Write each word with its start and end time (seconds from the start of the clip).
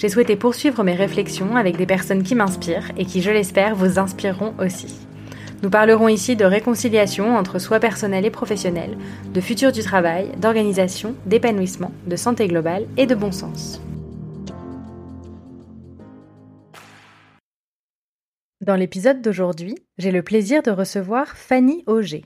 J'ai 0.00 0.08
souhaité 0.08 0.34
poursuivre 0.34 0.82
mes 0.82 0.94
réflexions 0.94 1.56
avec 1.56 1.76
des 1.76 1.84
personnes 1.84 2.22
qui 2.22 2.34
m'inspirent 2.34 2.90
et 2.96 3.04
qui, 3.04 3.20
je 3.20 3.30
l'espère, 3.30 3.74
vous 3.74 3.98
inspireront 3.98 4.54
aussi. 4.58 4.98
Nous 5.62 5.68
parlerons 5.68 6.08
ici 6.08 6.36
de 6.36 6.46
réconciliation 6.46 7.36
entre 7.36 7.58
soi 7.58 7.80
personnel 7.80 8.24
et 8.24 8.30
professionnel, 8.30 8.96
de 9.34 9.40
futur 9.42 9.72
du 9.72 9.82
travail, 9.82 10.30
d'organisation, 10.38 11.14
d'épanouissement, 11.26 11.92
de 12.06 12.16
santé 12.16 12.48
globale 12.48 12.86
et 12.96 13.04
de 13.04 13.14
bon 13.14 13.30
sens. 13.30 13.82
Dans 18.62 18.76
l'épisode 18.76 19.20
d'aujourd'hui, 19.20 19.74
j'ai 19.98 20.12
le 20.12 20.22
plaisir 20.22 20.62
de 20.62 20.70
recevoir 20.70 21.36
Fanny 21.36 21.84
Auger. 21.86 22.24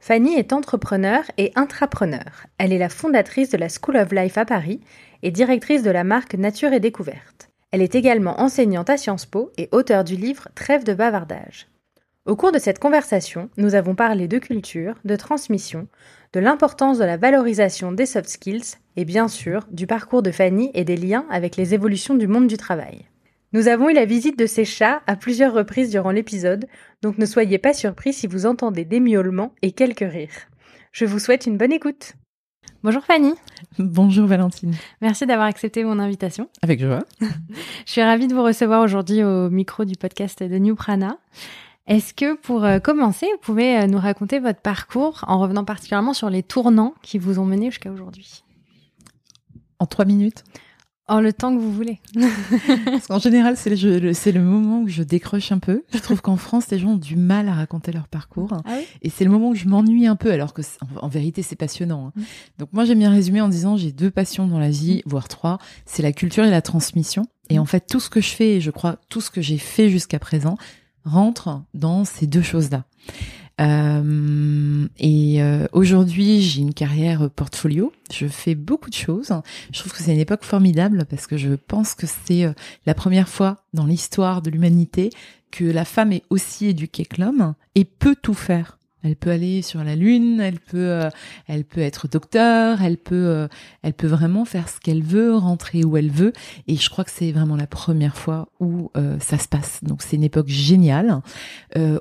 Fanny 0.00 0.34
est 0.34 0.52
entrepreneur 0.52 1.22
et 1.38 1.52
intrapreneur. 1.56 2.46
Elle 2.58 2.72
est 2.72 2.78
la 2.78 2.88
fondatrice 2.88 3.50
de 3.50 3.58
la 3.58 3.68
School 3.68 3.98
of 3.98 4.10
Life 4.12 4.36
à 4.36 4.44
Paris 4.44 4.80
et 5.22 5.30
directrice 5.30 5.82
de 5.82 5.90
la 5.90 6.04
marque 6.04 6.34
Nature 6.34 6.72
et 6.72 6.80
Découverte. 6.80 7.50
Elle 7.70 7.82
est 7.82 7.94
également 7.94 8.40
enseignante 8.40 8.90
à 8.90 8.96
Sciences 8.96 9.26
Po 9.26 9.50
et 9.56 9.68
auteure 9.72 10.04
du 10.04 10.16
livre 10.16 10.48
Trêve 10.54 10.84
de 10.84 10.94
bavardage. 10.94 11.68
Au 12.24 12.36
cours 12.36 12.52
de 12.52 12.58
cette 12.58 12.78
conversation, 12.78 13.50
nous 13.56 13.74
avons 13.74 13.94
parlé 13.94 14.28
de 14.28 14.38
culture, 14.38 14.94
de 15.04 15.16
transmission, 15.16 15.88
de 16.32 16.40
l'importance 16.40 16.98
de 16.98 17.04
la 17.04 17.16
valorisation 17.16 17.90
des 17.90 18.06
soft 18.06 18.28
skills 18.28 18.76
et 18.96 19.04
bien 19.04 19.26
sûr 19.26 19.66
du 19.70 19.86
parcours 19.86 20.22
de 20.22 20.30
Fanny 20.30 20.70
et 20.74 20.84
des 20.84 20.96
liens 20.96 21.26
avec 21.30 21.56
les 21.56 21.74
évolutions 21.74 22.14
du 22.14 22.28
monde 22.28 22.46
du 22.46 22.56
travail. 22.56 23.06
Nous 23.52 23.68
avons 23.68 23.90
eu 23.90 23.92
la 23.92 24.04
visite 24.04 24.38
de 24.38 24.46
ces 24.46 24.64
chats 24.64 25.02
à 25.06 25.16
plusieurs 25.16 25.52
reprises 25.52 25.90
durant 25.90 26.10
l'épisode, 26.10 26.66
donc 27.02 27.18
ne 27.18 27.26
soyez 27.26 27.58
pas 27.58 27.74
surpris 27.74 28.12
si 28.12 28.26
vous 28.26 28.46
entendez 28.46 28.84
des 28.84 29.00
miaulements 29.00 29.54
et 29.60 29.72
quelques 29.72 29.98
rires. 30.00 30.48
Je 30.92 31.04
vous 31.04 31.18
souhaite 31.18 31.46
une 31.46 31.58
bonne 31.58 31.72
écoute. 31.72 32.14
Bonjour 32.82 33.02
Fanny. 33.04 33.34
Bonjour 33.78 34.26
Valentine. 34.26 34.74
Merci 35.00 35.26
d'avoir 35.26 35.46
accepté 35.46 35.84
mon 35.84 35.98
invitation. 35.98 36.48
Avec 36.62 36.80
joie. 36.80 37.04
Je 37.86 37.92
suis 37.92 38.02
ravie 38.02 38.26
de 38.26 38.34
vous 38.34 38.42
recevoir 38.42 38.82
aujourd'hui 38.82 39.22
au 39.22 39.50
micro 39.50 39.84
du 39.84 39.94
podcast 39.94 40.42
de 40.42 40.58
New 40.58 40.74
Prana. 40.74 41.18
Est-ce 41.86 42.14
que 42.14 42.36
pour 42.36 42.64
euh, 42.64 42.78
commencer, 42.78 43.26
vous 43.26 43.40
pouvez 43.40 43.78
euh, 43.78 43.86
nous 43.86 43.98
raconter 43.98 44.38
votre 44.38 44.60
parcours 44.60 45.24
en 45.26 45.38
revenant 45.40 45.64
particulièrement 45.64 46.14
sur 46.14 46.30
les 46.30 46.42
tournants 46.42 46.94
qui 47.02 47.18
vous 47.18 47.38
ont 47.38 47.44
mené 47.44 47.70
jusqu'à 47.70 47.90
aujourd'hui? 47.90 48.44
En 49.78 49.86
trois 49.86 50.04
minutes? 50.04 50.44
En 51.12 51.20
le 51.20 51.32
temps 51.32 51.54
que 51.54 51.60
vous 51.60 51.72
voulez. 51.72 52.00
en 53.10 53.18
général, 53.18 53.56
c'est 53.56 53.70
le, 53.70 54.40
moment 54.40 54.80
où 54.80 54.88
je 54.88 55.02
décroche 55.02 55.52
un 55.52 55.58
peu. 55.58 55.84
Je 55.92 55.98
trouve 55.98 56.22
qu'en 56.22 56.36
France, 56.36 56.70
les 56.70 56.78
gens 56.78 56.92
ont 56.92 56.96
du 56.96 57.16
mal 57.16 57.48
à 57.48 57.52
raconter 57.52 57.92
leur 57.92 58.08
parcours. 58.08 58.50
Ah 58.64 58.78
et 59.02 59.10
c'est 59.10 59.24
le 59.24 59.30
moment 59.30 59.50
où 59.50 59.54
je 59.54 59.68
m'ennuie 59.68 60.06
un 60.06 60.16
peu, 60.16 60.32
alors 60.32 60.54
que 60.54 60.62
en, 61.00 61.08
vérité, 61.08 61.42
c'est 61.42 61.56
passionnant. 61.56 62.06
Hein. 62.06 62.12
Mm. 62.16 62.22
Donc 62.60 62.68
moi, 62.72 62.84
j'aime 62.86 62.98
bien 62.98 63.10
résumer 63.10 63.42
en 63.42 63.48
disant 63.48 63.76
j'ai 63.76 63.92
deux 63.92 64.10
passions 64.10 64.46
dans 64.46 64.58
la 64.58 64.70
vie, 64.70 65.02
voire 65.04 65.28
trois. 65.28 65.58
C'est 65.84 66.02
la 66.02 66.12
culture 66.12 66.44
et 66.44 66.50
la 66.50 66.62
transmission. 66.62 67.26
Et 67.50 67.58
en 67.58 67.64
mm. 67.64 67.66
fait, 67.66 67.86
tout 67.86 68.00
ce 68.00 68.08
que 68.08 68.22
je 68.22 68.30
fais, 68.30 68.56
et 68.56 68.60
je 68.62 68.70
crois 68.70 68.96
tout 69.10 69.20
ce 69.20 69.30
que 69.30 69.42
j'ai 69.42 69.58
fait 69.58 69.90
jusqu'à 69.90 70.18
présent, 70.18 70.56
rentre 71.04 71.62
dans 71.74 72.04
ces 72.04 72.26
deux 72.26 72.42
choses-là. 72.42 72.84
Euh, 73.60 74.88
et 74.98 75.42
euh, 75.42 75.66
aujourd'hui, 75.72 76.40
j'ai 76.40 76.60
une 76.60 76.74
carrière 76.74 77.30
portfolio. 77.30 77.92
Je 78.12 78.26
fais 78.26 78.54
beaucoup 78.54 78.90
de 78.90 78.94
choses. 78.94 79.32
Je 79.72 79.78
trouve 79.78 79.92
que 79.92 80.02
c'est 80.02 80.12
une 80.12 80.20
époque 80.20 80.44
formidable 80.44 81.04
parce 81.08 81.26
que 81.26 81.36
je 81.36 81.54
pense 81.54 81.94
que 81.94 82.06
c'est 82.06 82.44
euh, 82.44 82.52
la 82.86 82.94
première 82.94 83.28
fois 83.28 83.58
dans 83.74 83.86
l'histoire 83.86 84.42
de 84.42 84.50
l'humanité 84.50 85.10
que 85.50 85.64
la 85.64 85.84
femme 85.84 86.12
est 86.12 86.24
aussi 86.30 86.66
éduquée 86.66 87.04
que 87.04 87.20
l'homme 87.20 87.54
et 87.74 87.84
peut 87.84 88.16
tout 88.20 88.34
faire. 88.34 88.78
Elle 89.02 89.16
peut 89.16 89.30
aller 89.30 89.62
sur 89.62 89.82
la 89.82 89.96
lune, 89.96 90.40
elle 90.40 90.60
peut, 90.60 90.90
euh, 90.90 91.08
elle 91.48 91.64
peut 91.64 91.80
être 91.80 92.08
docteur, 92.08 92.82
elle 92.82 92.96
peut, 92.96 93.14
euh, 93.14 93.48
elle 93.82 93.94
peut 93.94 94.06
vraiment 94.06 94.44
faire 94.44 94.68
ce 94.68 94.78
qu'elle 94.78 95.02
veut, 95.02 95.34
rentrer 95.34 95.84
où 95.84 95.96
elle 95.96 96.10
veut. 96.10 96.32
Et 96.68 96.76
je 96.76 96.88
crois 96.88 97.04
que 97.04 97.10
c'est 97.10 97.32
vraiment 97.32 97.56
la 97.56 97.66
première 97.66 98.16
fois 98.16 98.48
où 98.60 98.90
euh, 98.96 99.16
ça 99.20 99.38
se 99.38 99.48
passe. 99.48 99.80
Donc 99.82 100.02
c'est 100.02 100.16
une 100.16 100.24
époque 100.24 100.48
géniale. 100.48 101.20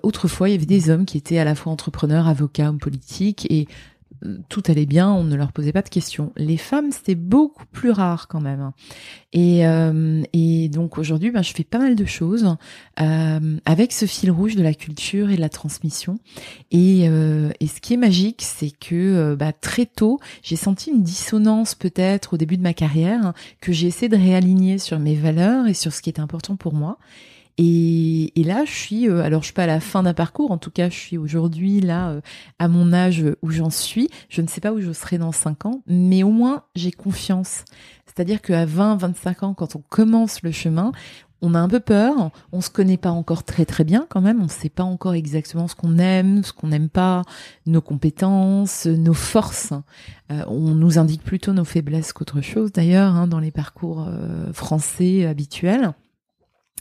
autrefois, 0.03 0.50
il 0.50 0.53
y 0.53 0.56
avait 0.56 0.66
des 0.66 0.90
hommes 0.90 1.06
qui 1.06 1.17
étaient 1.17 1.40
à 1.40 1.45
la 1.45 1.56
fois 1.56 1.72
entrepreneurs, 1.72 2.28
avocats, 2.28 2.69
hommes 2.69 2.79
politiques, 2.79 3.47
et 3.50 3.67
tout 4.49 4.63
allait 4.67 4.85
bien, 4.85 5.11
on 5.11 5.23
ne 5.23 5.35
leur 5.35 5.51
posait 5.51 5.71
pas 5.71 5.81
de 5.81 5.89
questions. 5.89 6.31
Les 6.37 6.57
femmes, 6.57 6.91
c'était 6.91 7.15
beaucoup 7.15 7.65
plus 7.65 7.91
rare 7.91 8.27
quand 8.27 8.41
même. 8.41 8.71
Et, 9.33 9.65
euh, 9.65 10.21
donc 10.69 10.97
aujourd'hui, 10.97 11.31
ben, 11.31 11.41
je 11.41 11.53
fais 11.53 11.63
pas 11.63 11.79
mal 11.79 11.95
de 11.95 12.05
choses 12.05 12.55
euh, 12.99 13.57
avec 13.65 13.91
ce 13.91 14.05
fil 14.05 14.31
rouge 14.31 14.55
de 14.55 14.63
la 14.63 14.73
culture 14.73 15.29
et 15.29 15.35
de 15.35 15.41
la 15.41 15.49
transmission. 15.49 16.19
Et, 16.71 17.07
euh, 17.09 17.49
et 17.59 17.67
ce 17.67 17.81
qui 17.81 17.93
est 17.93 17.97
magique, 17.97 18.41
c'est 18.41 18.71
que 18.71 19.35
bah, 19.35 19.53
très 19.53 19.85
tôt, 19.85 20.19
j'ai 20.43 20.55
senti 20.55 20.91
une 20.91 21.03
dissonance 21.03 21.75
peut-être 21.75 22.33
au 22.33 22.37
début 22.37 22.57
de 22.57 22.63
ma 22.63 22.73
carrière 22.73 23.33
que 23.59 23.71
j'ai 23.71 23.87
essayé 23.87 24.09
de 24.09 24.17
réaligner 24.17 24.77
sur 24.77 24.99
mes 24.99 25.15
valeurs 25.15 25.67
et 25.67 25.73
sur 25.73 25.93
ce 25.93 26.01
qui 26.01 26.09
est 26.09 26.19
important 26.19 26.55
pour 26.55 26.73
moi. 26.73 26.97
Et, 27.57 28.31
là, 28.35 28.66
je 28.66 28.72
suis, 28.72 29.09
euh, 29.09 29.22
alors 29.22 29.41
je 29.41 29.47
suis 29.47 29.53
pas 29.53 29.63
à 29.63 29.67
la 29.67 29.79
fin 29.79 30.03
d'un 30.03 30.13
parcours, 30.13 30.51
en 30.51 30.57
tout 30.57 30.72
cas, 30.72 30.89
je 30.89 30.95
suis 30.95 31.17
aujourd'hui 31.17 31.81
là 31.81 32.09
euh, 32.09 32.22
à 32.59 32.67
mon 32.67 32.94
âge 32.94 33.23
où 33.41 33.51
j'en 33.51 33.69
suis. 33.69 34.09
Je 34.29 34.41
ne 34.41 34.47
sais 34.47 34.62
pas 34.62 34.72
où 34.72 34.79
je 34.79 34.91
serai 34.94 35.17
dans 35.17 35.31
5 35.31 35.66
ans, 35.66 35.81
mais 35.88 36.23
au 36.23 36.31
moins 36.31 36.63
j'ai 36.75 36.91
confiance. 36.91 37.66
C'est-à-dire 38.06 38.41
qu'à 38.41 38.66
20, 38.66 38.97
25 38.97 39.44
ans, 39.44 39.53
quand 39.53 39.75
on 39.75 39.84
commence 39.90 40.41
le 40.44 40.51
chemin, 40.51 40.91
on 41.44 41.56
a 41.56 41.59
un 41.59 41.67
peu 41.67 41.79
peur, 41.79 42.31
on 42.51 42.61
se 42.61 42.69
connaît 42.69 42.97
pas 42.97 43.09
encore 43.09 43.44
très 43.44 43.66
très 43.66 43.84
bien 43.84 44.06
quand 44.09 44.22
même, 44.22 44.41
on 44.41 44.45
ne 44.45 44.50
sait 44.50 44.69
pas 44.69 44.84
encore 44.84 45.16
exactement 45.16 45.67
ce 45.67 45.75
qu'on 45.75 45.97
aime, 45.97 46.44
ce 46.44 46.53
qu'on 46.53 46.67
n'aime 46.67 46.90
pas, 46.90 47.23
nos 47.66 47.81
compétences, 47.81 48.85
nos 48.85 49.13
forces. 49.13 49.73
Euh, 50.31 50.44
on 50.47 50.75
nous 50.75 51.00
indique 51.00 51.23
plutôt 51.23 51.53
nos 51.53 51.66
faiblesses 51.66 52.13
qu'autre 52.13 52.41
chose 52.41 52.72
d'ailleurs 52.72 53.16
hein, 53.16 53.28
dans 53.28 53.40
les 53.40 53.51
parcours 53.51 54.07
français 54.53 55.25
habituels. 55.25 55.94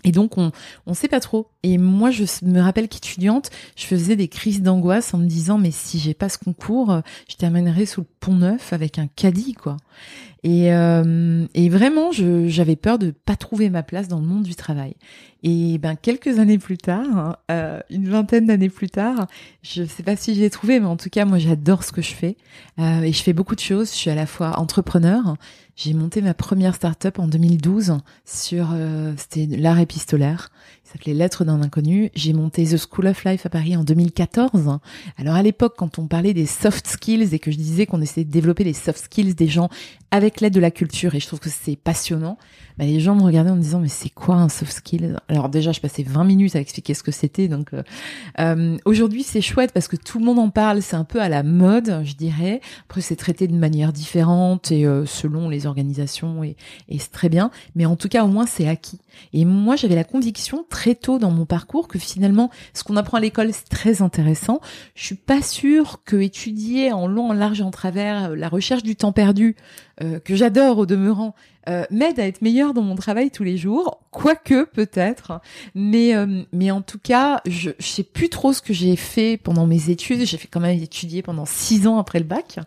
Et 0.02 0.12
donc 0.12 0.38
on 0.38 0.50
on 0.86 0.94
sait 0.94 1.08
pas 1.08 1.20
trop. 1.20 1.50
Et 1.62 1.76
moi 1.76 2.10
je 2.10 2.24
me 2.42 2.60
rappelle 2.60 2.88
qu'étudiante, 2.88 3.50
je 3.76 3.84
faisais 3.84 4.16
des 4.16 4.28
crises 4.28 4.62
d'angoisse 4.62 5.12
en 5.12 5.18
me 5.18 5.26
disant 5.26 5.58
mais 5.58 5.70
si 5.70 5.98
j'ai 5.98 6.14
pas 6.14 6.28
ce 6.28 6.38
concours, 6.38 7.02
je 7.28 7.36
terminerai 7.36 7.84
sous 7.86 8.00
le 8.00 8.06
pont 8.20 8.34
neuf 8.34 8.72
avec 8.72 8.98
un 8.98 9.08
caddie 9.08 9.54
quoi. 9.54 9.76
Et, 10.42 10.72
euh, 10.72 11.46
et 11.54 11.68
vraiment, 11.68 12.10
j'avais 12.12 12.76
peur 12.76 12.98
de 12.98 13.10
pas 13.10 13.36
trouver 13.36 13.70
ma 13.70 13.82
place 13.82 14.08
dans 14.08 14.20
le 14.20 14.26
monde 14.26 14.44
du 14.44 14.54
travail. 14.54 14.94
Et 15.42 15.78
ben 15.78 15.96
quelques 15.96 16.38
années 16.38 16.58
plus 16.58 16.76
tard, 16.76 17.06
hein, 17.16 17.36
euh, 17.50 17.80
une 17.88 18.08
vingtaine 18.08 18.46
d'années 18.46 18.68
plus 18.68 18.90
tard, 18.90 19.26
je 19.62 19.84
sais 19.84 20.02
pas 20.02 20.14
si 20.14 20.34
j'ai 20.34 20.50
trouvé, 20.50 20.80
mais 20.80 20.86
en 20.86 20.96
tout 20.96 21.08
cas 21.08 21.24
moi 21.24 21.38
j'adore 21.38 21.82
ce 21.82 21.92
que 21.92 22.02
je 22.02 22.12
fais 22.12 22.36
euh, 22.78 23.00
et 23.00 23.12
je 23.12 23.22
fais 23.22 23.32
beaucoup 23.32 23.54
de 23.54 23.60
choses. 23.60 23.90
Je 23.90 23.96
suis 23.96 24.10
à 24.10 24.14
la 24.14 24.26
fois 24.26 24.58
entrepreneur. 24.58 25.36
J'ai 25.76 25.94
monté 25.94 26.20
ma 26.20 26.34
première 26.34 26.74
start-up 26.74 27.18
en 27.18 27.26
2012 27.26 27.98
sur 28.26 28.70
euh, 28.74 29.14
c'était 29.16 29.46
l'art 29.56 29.78
épistolaire. 29.78 30.50
Il 30.90 30.94
s'appelait 30.94 31.14
Lettres 31.14 31.44
d'un 31.44 31.62
inconnu. 31.62 32.10
J'ai 32.16 32.32
monté 32.32 32.64
The 32.64 32.76
School 32.76 33.06
of 33.06 33.24
Life 33.24 33.46
à 33.46 33.48
Paris 33.48 33.76
en 33.76 33.84
2014. 33.84 34.80
Alors 35.18 35.36
à 35.36 35.42
l'époque, 35.42 35.74
quand 35.76 36.00
on 36.00 36.08
parlait 36.08 36.34
des 36.34 36.46
soft 36.46 36.84
skills 36.88 37.32
et 37.32 37.38
que 37.38 37.52
je 37.52 37.56
disais 37.56 37.86
qu'on 37.86 38.00
essayait 38.00 38.24
de 38.24 38.30
développer 38.32 38.64
les 38.64 38.72
soft 38.72 39.04
skills 39.04 39.36
des 39.36 39.46
gens 39.46 39.68
avec 40.10 40.40
l'aide 40.40 40.52
de 40.52 40.58
la 40.58 40.72
culture, 40.72 41.14
et 41.14 41.20
je 41.20 41.28
trouve 41.28 41.38
que 41.38 41.48
c'est 41.48 41.76
passionnant, 41.76 42.38
bah, 42.76 42.86
les 42.86 42.98
gens 42.98 43.15
me 43.15 43.22
regardaient 43.22 43.50
en 43.50 43.56
me 43.56 43.62
disant 43.62 43.78
mais 43.78 43.86
c'est 43.86 44.09
quoi 44.09 44.34
un 44.34 44.48
soft 44.48 44.72
skill? 44.72 45.20
Alors 45.28 45.48
déjà, 45.48 45.70
je 45.70 45.80
passais 45.80 46.03
20 46.03 46.24
minutes 46.24 46.56
à 46.56 46.60
expliquer 46.60 46.94
ce 46.94 47.04
que 47.04 47.12
c'était. 47.12 47.47
Donc 47.47 47.72
euh, 47.72 47.84
euh, 48.41 48.76
aujourd'hui, 48.84 49.22
c'est 49.22 49.42
chouette 49.42 49.70
parce 49.70 49.86
que 49.86 49.94
tout 49.94 50.18
le 50.18 50.24
monde 50.24 50.41
en 50.41 50.50
parle. 50.50 50.82
C'est 50.82 50.97
un 50.97 51.04
peu 51.04 51.20
à 51.20 51.28
la 51.28 51.44
mode, 51.44 52.00
je 52.03 52.15
dirais. 52.15 52.60
Après, 52.88 53.00
c'est 53.00 53.15
traité 53.15 53.47
de 53.47 53.54
manière 53.54 53.92
différente 53.92 54.72
et 54.72 54.86
euh, 54.86 55.06
selon 55.06 55.48
les 55.48 55.66
organisations 55.66 56.42
et, 56.42 56.56
et 56.88 56.98
c'est 56.98 57.12
très 57.12 57.28
bien. 57.28 57.53
Mais 57.76 57.86
en 57.86 57.94
tout 57.94 58.09
cas, 58.09 58.24
au 58.24 58.28
moins, 58.28 58.47
c'est 58.47 58.66
acquis. 58.66 58.98
Et 59.33 59.45
moi, 59.45 59.77
j'avais 59.77 59.95
la 59.95 60.04
conviction 60.04 60.65
très 60.68 60.95
tôt 60.95 61.18
dans 61.18 61.30
mon 61.30 61.47
parcours 61.47 61.89
que 61.89 61.98
finalement, 61.98 62.51
ce 62.74 62.84
qu'on 62.84 62.97
apprend 62.97 63.18
à 63.18 63.21
l'école, 63.21 63.53
c'est 63.53 63.68
très 63.68 64.03
intéressant. 64.03 64.60
Je 64.95 65.04
suis 65.04 65.15
pas 65.15 65.42
sûre 65.42 66.01
que 66.04 66.16
étudier 66.16 66.92
en 66.92 67.07
long, 67.07 67.30
en 67.30 67.33
large 67.33 67.60
en 67.60 67.71
travers 67.71 68.34
la 68.36 68.48
recherche 68.48 68.83
du 68.83 68.97
temps 68.97 69.12
perdu, 69.12 69.57
euh, 70.03 70.18
que 70.18 70.34
j'adore 70.34 70.78
au 70.78 70.86
demeurant, 70.86 71.34
euh, 71.68 71.84
m'aide 71.91 72.18
à 72.18 72.27
être 72.27 72.42
meilleure 72.42 72.74
dans 72.74 72.83
mon 72.83 72.95
travail 72.95 73.30
tous 73.30 73.45
les 73.45 73.57
jours, 73.57 74.03
quoique 74.10 74.65
peut-être, 74.65 75.41
mais 75.74 76.15
euh, 76.15 76.42
mais 76.53 76.71
en 76.71 76.83
tout 76.83 76.98
cas, 76.98 77.41
je, 77.47 77.71
je 77.78 77.86
sais 77.86 78.03
plus 78.03 78.28
trop 78.28 78.53
ce 78.53 78.62
que 78.62 78.72
j'ai 78.72 78.97
fait 78.97 79.36
pendant 79.36 79.66
mes 79.66 79.91
études. 79.91 80.24
J'ai 80.24 80.39
fait 80.39 80.48
quand 80.48 80.60
même 80.60 80.78
étudier 80.78 81.22
pendant 81.22 81.45
six 81.45 81.86
ans 81.86 81.98
après 81.98 82.18
le 82.18 82.24
bac, 82.24 82.59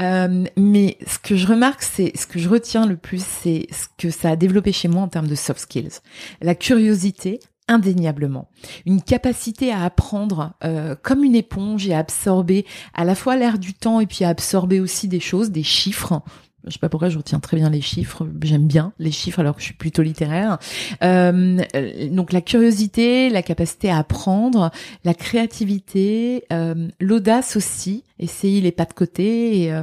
euh, 0.00 0.44
mais 0.56 0.98
ce 1.06 1.18
que 1.18 1.36
je 1.36 1.46
remarque, 1.46 1.82
c'est 1.82 2.16
ce 2.16 2.26
que 2.26 2.38
je 2.38 2.48
retiens 2.48 2.86
le 2.86 2.96
plus, 2.96 3.24
c'est 3.24 3.66
ce 3.70 3.86
que 3.96 4.10
ça 4.10 4.30
a 4.30 4.36
développé 4.36 4.72
chez 4.72 4.88
moi 4.88 5.02
en 5.02 5.08
termes 5.08 5.28
de 5.28 5.34
soft 5.34 5.60
skills, 5.60 6.00
la 6.40 6.54
curiosité, 6.54 7.40
indéniablement. 7.68 8.48
Une 8.86 9.02
capacité 9.02 9.72
à 9.72 9.84
apprendre 9.84 10.52
euh, 10.64 10.94
comme 11.00 11.24
une 11.24 11.34
éponge 11.34 11.86
et 11.86 11.94
à 11.94 11.98
absorber 11.98 12.66
à 12.94 13.04
la 13.04 13.14
fois 13.14 13.36
l'air 13.36 13.58
du 13.58 13.74
temps 13.74 14.00
et 14.00 14.06
puis 14.06 14.24
à 14.24 14.28
absorber 14.28 14.80
aussi 14.80 15.08
des 15.08 15.20
choses, 15.20 15.50
des 15.50 15.62
chiffres. 15.62 16.22
Je 16.66 16.72
sais 16.72 16.78
pas 16.78 16.88
pourquoi 16.88 17.08
je 17.08 17.18
retiens 17.18 17.40
très 17.40 17.56
bien 17.56 17.70
les 17.70 17.80
chiffres. 17.80 18.26
J'aime 18.42 18.66
bien 18.66 18.92
les 18.98 19.10
chiffres 19.10 19.40
alors 19.40 19.54
que 19.54 19.60
je 19.60 19.66
suis 19.66 19.74
plutôt 19.74 20.02
littéraire. 20.02 20.58
Euh, 21.02 21.58
donc 22.10 22.32
la 22.32 22.40
curiosité, 22.40 23.30
la 23.30 23.42
capacité 23.42 23.90
à 23.90 23.98
apprendre, 23.98 24.70
la 25.04 25.14
créativité, 25.14 26.44
euh, 26.52 26.88
l'audace 27.00 27.56
aussi, 27.56 28.04
essayer 28.18 28.60
les 28.60 28.72
pas 28.72 28.84
de 28.84 28.92
côté, 28.92 29.64
et, 29.64 29.82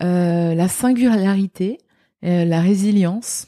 la 0.00 0.68
singularité, 0.68 1.78
la 2.22 2.60
résilience. 2.60 3.46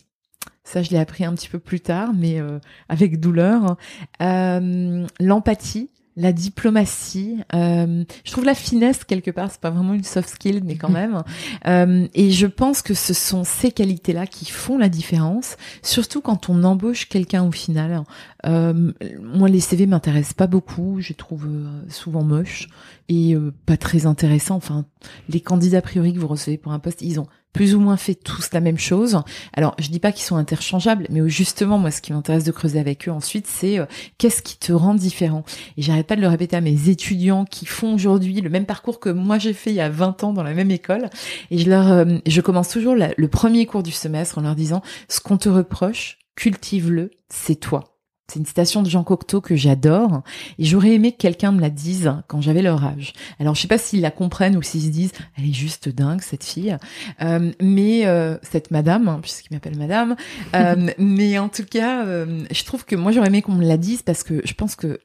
Ça, 0.65 0.83
je 0.83 0.91
l'ai 0.91 0.99
appris 0.99 1.25
un 1.25 1.35
petit 1.35 1.49
peu 1.49 1.59
plus 1.59 1.81
tard, 1.81 2.13
mais 2.15 2.41
euh, 2.41 2.59
avec 2.89 3.21
douleur. 3.21 3.77
Euh, 4.23 5.07
L'empathie, 5.21 5.91
la 6.17 6.33
diplomatie. 6.33 7.39
Euh, 7.55 8.05
je 8.25 8.33
trouve 8.33 8.45
la 8.45 8.55
finesse 8.55 9.05
quelque 9.05 9.31
part, 9.31 9.51
c'est 9.51 9.61
pas 9.61 9.71
vraiment 9.71 9.95
une 9.95 10.05
soft 10.05 10.29
skill, 10.29 10.63
mais 10.65 10.77
quand 10.77 10.89
même. 10.91 11.23
euh, 11.67 12.07
et 12.15 12.31
je 12.31 12.47
pense 12.47 12.83
que 12.83 12.95
ce 12.95 13.15
sont 13.15 13.45
ces 13.45 13.73
qualités-là 13.73 14.27
qui 14.27 14.47
font 14.47 14.79
la 14.79 14.89
différence, 14.89 15.57
surtout 15.83 16.21
quand 16.21 16.49
on 16.49 16.63
embauche 16.65 17.09
quelqu'un 17.09 17.45
au 17.45 17.53
final. 17.53 18.03
Euh, 18.47 18.93
moi, 19.21 19.49
les 19.49 19.61
CV 19.61 19.87
m'intéressent 19.87 20.35
pas 20.35 20.47
beaucoup, 20.47 20.99
je 21.01 21.11
les 21.11 21.15
trouve 21.15 21.47
euh, 21.47 21.83
souvent 21.89 22.23
moches 22.23 22.69
et 23.09 23.35
euh, 23.35 23.53
pas 23.67 23.77
très 23.77 24.07
intéressants. 24.07 24.57
Enfin, 24.57 24.85
les 25.29 25.41
candidats 25.41 25.79
a 25.79 25.83
priori 25.83 26.13
que 26.13 26.19
vous 26.19 26.29
recevez 26.29 26.59
pour 26.59 26.73
un 26.73 26.79
poste, 26.79 27.03
ils 27.03 27.21
ont 27.21 27.27
plus 27.53 27.77
ou 27.77 27.81
moins 27.81 27.97
fait 27.97 28.17
tous 28.17 28.51
la 28.53 28.61
même 28.61 28.79
chose. 28.79 29.21
Alors, 29.53 29.77
je 29.79 29.89
dis 29.89 30.01
pas 30.01 30.11
qu'ils 30.11 30.25
sont 30.25 30.37
interchangeables, 30.37 31.07
mais 31.09 31.27
justement, 31.29 31.79
moi, 31.79 31.93
ce 31.93 32.03
qui 32.03 32.13
m'intéresse 32.13 32.43
de 32.43 32.51
creuser 32.51 32.81
avec 32.81 33.09
eux 33.09 33.13
ensuite, 33.13 33.47
c'est 33.47 33.79
qu'est-ce 34.19 34.43
qui 34.43 34.59
te 34.59 34.73
rend 34.73 34.95
différent? 34.95 35.45
Et 35.77 35.83
j'arrête 35.83 36.09
pas 36.09 36.17
de 36.17 36.21
le 36.21 36.27
répéter 36.27 36.57
à 36.57 36.61
mes 36.61 36.89
étudiants 36.89 37.45
qui 37.45 37.65
font 37.65 37.95
aujourd'hui 37.95 38.41
le 38.41 38.51
même 38.51 38.67
parcours 38.67 38.99
que 38.99 39.09
moi 39.09 39.39
j'ai 39.39 39.53
fait 39.53 39.71
il 39.71 39.77
y 39.77 39.81
a 39.81 39.89
20 39.89 40.25
ans 40.25 40.33
dans 40.33 40.43
la 40.43 40.53
même 40.53 40.73
école. 40.73 41.11
Et 41.53 41.59
je 41.59 41.71
leur, 41.71 42.05
je 42.27 42.41
commence 42.41 42.71
toujours 42.71 42.97
le 42.97 43.29
premier 43.29 43.67
cours 43.67 43.85
du 43.85 43.93
semestre 43.93 44.39
en 44.39 44.41
leur 44.41 44.57
disant, 44.57 44.83
ce 45.09 45.21
qu'on 45.21 45.37
te 45.37 45.49
reproche, 45.49 46.19
cultive-le, 46.35 47.13
c'est 47.29 47.55
toi. 47.61 47.94
C'est 48.27 48.39
une 48.39 48.47
citation 48.47 48.83
de 48.83 48.89
Jean 48.89 49.05
Cocteau 49.05 49.43
que 49.43 49.55
j'adore 49.55 50.23
et 50.59 50.65
j'aurais 50.65 50.93
aimé 50.93 51.13
que 51.13 51.19
quelqu'un 51.19 51.53
me 51.53 51.61
la 51.61 51.69
dise 51.69 52.11
quand 52.27 52.41
j'avais 52.41 52.63
leur 52.63 52.83
âge. 52.83 53.13
Alors 53.39 53.55
je 53.55 53.61
sais 53.61 53.69
pas 53.69 53.77
s'ils 53.77 54.01
la 54.01 54.11
comprennent 54.11 54.57
ou 54.57 54.63
s'ils 54.63 54.81
se 54.83 54.89
disent 54.89 55.13
elle 55.37 55.45
est 55.45 55.53
juste 55.53 55.91
dingue 55.91 56.23
cette 56.23 56.43
fille, 56.43 56.75
euh, 57.21 57.53
mais 57.61 58.07
euh, 58.07 58.39
cette 58.41 58.71
madame 58.71 59.09
hein, 59.09 59.19
puisqu'il 59.21 59.53
m'appelle 59.53 59.77
madame, 59.77 60.17
euh, 60.57 60.91
mais 60.99 61.39
en 61.39 61.51
tout 61.51 61.67
cas 61.67 62.07
je 62.07 62.65
trouve 62.65 62.87
que 62.87 62.97
moi 62.97 63.13
j'aurais 63.13 63.29
aimé 63.29 63.43
qu'on 63.43 63.53
me 63.53 63.67
la 63.67 63.77
dise 63.77 64.01
parce 64.01 64.23
que 64.23 64.41
je 64.43 64.55
pense 64.55 64.75
que 64.75 64.99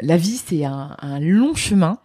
la 0.00 0.16
vie 0.16 0.40
c'est 0.42 0.64
un, 0.64 0.96
un 1.00 1.20
long 1.20 1.54
chemin 1.54 1.98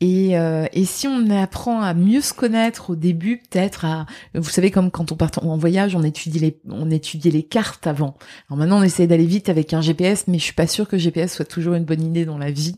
et, 0.00 0.38
euh, 0.38 0.66
et 0.72 0.84
si 0.84 1.06
on 1.08 1.30
apprend 1.30 1.80
à 1.80 1.94
mieux 1.94 2.20
se 2.20 2.34
connaître 2.34 2.90
au 2.90 2.96
début, 2.96 3.38
peut-être 3.38 3.84
à, 3.84 4.06
vous 4.34 4.48
savez, 4.48 4.70
comme 4.70 4.90
quand 4.90 5.12
on 5.12 5.16
part 5.16 5.30
en 5.42 5.56
voyage, 5.56 5.94
on 5.94 6.02
étudie 6.02 6.38
les, 6.38 6.58
on 6.68 6.90
étudiait 6.90 7.30
les 7.30 7.42
cartes 7.42 7.86
avant. 7.86 8.16
Alors 8.48 8.58
maintenant, 8.58 8.78
on 8.78 8.82
essaie 8.82 9.06
d'aller 9.06 9.26
vite 9.26 9.48
avec 9.48 9.72
un 9.72 9.80
GPS, 9.80 10.24
mais 10.28 10.38
je 10.38 10.44
suis 10.44 10.52
pas 10.52 10.66
sûre 10.66 10.88
que 10.88 10.98
GPS 10.98 11.34
soit 11.34 11.44
toujours 11.44 11.74
une 11.74 11.84
bonne 11.84 12.02
idée 12.02 12.24
dans 12.24 12.38
la 12.38 12.50
vie. 12.50 12.76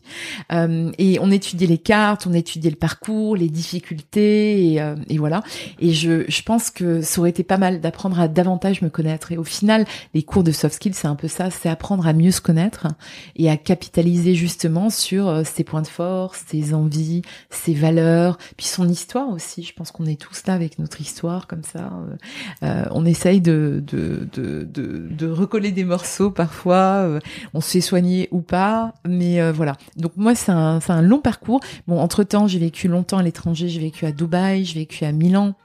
Euh, 0.51 0.91
et 0.97 1.19
on 1.19 1.31
étudiait 1.31 1.67
les 1.67 1.77
cartes, 1.77 2.27
on 2.27 2.33
étudiait 2.33 2.71
le 2.71 2.77
parcours, 2.77 3.35
les 3.35 3.49
difficultés, 3.49 4.73
et, 4.73 4.81
euh, 4.81 4.95
et 5.07 5.17
voilà. 5.17 5.43
Et 5.79 5.93
je, 5.93 6.25
je 6.27 6.41
pense 6.41 6.69
que 6.69 7.01
ça 7.01 7.19
aurait 7.19 7.29
été 7.29 7.43
pas 7.43 7.57
mal 7.57 7.81
d'apprendre 7.81 8.19
à 8.19 8.27
davantage 8.27 8.81
me 8.81 8.89
connaître. 8.89 9.31
Et 9.31 9.37
au 9.37 9.43
final, 9.43 9.85
les 10.13 10.23
cours 10.23 10.43
de 10.43 10.51
soft 10.51 10.75
skills, 10.75 10.93
c'est 10.93 11.07
un 11.07 11.15
peu 11.15 11.27
ça, 11.27 11.49
c'est 11.49 11.69
apprendre 11.69 12.07
à 12.07 12.13
mieux 12.13 12.31
se 12.31 12.41
connaître 12.41 12.87
et 13.35 13.49
à 13.49 13.57
capitaliser 13.57 14.35
justement 14.35 14.89
sur 14.89 15.27
euh, 15.27 15.43
ses 15.43 15.63
points 15.63 15.81
de 15.81 15.87
force, 15.87 16.43
ses 16.47 16.73
envie, 16.79 17.21
ses 17.49 17.73
valeurs, 17.73 18.37
puis 18.57 18.65
son 18.65 18.87
histoire 18.87 19.29
aussi. 19.29 19.63
Je 19.63 19.73
pense 19.73 19.91
qu'on 19.91 20.05
est 20.05 20.19
tous 20.19 20.45
là 20.47 20.53
avec 20.53 20.79
notre 20.79 21.01
histoire 21.01 21.47
comme 21.47 21.63
ça. 21.63 21.91
Euh, 21.93 22.15
euh, 22.63 22.85
on 22.91 23.05
essaye 23.05 23.41
de 23.41 23.83
de, 23.85 24.27
de, 24.33 24.63
de, 24.63 25.27
recoller 25.27 25.71
des 25.71 25.83
morceaux 25.83 26.31
parfois. 26.31 27.03
Euh, 27.03 27.19
on 27.53 27.61
se 27.61 27.71
fait 27.71 27.81
soigner 27.81 28.27
ou 28.31 28.41
pas, 28.41 28.93
mais 29.07 29.51
voilà. 29.51 29.75
Donc 29.95 30.13
moi, 30.15 30.35
c'est 30.35 30.51
un, 30.51 30.79
un 30.87 31.01
long 31.01 31.19
parcours. 31.19 31.59
Bon, 31.87 31.99
entre-temps, 31.99 32.47
j'ai 32.47 32.59
vécu 32.59 32.87
longtemps 32.87 33.17
à 33.17 33.23
l'étranger. 33.23 33.69
J'ai 33.69 33.81
vécu 33.81 34.05
à 34.05 34.11
Dubaï, 34.11 34.65
j'ai 34.65 34.79
vécu 34.79 35.05
à 35.05 35.11
Milan. 35.11 35.55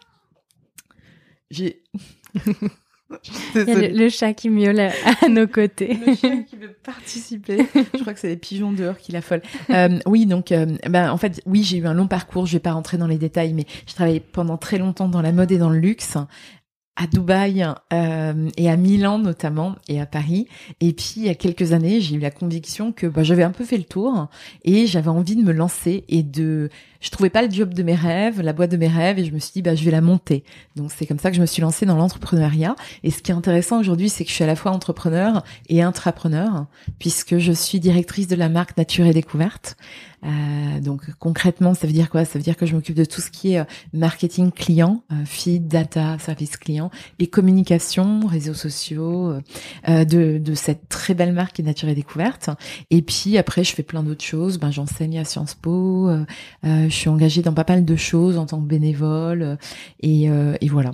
J'ai... 1.50 1.82
Il 3.54 3.68
y 3.68 3.84
a 3.84 3.88
le, 3.88 4.08
chat 4.08 4.34
qui 4.34 4.50
miaule 4.50 4.80
à, 4.80 5.28
nos 5.28 5.46
côtés. 5.46 5.98
Le 6.06 6.14
chat 6.14 6.36
qui 6.42 6.56
veut 6.56 6.74
participer. 6.82 7.58
Je 7.94 8.00
crois 8.00 8.14
que 8.14 8.20
c'est 8.20 8.28
les 8.28 8.36
pigeons 8.36 8.72
dehors 8.72 8.98
qui 8.98 9.12
l'affolent. 9.12 9.42
Euh, 9.70 9.98
oui, 10.06 10.26
donc, 10.26 10.52
euh, 10.52 10.66
ben, 10.88 11.10
en 11.10 11.16
fait, 11.16 11.40
oui, 11.46 11.62
j'ai 11.62 11.78
eu 11.78 11.86
un 11.86 11.94
long 11.94 12.06
parcours. 12.06 12.46
Je 12.46 12.54
vais 12.54 12.60
pas 12.60 12.72
rentrer 12.72 12.98
dans 12.98 13.06
les 13.06 13.18
détails, 13.18 13.52
mais 13.52 13.66
je 13.86 13.94
travaillé 13.94 14.20
pendant 14.20 14.56
très 14.56 14.78
longtemps 14.78 15.08
dans 15.08 15.22
la 15.22 15.32
mode 15.32 15.52
et 15.52 15.58
dans 15.58 15.70
le 15.70 15.78
luxe 15.78 16.16
à 16.96 17.06
Dubaï 17.06 17.66
euh, 17.92 18.48
et 18.56 18.70
à 18.70 18.76
Milan 18.76 19.18
notamment 19.18 19.74
et 19.88 20.00
à 20.00 20.06
Paris. 20.06 20.46
Et 20.80 20.92
puis 20.92 21.14
il 21.16 21.24
y 21.24 21.28
a 21.28 21.34
quelques 21.34 21.72
années, 21.72 22.00
j'ai 22.00 22.16
eu 22.16 22.20
la 22.20 22.30
conviction 22.30 22.92
que 22.92 23.06
bah, 23.06 23.22
j'avais 23.22 23.42
un 23.42 23.50
peu 23.50 23.64
fait 23.64 23.76
le 23.76 23.84
tour 23.84 24.28
et 24.64 24.86
j'avais 24.86 25.08
envie 25.08 25.36
de 25.36 25.42
me 25.42 25.52
lancer 25.52 26.04
et 26.08 26.22
de. 26.22 26.70
Je 27.00 27.10
trouvais 27.10 27.30
pas 27.30 27.42
le 27.42 27.50
job 27.50 27.74
de 27.74 27.82
mes 27.82 27.94
rêves, 27.94 28.40
la 28.40 28.54
boîte 28.54 28.70
de 28.70 28.78
mes 28.78 28.88
rêves, 28.88 29.18
et 29.18 29.26
je 29.26 29.32
me 29.32 29.38
suis 29.38 29.52
dit 29.52 29.62
bah 29.62 29.74
je 29.74 29.84
vais 29.84 29.90
la 29.90 30.00
monter. 30.00 30.44
Donc 30.76 30.90
c'est 30.90 31.04
comme 31.04 31.18
ça 31.18 31.30
que 31.30 31.36
je 31.36 31.40
me 31.40 31.46
suis 31.46 31.60
lancée 31.60 31.84
dans 31.84 31.96
l'entrepreneuriat. 31.96 32.76
Et 33.02 33.10
ce 33.10 33.20
qui 33.22 33.30
est 33.30 33.34
intéressant 33.34 33.78
aujourd'hui, 33.80 34.08
c'est 34.08 34.24
que 34.24 34.30
je 34.30 34.34
suis 34.34 34.44
à 34.44 34.46
la 34.46 34.56
fois 34.56 34.72
entrepreneur 34.72 35.44
et 35.68 35.82
intrapreneur, 35.82 36.66
puisque 36.98 37.38
je 37.38 37.52
suis 37.52 37.80
directrice 37.80 38.28
de 38.28 38.36
la 38.36 38.48
marque 38.48 38.76
Nature 38.76 39.06
et 39.06 39.12
Découverte. 39.12 39.76
Euh, 40.24 40.80
donc 40.80 41.02
concrètement, 41.18 41.74
ça 41.74 41.86
veut 41.86 41.92
dire 41.92 42.08
quoi? 42.08 42.24
Ça 42.24 42.38
veut 42.38 42.42
dire 42.42 42.56
que 42.56 42.64
je 42.64 42.74
m'occupe 42.74 42.96
de 42.96 43.04
tout 43.04 43.20
ce 43.20 43.30
qui 43.30 43.52
est 43.52 43.58
euh, 43.58 43.64
marketing 43.92 44.50
client, 44.52 45.02
euh, 45.12 45.24
feed, 45.26 45.68
data, 45.68 46.18
service 46.18 46.56
client 46.56 46.83
et 47.18 47.26
communication, 47.26 48.26
réseaux 48.26 48.54
sociaux 48.54 49.34
euh, 49.88 50.04
de, 50.04 50.38
de 50.38 50.54
cette 50.54 50.88
très 50.88 51.14
belle 51.14 51.32
marque 51.32 51.56
qui 51.56 51.62
est 51.62 51.64
Nature 51.64 51.88
et 51.88 51.94
Découverte. 51.94 52.50
Et 52.90 53.02
puis 53.02 53.38
après, 53.38 53.64
je 53.64 53.74
fais 53.74 53.82
plein 53.82 54.02
d'autres 54.02 54.24
choses. 54.24 54.58
Ben, 54.58 54.70
j'enseigne 54.70 55.18
à 55.18 55.24
Sciences 55.24 55.54
Po. 55.54 56.10
je 56.62 56.88
suis 56.88 57.08
engagée 57.08 57.42
dans 57.42 57.54
pas 57.54 57.64
mal 57.68 57.84
de 57.84 57.96
choses 57.96 58.38
en 58.38 58.46
tant 58.46 58.60
que 58.60 58.66
bénévole. 58.66 59.58
et, 60.00 60.24
et 60.24 60.68
voilà. 60.68 60.92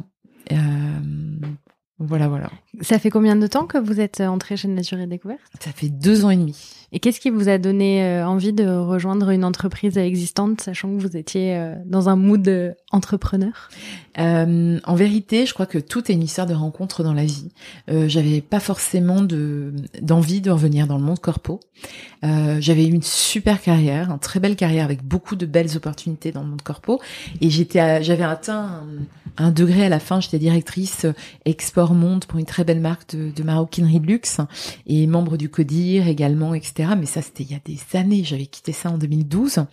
voilà, 1.98 2.28
voilà. 2.28 2.50
Ça 2.80 2.98
fait 2.98 3.10
combien 3.10 3.36
de 3.36 3.46
temps 3.46 3.66
que 3.66 3.78
vous 3.78 4.00
êtes 4.00 4.20
entrée 4.20 4.56
chez 4.56 4.68
Nature 4.68 4.98
et 5.00 5.06
Découverte? 5.06 5.40
Ça 5.60 5.70
fait 5.72 5.88
deux 5.88 6.24
ans 6.24 6.30
et 6.30 6.36
demi. 6.36 6.79
Et 6.92 6.98
qu'est-ce 6.98 7.20
qui 7.20 7.30
vous 7.30 7.48
a 7.48 7.58
donné 7.58 8.04
euh, 8.04 8.26
envie 8.26 8.52
de 8.52 8.66
rejoindre 8.66 9.30
une 9.30 9.44
entreprise 9.44 9.96
existante, 9.96 10.60
sachant 10.60 10.88
que 10.88 11.00
vous 11.00 11.16
étiez 11.16 11.56
euh, 11.56 11.74
dans 11.84 12.08
un 12.08 12.16
mood 12.16 12.46
euh, 12.48 12.72
entrepreneur? 12.90 13.68
En 14.18 14.94
vérité, 14.96 15.46
je 15.46 15.54
crois 15.54 15.66
que 15.66 15.78
tout 15.78 16.10
est 16.10 16.14
une 16.14 16.22
histoire 16.22 16.46
de 16.46 16.52
rencontre 16.52 17.02
dans 17.02 17.14
la 17.14 17.24
vie. 17.24 17.48
Euh, 17.90 18.08
J'avais 18.08 18.40
pas 18.42 18.60
forcément 18.60 19.22
de 19.22 19.72
d'envie 20.02 20.40
de 20.42 20.50
revenir 20.50 20.86
dans 20.86 20.98
le 20.98 21.04
monde 21.04 21.20
corpo. 21.20 21.60
Euh, 22.22 22.58
J'avais 22.60 22.86
une 22.86 23.02
super 23.02 23.60
carrière, 23.60 24.10
une 24.10 24.18
très 24.18 24.40
belle 24.40 24.56
carrière 24.56 24.84
avec 24.84 25.02
beaucoup 25.02 25.36
de 25.36 25.46
belles 25.46 25.76
opportunités 25.76 26.32
dans 26.32 26.42
le 26.42 26.48
monde 26.48 26.62
corpo, 26.62 27.00
et 27.40 27.50
j'étais, 27.50 28.02
j'avais 28.02 28.24
atteint 28.24 28.84
un, 29.36 29.50
degré 29.50 29.86
à 29.86 29.88
la 29.88 30.00
fin. 30.00 30.20
J'étais 30.20 30.38
directrice 30.38 31.06
export 31.44 31.94
monde 31.94 32.24
pour 32.26 32.38
une 32.38 32.46
très 32.46 32.64
belle 32.64 32.80
marque 32.80 33.16
de, 33.16 33.30
de 33.30 33.42
maroquinerie 33.42 34.00
de 34.00 34.06
luxe 34.06 34.38
et 34.86 35.06
membre 35.06 35.36
du 35.36 35.48
CODIR 35.48 36.08
également, 36.08 36.54
etc. 36.54 36.90
Mais 36.98 37.06
ça, 37.06 37.22
c'était 37.22 37.44
il 37.44 37.52
y 37.52 37.54
a 37.54 37.60
des 37.64 37.78
années. 37.98 38.22
J'avais 38.24 38.46
quitté 38.46 38.72
ça 38.72 38.90
en 38.90 38.98
2012. 38.98 39.64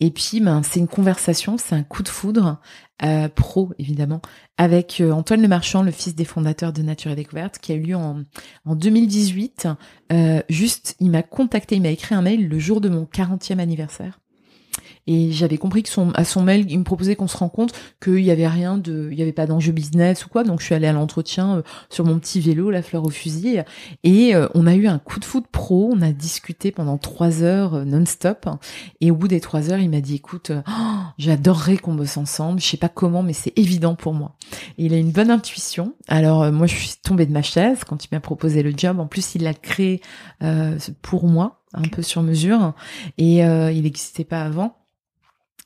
Et 0.00 0.10
puis, 0.10 0.40
ben, 0.40 0.62
c'est 0.62 0.80
une 0.80 0.88
conversation, 0.88 1.56
c'est 1.58 1.74
un 1.74 1.82
coup 1.82 2.02
de 2.02 2.08
foudre 2.08 2.58
euh, 3.04 3.28
pro, 3.28 3.72
évidemment, 3.78 4.22
avec 4.56 5.00
euh, 5.00 5.10
Antoine 5.10 5.42
Lemarchand, 5.42 5.82
le 5.82 5.90
fils 5.90 6.14
des 6.14 6.24
fondateurs 6.24 6.72
de 6.72 6.82
Nature 6.82 7.10
et 7.10 7.16
Découverte, 7.16 7.58
qui 7.58 7.72
a 7.72 7.74
eu 7.74 7.82
lieu 7.82 7.96
en, 7.96 8.22
en 8.64 8.76
2018. 8.76 9.68
Euh, 10.12 10.42
juste, 10.48 10.96
il 11.00 11.10
m'a 11.10 11.22
contacté, 11.22 11.76
il 11.76 11.82
m'a 11.82 11.90
écrit 11.90 12.14
un 12.14 12.22
mail 12.22 12.48
le 12.48 12.58
jour 12.58 12.80
de 12.80 12.88
mon 12.88 13.04
40e 13.04 13.58
anniversaire. 13.58 14.21
Et 15.06 15.32
j'avais 15.32 15.58
compris 15.58 15.82
que 15.82 15.88
son, 15.88 16.10
à 16.12 16.24
son 16.24 16.42
mail, 16.42 16.66
il 16.70 16.78
me 16.78 16.84
proposait 16.84 17.16
qu'on 17.16 17.26
se 17.26 17.36
rencontre, 17.36 17.74
qu'il 18.00 18.20
y 18.20 18.30
avait 18.30 18.46
rien 18.46 18.78
de, 18.78 19.08
il 19.10 19.18
y 19.18 19.22
avait 19.22 19.32
pas 19.32 19.46
d'enjeu 19.46 19.72
business 19.72 20.24
ou 20.24 20.28
quoi. 20.28 20.44
Donc 20.44 20.60
je 20.60 20.66
suis 20.66 20.74
allée 20.74 20.86
à 20.86 20.92
l'entretien 20.92 21.56
euh, 21.56 21.62
sur 21.90 22.04
mon 22.04 22.18
petit 22.20 22.40
vélo, 22.40 22.70
la 22.70 22.82
fleur 22.82 23.04
au 23.04 23.10
fusil, 23.10 23.62
et 24.04 24.34
euh, 24.34 24.46
on 24.54 24.66
a 24.66 24.74
eu 24.74 24.86
un 24.86 24.98
coup 24.98 25.18
de 25.18 25.24
foot 25.24 25.44
pro. 25.50 25.90
On 25.92 26.02
a 26.02 26.12
discuté 26.12 26.70
pendant 26.70 26.98
trois 26.98 27.42
heures 27.42 27.74
euh, 27.74 27.84
non-stop. 27.84 28.48
Et 29.00 29.10
au 29.10 29.16
bout 29.16 29.28
des 29.28 29.40
trois 29.40 29.70
heures, 29.70 29.80
il 29.80 29.90
m'a 29.90 30.00
dit, 30.00 30.16
écoute, 30.16 30.52
oh, 30.52 30.70
j'adorerais 31.18 31.78
qu'on 31.78 31.94
bosse 31.94 32.16
ensemble. 32.16 32.60
Je 32.60 32.66
sais 32.66 32.76
pas 32.76 32.88
comment, 32.88 33.24
mais 33.24 33.32
c'est 33.32 33.58
évident 33.58 33.96
pour 33.96 34.14
moi. 34.14 34.36
Et 34.78 34.86
il 34.86 34.94
a 34.94 34.98
une 34.98 35.10
bonne 35.10 35.30
intuition. 35.30 35.94
Alors 36.06 36.50
moi, 36.52 36.68
je 36.68 36.76
suis 36.76 36.94
tombée 37.02 37.26
de 37.26 37.32
ma 37.32 37.42
chaise 37.42 37.82
quand 37.84 38.04
il 38.04 38.08
m'a 38.12 38.20
proposé 38.20 38.62
le 38.62 38.72
job. 38.76 39.00
En 39.00 39.06
plus, 39.06 39.34
il 39.34 39.42
l'a 39.42 39.54
créé 39.54 40.00
pour 41.00 41.26
moi, 41.26 41.62
un 41.72 41.82
peu 41.82 42.02
sur 42.02 42.22
mesure, 42.22 42.74
et 43.18 43.38
il 43.38 43.82
n'existait 43.82 44.24
pas 44.24 44.42
avant. 44.42 44.81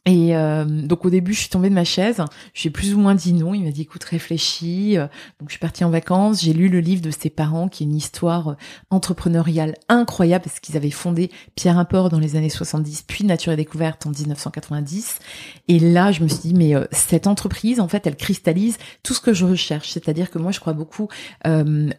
Et 0.06 0.36
euh, 0.36 0.64
donc 0.64 1.04
au 1.04 1.10
début, 1.10 1.34
je 1.34 1.40
suis 1.40 1.48
tombée 1.48 1.68
de 1.68 1.74
ma 1.74 1.84
chaise. 1.84 2.22
J'ai 2.54 2.70
plus 2.70 2.94
ou 2.94 2.98
moins 2.98 3.16
dit 3.16 3.32
non. 3.32 3.54
Il 3.54 3.64
m'a 3.64 3.72
dit 3.72 3.82
écoute, 3.82 4.04
réfléchis. 4.04 4.96
Euh, 4.96 5.08
donc 5.40 5.48
je 5.48 5.54
suis 5.54 5.58
partie 5.58 5.82
en 5.82 5.90
vacances. 5.90 6.42
J'ai 6.42 6.52
lu 6.52 6.68
le 6.68 6.78
livre 6.78 7.02
de 7.02 7.10
ses 7.10 7.28
parents, 7.28 7.68
qui 7.68 7.82
est 7.82 7.86
une 7.86 7.96
histoire 7.96 8.50
euh, 8.50 8.56
entrepreneuriale 8.90 9.74
incroyable 9.88 10.44
parce 10.44 10.60
qu'ils 10.60 10.76
avaient 10.76 10.92
fondé 10.92 11.30
Pierre 11.56 11.76
Import 11.76 12.08
dans 12.08 12.20
les 12.20 12.36
années 12.36 12.50
70, 12.50 13.02
puis 13.02 13.24
Nature 13.24 13.52
et 13.52 13.56
Découverte 13.56 14.06
en 14.06 14.10
1990. 14.10 15.18
Et 15.66 15.80
là, 15.80 16.12
je 16.12 16.22
me 16.22 16.28
suis 16.28 16.38
dit 16.38 16.54
mais 16.54 16.74
cette 16.92 17.26
entreprise, 17.26 17.80
en 17.80 17.88
fait, 17.88 18.06
elle 18.06 18.16
cristallise 18.16 18.78
tout 19.02 19.12
ce 19.12 19.20
que 19.20 19.34
je 19.34 19.44
recherche. 19.44 19.90
C'est-à-dire 19.90 20.30
que 20.30 20.38
moi, 20.38 20.52
je 20.52 20.60
crois 20.60 20.72
beaucoup 20.72 21.08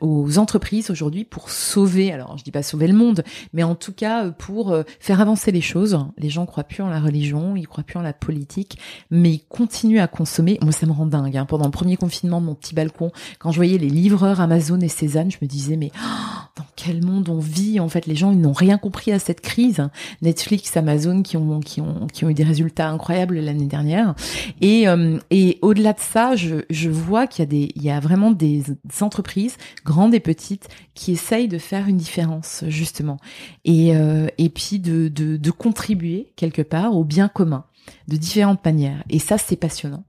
aux 0.02 0.38
entreprises 0.38 0.90
aujourd'hui 0.90 1.26
pour 1.26 1.50
sauver. 1.50 2.14
Alors 2.14 2.38
je 2.38 2.44
dis 2.44 2.52
pas 2.52 2.64
sauver 2.64 2.88
le 2.88 2.94
monde, 2.94 3.24
mais 3.54 3.64
en 3.64 3.76
tout 3.76 3.94
cas 3.94 4.30
pour 4.30 4.76
faire 5.00 5.20
avancer 5.20 5.52
les 5.52 5.62
choses. 5.62 6.00
Les 6.18 6.30
gens 6.30 6.46
croient 6.46 6.64
plus 6.64 6.84
en 6.84 6.90
la 6.90 7.02
religion, 7.02 7.56
ils 7.56 7.68
croient 7.68 7.84
plus 7.84 7.97
la 8.02 8.14
politique, 8.14 8.78
mais 9.12 9.32
il 9.32 9.40
continue 9.40 10.00
à 10.00 10.08
consommer. 10.08 10.58
Moi, 10.62 10.72
ça 10.72 10.86
me 10.86 10.92
rend 10.92 11.06
dingue. 11.06 11.38
Hein. 11.38 11.46
Pendant 11.46 11.66
le 11.66 11.72
premier 11.72 11.98
confinement, 11.98 12.42
mon 12.42 12.56
petit 12.56 12.76
balcon, 12.76 13.12
quand 13.40 13.52
je 13.52 13.58
voyais 13.58 13.78
les 13.78 13.90
livreurs 13.90 14.42
Amazon 14.42 14.80
et 14.80 14.88
Cézanne, 14.88 15.32
je 15.32 15.38
me 15.42 15.48
disais, 15.48 15.78
mais 15.78 15.92
oh, 15.96 16.48
dans 16.56 16.66
quel 16.76 17.04
monde 17.04 17.30
on 17.30 17.40
vit 17.40 17.80
En 17.80 17.90
fait, 17.90 18.06
les 18.06 18.16
gens, 18.16 18.32
ils 18.32 18.40
n'ont 18.42 18.54
rien 18.54 18.78
compris 18.78 19.12
à 19.12 19.20
cette 19.20 19.42
crise. 19.42 19.88
Netflix, 20.22 20.76
Amazon, 20.78 21.22
qui 21.24 21.38
ont, 21.38 21.60
qui 21.60 21.82
ont, 21.82 22.08
qui 22.12 22.26
ont 22.26 22.30
eu 22.30 22.34
des 22.34 22.44
résultats 22.44 22.90
incroyables 22.90 23.40
l'année 23.40 23.66
dernière. 23.66 24.16
Et, 24.62 24.88
euh, 24.88 25.18
et 25.30 25.60
au-delà 25.62 25.94
de 25.94 26.00
ça, 26.00 26.36
je, 26.36 26.58
je 26.70 26.90
vois 26.90 27.28
qu'il 27.28 27.44
y 27.44 27.48
a 27.48 27.50
des, 27.50 27.72
il 27.76 27.84
y 27.84 27.90
a 27.90 28.00
vraiment 28.00 28.32
des 28.32 28.64
entreprises, 29.02 29.58
grandes 29.86 30.14
et 30.14 30.20
petites, 30.20 30.68
qui 30.94 31.12
essayent 31.12 31.48
de 31.48 31.58
faire 31.58 31.88
une 31.88 31.98
différence, 31.98 32.64
justement. 32.68 33.18
Et, 33.66 33.96
euh, 33.96 34.28
et 34.38 34.50
puis 34.50 34.80
de, 34.80 35.08
de, 35.08 35.38
de 35.38 35.52
contribuer 35.52 36.32
quelque 36.36 36.62
part 36.62 36.96
au 36.96 37.04
bien 37.04 37.28
commun 37.28 37.66
de 38.08 38.18
différentes 38.18 38.64
manières. 38.66 39.04
Et 39.10 39.20
ça, 39.20 39.38
c'est 39.38 39.56
passionnant. 39.56 40.04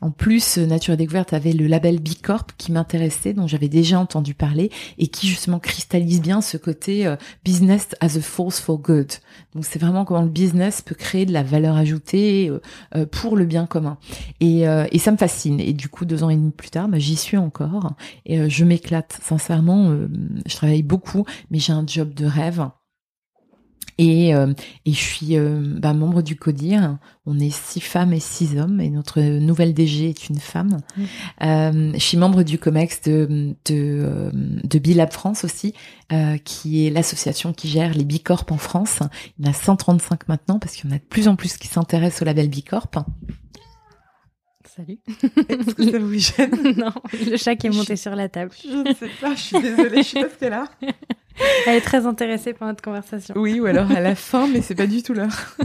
En 0.00 0.10
plus, 0.10 0.58
Nature 0.58 0.94
et 0.94 0.96
Découverte 0.96 1.32
avait 1.32 1.52
le 1.52 1.66
label 1.66 2.00
B 2.00 2.10
Corp 2.22 2.52
qui 2.56 2.72
m'intéressait, 2.72 3.32
dont 3.32 3.46
j'avais 3.46 3.68
déjà 3.68 3.98
entendu 3.98 4.34
parler, 4.34 4.70
et 4.98 5.08
qui 5.08 5.28
justement 5.28 5.58
cristallise 5.58 6.20
bien 6.20 6.40
ce 6.40 6.56
côté 6.56 7.06
euh, 7.06 7.16
business 7.44 7.88
as 8.00 8.16
a 8.16 8.20
force 8.20 8.60
for 8.60 8.78
good. 8.78 9.10
Donc 9.54 9.64
c'est 9.64 9.78
vraiment 9.78 10.04
comment 10.04 10.22
le 10.22 10.28
business 10.28 10.82
peut 10.82 10.94
créer 10.94 11.26
de 11.26 11.32
la 11.32 11.42
valeur 11.42 11.76
ajoutée 11.76 12.48
euh, 12.48 12.60
euh, 12.96 13.06
pour 13.06 13.36
le 13.36 13.44
bien 13.44 13.66
commun. 13.66 13.98
Et, 14.40 14.60
et, 14.60 14.98
ça 14.98 15.12
me 15.12 15.16
fascine. 15.16 15.60
Et 15.60 15.72
du 15.72 15.88
coup, 15.88 16.04
deux 16.04 16.22
ans 16.22 16.30
et 16.30 16.36
demi 16.36 16.50
plus 16.50 16.70
tard, 16.70 16.88
bah, 16.88 16.98
j'y 16.98 17.16
suis 17.16 17.36
encore. 17.36 17.92
Et 18.26 18.48
je 18.48 18.64
m'éclate. 18.64 19.18
Sincèrement, 19.22 19.96
je 20.46 20.54
travaille 20.54 20.82
beaucoup, 20.82 21.24
mais 21.50 21.58
j'ai 21.58 21.72
un 21.72 21.84
job 21.86 22.14
de 22.14 22.26
rêve. 22.26 22.66
Et, 24.02 24.34
euh, 24.34 24.54
et 24.86 24.92
je 24.92 24.98
suis 24.98 25.36
euh, 25.36 25.60
bah, 25.62 25.92
membre 25.92 26.22
du 26.22 26.34
CODIR. 26.34 26.96
On 27.26 27.38
est 27.38 27.54
six 27.54 27.80
femmes 27.80 28.14
et 28.14 28.18
six 28.18 28.58
hommes, 28.58 28.80
et 28.80 28.88
notre 28.88 29.20
nouvelle 29.20 29.74
DG 29.74 30.08
est 30.08 30.30
une 30.30 30.38
femme. 30.38 30.78
Mmh. 30.96 31.02
Euh, 31.42 31.92
je 31.92 31.98
suis 31.98 32.16
membre 32.16 32.42
du 32.42 32.58
COMEX 32.58 33.02
de, 33.02 33.54
de, 33.66 34.30
de 34.64 34.78
Bilab 34.78 35.12
France 35.12 35.44
aussi, 35.44 35.74
qui 36.44 36.86
est 36.86 36.90
l'association 36.90 37.52
qui 37.52 37.68
gère 37.68 37.92
les 37.92 38.04
Bicorp 38.04 38.46
en 38.50 38.56
France. 38.56 39.00
Il 39.38 39.44
y 39.44 39.48
en 39.48 39.50
a 39.50 39.54
135 39.54 40.28
maintenant, 40.28 40.58
parce 40.58 40.76
qu'il 40.76 40.88
y 40.88 40.92
en 40.94 40.96
a 40.96 40.98
de 40.98 41.04
plus 41.04 41.28
en 41.28 41.36
plus 41.36 41.58
qui 41.58 41.68
s'intéressent 41.68 42.22
au 42.22 42.24
label 42.24 42.48
Bicorp. 42.48 43.04
Salut. 44.76 44.98
Est-ce 45.48 45.74
que 45.74 45.90
ça 45.90 45.98
vous 45.98 46.18
gêne? 46.18 46.74
Non, 46.78 46.92
le 47.12 47.36
chat 47.36 47.56
qui 47.56 47.66
est 47.66 47.70
monté 47.70 47.96
sur 47.96 48.14
la 48.16 48.30
table. 48.30 48.52
Je 48.62 48.88
ne 48.88 48.94
sais 48.94 49.10
pas, 49.20 49.34
je 49.34 49.40
suis 49.40 49.60
désolée, 49.60 50.02
je 50.02 50.08
suis 50.08 50.24
pas 50.38 50.48
là. 50.48 50.64
Elle 51.66 51.76
est 51.76 51.80
très 51.80 52.06
intéressée 52.06 52.52
par 52.52 52.68
notre 52.68 52.82
conversation. 52.82 53.34
Oui, 53.36 53.60
ou 53.60 53.66
alors 53.66 53.90
à 53.90 54.00
la 54.00 54.14
fin, 54.14 54.46
mais 54.48 54.60
c'est 54.62 54.74
pas 54.74 54.86
du 54.86 55.02
tout 55.02 55.14
l'heure. 55.14 55.56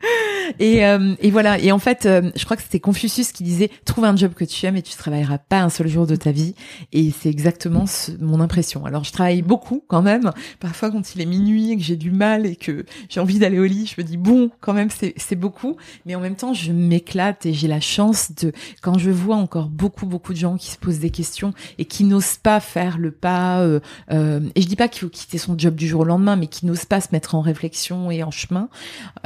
et, 0.58 0.84
euh, 0.84 1.14
et 1.20 1.30
voilà. 1.30 1.58
Et 1.58 1.72
en 1.72 1.78
fait, 1.78 2.06
euh, 2.06 2.30
je 2.36 2.44
crois 2.44 2.56
que 2.56 2.62
c'était 2.62 2.80
Confucius 2.80 3.32
qui 3.32 3.42
disait 3.42 3.70
trouve 3.84 4.04
un 4.04 4.16
job 4.16 4.34
que 4.34 4.44
tu 4.44 4.64
aimes 4.66 4.76
et 4.76 4.82
tu 4.82 4.94
travailleras 4.96 5.38
pas 5.38 5.60
un 5.60 5.70
seul 5.70 5.88
jour 5.88 6.06
de 6.06 6.16
ta 6.16 6.32
vie. 6.32 6.54
Et 6.92 7.10
c'est 7.10 7.28
exactement 7.28 7.84
mon 8.20 8.40
impression. 8.40 8.84
Alors, 8.84 9.04
je 9.04 9.12
travaille 9.12 9.42
beaucoup 9.42 9.82
quand 9.88 10.02
même. 10.02 10.30
Parfois, 10.60 10.90
quand 10.90 11.14
il 11.14 11.20
est 11.20 11.26
minuit 11.26 11.72
et 11.72 11.76
que 11.76 11.82
j'ai 11.82 11.96
du 11.96 12.10
mal 12.10 12.46
et 12.46 12.56
que 12.56 12.84
j'ai 13.08 13.20
envie 13.20 13.38
d'aller 13.38 13.58
au 13.58 13.64
lit, 13.64 13.92
je 13.94 14.00
me 14.00 14.06
dis 14.06 14.16
bon, 14.16 14.50
quand 14.60 14.72
même, 14.72 14.88
c'est 14.90 15.36
beaucoup. 15.36 15.76
Mais 16.06 16.14
en 16.14 16.20
même 16.20 16.36
temps, 16.36 16.54
je 16.54 16.72
m'éclate 16.72 17.46
et 17.46 17.52
j'ai 17.52 17.68
la 17.68 17.80
chance 17.80 18.32
de 18.32 18.52
quand 18.82 18.98
je 18.98 19.10
vois 19.10 19.36
encore 19.36 19.68
beaucoup 19.68 20.06
beaucoup 20.06 20.32
de 20.32 20.38
gens 20.38 20.56
qui 20.56 20.70
se 20.70 20.78
posent 20.78 20.98
des 20.98 21.10
questions 21.10 21.52
et 21.78 21.84
qui 21.84 22.04
n'osent 22.04 22.36
pas 22.36 22.60
faire 22.60 22.98
le 22.98 23.10
pas. 23.10 23.60
Euh, 23.60 23.80
euh 24.10 24.40
et 24.54 24.62
je 24.62 24.66
dis 24.66 24.76
pas 24.76 24.88
qu'il 24.88 25.00
faut 25.00 25.08
quitter 25.18 25.38
son 25.38 25.58
job 25.58 25.74
du 25.74 25.88
jour 25.88 26.02
au 26.02 26.04
lendemain, 26.04 26.36
mais 26.36 26.46
qui 26.46 26.64
n'ose 26.66 26.84
pas 26.84 27.00
se 27.00 27.08
mettre 27.12 27.34
en 27.34 27.40
réflexion 27.40 28.10
et 28.10 28.22
en 28.22 28.30
chemin. 28.30 28.68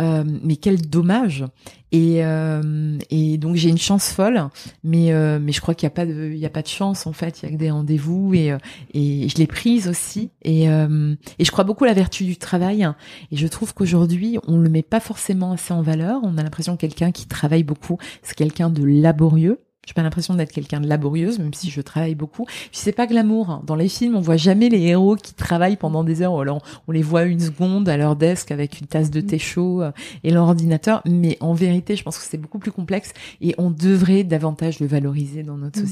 Euh, 0.00 0.24
mais 0.42 0.56
quel 0.56 0.80
dommage. 0.80 1.44
Et, 1.94 2.24
euh, 2.24 2.96
et 3.10 3.36
donc 3.36 3.56
j'ai 3.56 3.68
une 3.68 3.78
chance 3.78 4.08
folle, 4.08 4.48
mais 4.82 5.12
euh, 5.12 5.38
mais 5.38 5.52
je 5.52 5.60
crois 5.60 5.74
qu'il 5.74 5.84
y 5.84 5.88
a 5.88 5.90
pas 5.90 6.06
de 6.06 6.32
il 6.34 6.42
a 6.46 6.48
pas 6.48 6.62
de 6.62 6.68
chance 6.68 7.06
en 7.06 7.12
fait. 7.12 7.42
Il 7.42 7.44
y 7.44 7.48
a 7.48 7.52
que 7.52 7.58
des 7.58 7.70
rendez-vous 7.70 8.32
et 8.32 8.56
et 8.94 9.28
je 9.28 9.36
l'ai 9.36 9.46
prise 9.46 9.88
aussi. 9.88 10.30
Et 10.40 10.64
et 10.64 11.44
je 11.44 11.50
crois 11.50 11.64
beaucoup 11.64 11.84
à 11.84 11.88
la 11.88 11.92
vertu 11.92 12.24
du 12.24 12.38
travail. 12.38 12.88
Et 13.30 13.36
je 13.36 13.46
trouve 13.46 13.74
qu'aujourd'hui 13.74 14.38
on 14.48 14.56
le 14.56 14.70
met 14.70 14.82
pas 14.82 15.00
forcément 15.00 15.52
assez 15.52 15.74
en 15.74 15.82
valeur. 15.82 16.20
On 16.22 16.38
a 16.38 16.42
l'impression 16.42 16.76
que 16.76 16.80
quelqu'un 16.80 17.12
qui 17.12 17.26
travaille 17.26 17.62
beaucoup, 17.62 17.98
c'est 18.22 18.34
quelqu'un 18.36 18.70
de 18.70 18.84
laborieux. 18.84 19.60
J'ai 19.84 19.94
pas 19.94 20.02
l'impression 20.02 20.34
d'être 20.34 20.52
quelqu'un 20.52 20.80
de 20.80 20.86
laborieuse, 20.86 21.40
même 21.40 21.54
si 21.54 21.68
je 21.68 21.80
travaille 21.80 22.14
beaucoup. 22.14 22.44
Puis 22.44 22.68
c'est 22.72 22.92
pas 22.92 23.08
glamour. 23.08 23.50
Hein. 23.50 23.62
Dans 23.66 23.74
les 23.74 23.88
films, 23.88 24.14
on 24.14 24.20
voit 24.20 24.36
jamais 24.36 24.68
les 24.68 24.80
héros 24.82 25.16
qui 25.16 25.34
travaillent 25.34 25.76
pendant 25.76 26.04
des 26.04 26.22
heures. 26.22 26.38
Alors, 26.40 26.62
on 26.86 26.92
les 26.92 27.02
voit 27.02 27.24
une 27.24 27.40
seconde 27.40 27.88
à 27.88 27.96
leur 27.96 28.14
desk 28.14 28.52
avec 28.52 28.78
une 28.78 28.86
tasse 28.86 29.10
de 29.10 29.20
thé 29.20 29.40
chaud 29.40 29.82
euh, 29.82 29.90
et 30.22 30.30
leur 30.30 30.44
ordinateur. 30.44 31.02
Mais 31.04 31.36
en 31.40 31.52
vérité, 31.52 31.96
je 31.96 32.04
pense 32.04 32.16
que 32.16 32.24
c'est 32.24 32.38
beaucoup 32.38 32.60
plus 32.60 32.70
complexe 32.70 33.12
et 33.40 33.56
on 33.58 33.70
devrait 33.70 34.22
davantage 34.22 34.78
le 34.78 34.86
valoriser 34.86 35.42
dans 35.42 35.56
notre 35.56 35.80
mmh. 35.80 35.86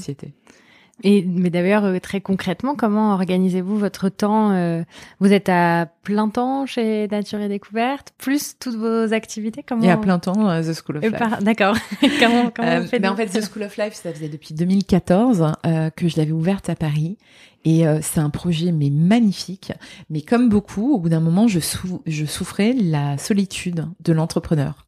Et 1.03 1.25
mais 1.25 1.49
d'ailleurs 1.49 1.85
euh, 1.85 1.99
très 1.99 2.21
concrètement, 2.21 2.75
comment 2.75 3.13
organisez-vous 3.13 3.77
votre 3.77 4.09
temps 4.09 4.51
euh, 4.51 4.83
Vous 5.19 5.33
êtes 5.33 5.49
à 5.49 5.87
plein 6.03 6.29
temps 6.29 6.65
chez 6.65 7.07
Nature 7.07 7.39
et 7.39 7.47
Découverte, 7.47 8.13
plus 8.17 8.55
toutes 8.59 8.75
vos 8.75 9.13
activités 9.13 9.63
Comment 9.67 9.83
Et 9.83 9.89
à 9.89 9.97
plein 9.97 10.19
temps 10.19 10.47
à 10.47 10.61
The 10.61 10.73
School 10.73 10.97
of 10.97 11.03
Life. 11.03 11.39
D'accord. 11.41 11.75
comment 12.19 12.51
comment 12.55 12.67
euh, 12.67 12.99
ben, 12.99 13.11
En 13.11 13.15
fait, 13.15 13.27
The 13.27 13.41
School 13.41 13.63
of 13.63 13.77
Life, 13.77 13.93
ça 13.93 14.13
faisait 14.13 14.29
depuis 14.29 14.53
2014 14.53 15.53
que 15.95 16.07
je 16.07 16.17
l'avais 16.17 16.31
ouverte 16.31 16.69
à 16.69 16.75
Paris 16.75 17.17
et 17.63 17.87
euh, 17.87 17.99
c'est 18.01 18.19
un 18.19 18.29
projet 18.29 18.71
mais 18.71 18.89
magnifique. 18.89 19.71
Mais 20.09 20.21
comme 20.21 20.49
beaucoup, 20.49 20.93
au 20.93 20.99
bout 20.99 21.09
d'un 21.09 21.19
moment, 21.19 21.47
je, 21.47 21.59
je 22.05 22.25
souffrais 22.25 22.73
la 22.73 23.17
solitude 23.17 23.85
de 24.03 24.13
l'entrepreneur. 24.13 24.85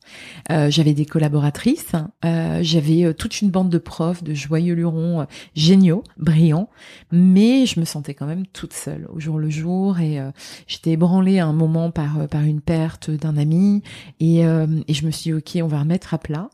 Euh, 0.51 0.69
j'avais 0.69 0.93
des 0.93 1.05
collaboratrices, 1.05 1.93
euh, 2.25 2.59
j'avais 2.61 3.05
euh, 3.05 3.13
toute 3.13 3.41
une 3.41 3.49
bande 3.49 3.69
de 3.69 3.77
profs, 3.77 4.23
de 4.23 4.33
joyeux 4.33 4.73
lurons 4.73 5.21
euh, 5.21 5.25
géniaux, 5.55 6.03
brillants, 6.17 6.69
mais 7.11 7.65
je 7.65 7.79
me 7.79 7.85
sentais 7.85 8.13
quand 8.13 8.25
même 8.25 8.45
toute 8.47 8.73
seule 8.73 9.07
au 9.13 9.19
jour 9.19 9.39
le 9.39 9.49
jour 9.49 9.99
et 9.99 10.19
j'étais 10.67 10.91
ébranlée 10.91 11.39
à 11.39 11.45
un 11.45 11.53
moment 11.53 11.91
par 11.91 12.27
par 12.27 12.41
une 12.41 12.61
perte 12.61 13.09
d'un 13.09 13.37
ami 13.37 13.81
et, 14.19 14.39
et 14.39 14.93
je 14.93 15.05
me 15.05 15.11
suis 15.11 15.31
dit 15.31 15.33
ok, 15.33 15.63
on 15.63 15.67
va 15.67 15.79
remettre 15.79 16.13
à 16.13 16.17
plat. 16.17 16.49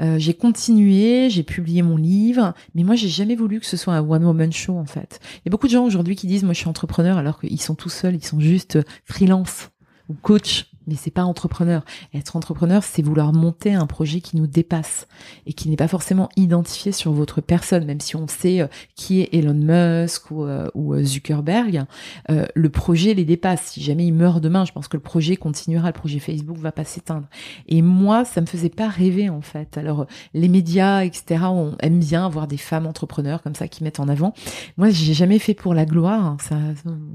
j'ai 0.00 0.34
continué, 0.34 1.30
j'ai 1.30 1.42
publié 1.42 1.82
mon 1.82 1.96
livre, 1.96 2.54
mais 2.74 2.82
moi 2.82 2.94
j'ai 2.94 3.08
jamais 3.08 3.36
voulu 3.36 3.60
que 3.60 3.66
ce 3.66 3.76
soit 3.76 3.94
un 3.94 4.08
one 4.08 4.24
woman 4.24 4.52
show 4.52 4.76
en 4.76 4.86
fait. 4.86 5.20
Il 5.36 5.46
y 5.46 5.48
a 5.48 5.50
beaucoup 5.50 5.63
beaucoup 5.64 5.72
de 5.72 5.78
gens 5.78 5.86
aujourd'hui 5.86 6.14
qui 6.14 6.26
disent 6.26 6.44
moi 6.44 6.52
je 6.52 6.58
suis 6.58 6.68
entrepreneur 6.68 7.16
alors 7.16 7.40
qu'ils 7.40 7.58
sont 7.58 7.74
tout 7.74 7.88
seuls, 7.88 8.14
ils 8.14 8.24
sont 8.24 8.38
juste 8.38 8.78
freelance 9.06 9.70
ou 10.10 10.14
coach 10.14 10.66
mais 10.86 10.94
c'est 10.96 11.10
pas 11.10 11.24
entrepreneur. 11.24 11.84
Être 12.12 12.36
entrepreneur, 12.36 12.82
c'est 12.82 13.02
vouloir 13.02 13.32
monter 13.32 13.74
un 13.74 13.86
projet 13.86 14.20
qui 14.20 14.36
nous 14.36 14.46
dépasse 14.46 15.06
et 15.46 15.52
qui 15.52 15.68
n'est 15.68 15.76
pas 15.76 15.88
forcément 15.88 16.28
identifié 16.36 16.92
sur 16.92 17.12
votre 17.12 17.40
personne, 17.40 17.84
même 17.84 18.00
si 18.00 18.16
on 18.16 18.26
sait 18.28 18.60
euh, 18.60 18.66
qui 18.94 19.20
est 19.20 19.34
Elon 19.34 19.54
Musk 19.54 20.30
ou, 20.30 20.44
euh, 20.44 20.68
euh, 20.76 21.02
Zuckerberg. 21.02 21.84
le 22.28 22.68
projet 22.68 23.14
les 23.14 23.24
dépasse. 23.24 23.62
Si 23.64 23.82
jamais 23.82 24.06
il 24.06 24.12
meurt 24.14 24.40
demain, 24.40 24.64
je 24.64 24.72
pense 24.72 24.88
que 24.88 24.96
le 24.96 25.02
projet 25.02 25.36
continuera, 25.36 25.88
le 25.88 25.92
projet 25.92 26.18
Facebook 26.18 26.58
va 26.58 26.72
pas 26.72 26.84
s'éteindre. 26.84 27.26
Et 27.68 27.82
moi, 27.82 28.24
ça 28.24 28.40
me 28.40 28.46
faisait 28.46 28.68
pas 28.68 28.88
rêver 28.88 29.28
en 29.28 29.42
fait. 29.42 29.78
Alors 29.78 30.06
les 30.34 30.48
médias, 30.48 31.04
etc., 31.04 31.44
on 31.44 31.76
aime 31.80 31.98
bien 31.98 32.26
avoir 32.26 32.46
des 32.46 32.56
femmes 32.56 32.86
entrepreneurs 32.86 33.42
comme 33.42 33.54
ça 33.54 33.68
qui 33.68 33.84
mettent 33.84 34.00
en 34.00 34.08
avant. 34.08 34.34
Moi, 34.76 34.90
j'ai 34.90 35.14
jamais 35.14 35.38
fait 35.38 35.54
pour 35.54 35.74
la 35.74 35.86
gloire. 35.86 36.36
Ça, 36.40 36.56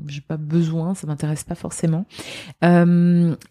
j'ai 0.07 0.21
pas 0.21 0.37
besoin, 0.37 0.95
ça 0.95 1.07
m'intéresse 1.07 1.43
pas 1.43 1.55
forcément. 1.55 2.05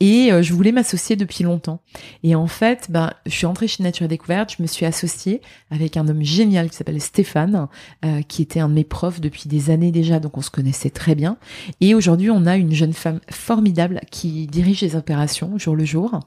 Et 0.08 0.32
euh, 0.32 0.40
je 0.42 0.54
voulais 0.54 0.72
m'associer 0.72 1.16
depuis 1.16 1.44
longtemps. 1.44 1.80
Et 2.22 2.34
en 2.34 2.46
fait, 2.46 2.86
ben, 2.88 3.12
je 3.26 3.32
suis 3.32 3.46
entrée 3.46 3.68
chez 3.68 3.82
Nature 3.82 4.08
Découverte, 4.08 4.54
je 4.56 4.62
me 4.62 4.66
suis 4.66 4.86
associée 4.86 5.42
avec 5.70 5.98
un 5.98 6.08
homme 6.08 6.22
génial 6.22 6.70
qui 6.70 6.76
s'appelle 6.76 7.00
Stéphane, 7.00 7.68
euh, 8.04 8.22
qui 8.22 8.40
était 8.40 8.60
un 8.60 8.68
de 8.68 8.74
mes 8.74 8.84
profs 8.84 9.20
depuis 9.20 9.48
des 9.48 9.68
années 9.70 9.92
déjà, 9.92 10.18
donc 10.18 10.38
on 10.38 10.42
se 10.42 10.50
connaissait 10.50 10.90
très 10.90 11.14
bien. 11.14 11.36
Et 11.82 11.94
aujourd'hui, 11.94 12.30
on 12.30 12.46
a 12.46 12.56
une 12.56 12.72
jeune 12.72 12.94
femme 12.94 13.20
formidable 13.30 14.00
qui 14.10 14.46
dirige 14.46 14.80
les 14.80 14.96
opérations 14.96 15.58
jour 15.58 15.76
le 15.76 15.84
jour 15.84 16.20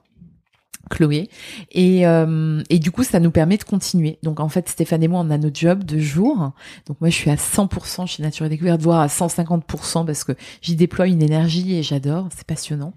Chloé. 0.92 1.30
Et, 1.72 2.06
euh, 2.06 2.62
et 2.70 2.78
du 2.78 2.92
coup, 2.92 3.04
ça 3.04 3.20
nous 3.20 3.32
permet 3.32 3.58
de 3.58 3.64
continuer. 3.64 4.20
Donc 4.24 4.40
en 4.40 4.50
fait, 4.50 4.70
Stéphane 4.70 5.02
et 5.02 5.08
moi, 5.08 5.22
on 5.22 5.30
a 5.32 5.38
notre 5.38 5.60
job 5.60 5.84
de 5.84 6.00
jour. 6.00 6.52
Donc 6.86 7.00
moi, 7.00 7.10
je 7.10 7.16
suis 7.16 7.30
à 7.30 7.36
100% 7.36 8.08
chez 8.08 8.22
Nature 8.22 8.46
et 8.46 8.50
Découverte, 8.50 8.82
voire 8.82 9.00
à 9.00 9.08
150% 9.08 10.06
parce 10.06 10.24
que 10.24 10.34
j'y 10.62 10.76
déploie 10.76 11.08
une 11.08 11.24
énergie 11.24 11.76
et 11.76 11.84
j'adore, 11.84 12.28
c'est 12.36 12.46
passionnant. 12.46 12.94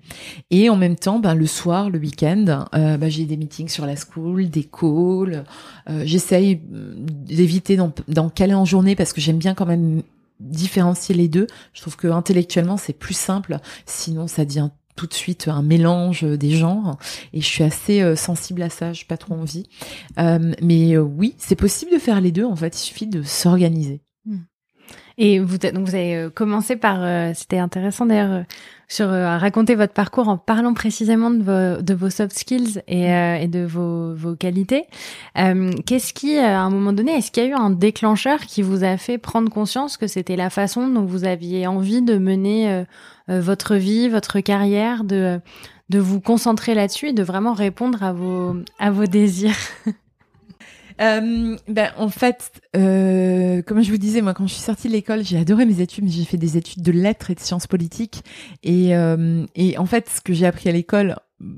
Et 0.51 0.69
en 0.69 0.77
même 0.77 0.97
temps, 0.97 1.19
ben, 1.19 1.35
le 1.35 1.47
soir, 1.47 1.89
le 1.89 1.99
week-end, 1.99 2.67
euh, 2.75 2.97
ben, 2.97 3.09
j'ai 3.09 3.25
des 3.25 3.37
meetings 3.37 3.69
sur 3.69 3.87
la 3.87 3.95
school, 3.97 4.51
des 4.51 4.65
calls. 4.65 5.45
Euh, 5.89 6.03
J'essaye 6.05 6.61
d'éviter 6.65 7.79
d'en 8.09 8.29
caler 8.29 8.55
en 8.55 8.65
journée 8.65 8.97
parce 8.97 9.13
que 9.13 9.21
j'aime 9.21 9.39
bien 9.39 9.55
quand 9.55 9.67
même 9.67 10.03
différencier 10.41 11.15
les 11.15 11.29
deux. 11.29 11.47
Je 11.73 11.81
trouve 11.81 11.97
que 11.97 12.09
intellectuellement, 12.09 12.77
c'est 12.77 12.93
plus 12.93 13.17
simple. 13.17 13.59
Sinon, 13.87 14.27
ça 14.27 14.45
devient 14.45 14.71
tout 14.97 15.07
de 15.07 15.15
suite 15.15 15.49
un 15.49 15.63
mélange 15.63 16.23
des 16.25 16.51
genres 16.51 16.99
et 17.33 17.41
je 17.41 17.47
suis 17.47 17.65
assez 17.65 18.01
euh, 18.01 18.17
sensible 18.17 18.63
à 18.63 18.71
ça, 18.71 18.93
j'ai 18.93 19.05
pas 19.05 19.17
trop 19.17 19.35
envie. 19.35 19.69
Euh, 20.19 20.53
mais 20.63 20.97
euh, 20.97 21.01
oui, 21.01 21.35
c'est 21.39 21.57
possible 21.57 21.93
de 21.93 21.99
faire 21.99 22.21
les 22.21 22.33
deux 22.33 22.45
en 22.45 22.57
fait, 22.57 22.77
il 22.77 22.85
suffit 22.85 23.07
de 23.07 23.23
s'organiser. 23.23 24.03
Hmm. 24.27 24.39
Et 25.17 25.39
vous, 25.39 25.59
donc 25.59 25.89
vous 25.89 25.95
avez 25.95 26.29
commencé 26.35 26.77
par, 26.77 27.35
c'était 27.35 27.59
intéressant 27.59 28.07
d'ailleurs, 28.07 28.45
sur 28.89 29.09
raconter 29.09 29.75
votre 29.75 29.93
parcours 29.93 30.29
en 30.29 30.37
parlant 30.37 30.75
précisément 30.75 31.31
de 31.31 31.43
vos, 31.43 31.83
de 31.83 31.95
vos 31.95 32.11
soft 32.11 32.37
skills 32.37 32.83
et, 32.87 33.09
hmm. 33.09 33.43
et 33.43 33.49
de 33.49 33.65
vos, 33.65 34.15
vos 34.15 34.37
qualités. 34.37 34.85
Qu'est-ce 35.35 36.13
qui, 36.13 36.39
à 36.39 36.61
un 36.61 36.71
moment 36.71 36.93
donné, 36.93 37.13
est-ce 37.13 37.31
qu'il 37.31 37.45
y 37.45 37.47
a 37.47 37.51
eu 37.51 37.55
un 37.55 37.71
déclencheur 37.71 38.41
qui 38.41 38.63
vous 38.63 38.85
a 38.85 38.97
fait 38.97 39.19
prendre 39.19 39.51
conscience 39.51 39.97
que 39.97 40.07
c'était 40.07 40.37
la 40.37 40.51
façon 40.51 40.89
dont 40.89 41.05
vous 41.05 41.25
aviez 41.25 41.67
envie 41.67 42.03
de 42.03 42.19
mener 42.19 42.85
euh, 43.29 43.41
votre 43.41 43.77
vie, 43.77 44.09
votre 44.09 44.41
carrière, 44.41 45.05
de, 45.05 45.41
de 45.89 45.99
vous 45.99 46.21
concentrer 46.21 46.75
là-dessus 46.75 47.09
et 47.09 47.13
de 47.13 47.23
vraiment 47.23 47.53
répondre 47.53 48.03
à 48.03 48.13
vos, 48.13 48.57
à 48.79 48.91
vos 48.91 49.07
désirs? 49.07 49.57
Euh, 51.01 51.57
ben, 51.69 51.91
en 51.97 52.09
fait, 52.09 52.61
euh, 52.77 53.63
comme 53.63 53.83
je 53.83 53.91
vous 53.91 53.99
disais, 53.99 54.21
moi, 54.21 54.35
quand 54.35 54.47
je 54.47 54.55
suis 54.55 54.63
sortie 54.63 54.89
de 54.89 54.93
l'école, 54.93 55.25
j'ai 55.25 55.39
adoré 55.39 55.67
mes 55.67 55.81
études, 55.81 56.05
mais 56.05 56.11
j'ai 56.11 56.25
fait 56.25 56.37
des 56.37 56.57
études 56.57 56.83
de 56.83 56.93
lettres 56.93 57.31
et 57.31 57.35
de 57.35 57.41
sciences 57.41 57.67
politiques. 57.67 58.23
Et, 58.63 58.97
euh, 58.97 59.45
et 59.55 59.77
en 59.79 59.87
fait, 59.87 60.09
ce 60.09 60.21
que 60.21 60.33
j'ai 60.33 60.47
appris 60.47 60.69
à 60.69 60.73
l'école, 60.73 61.17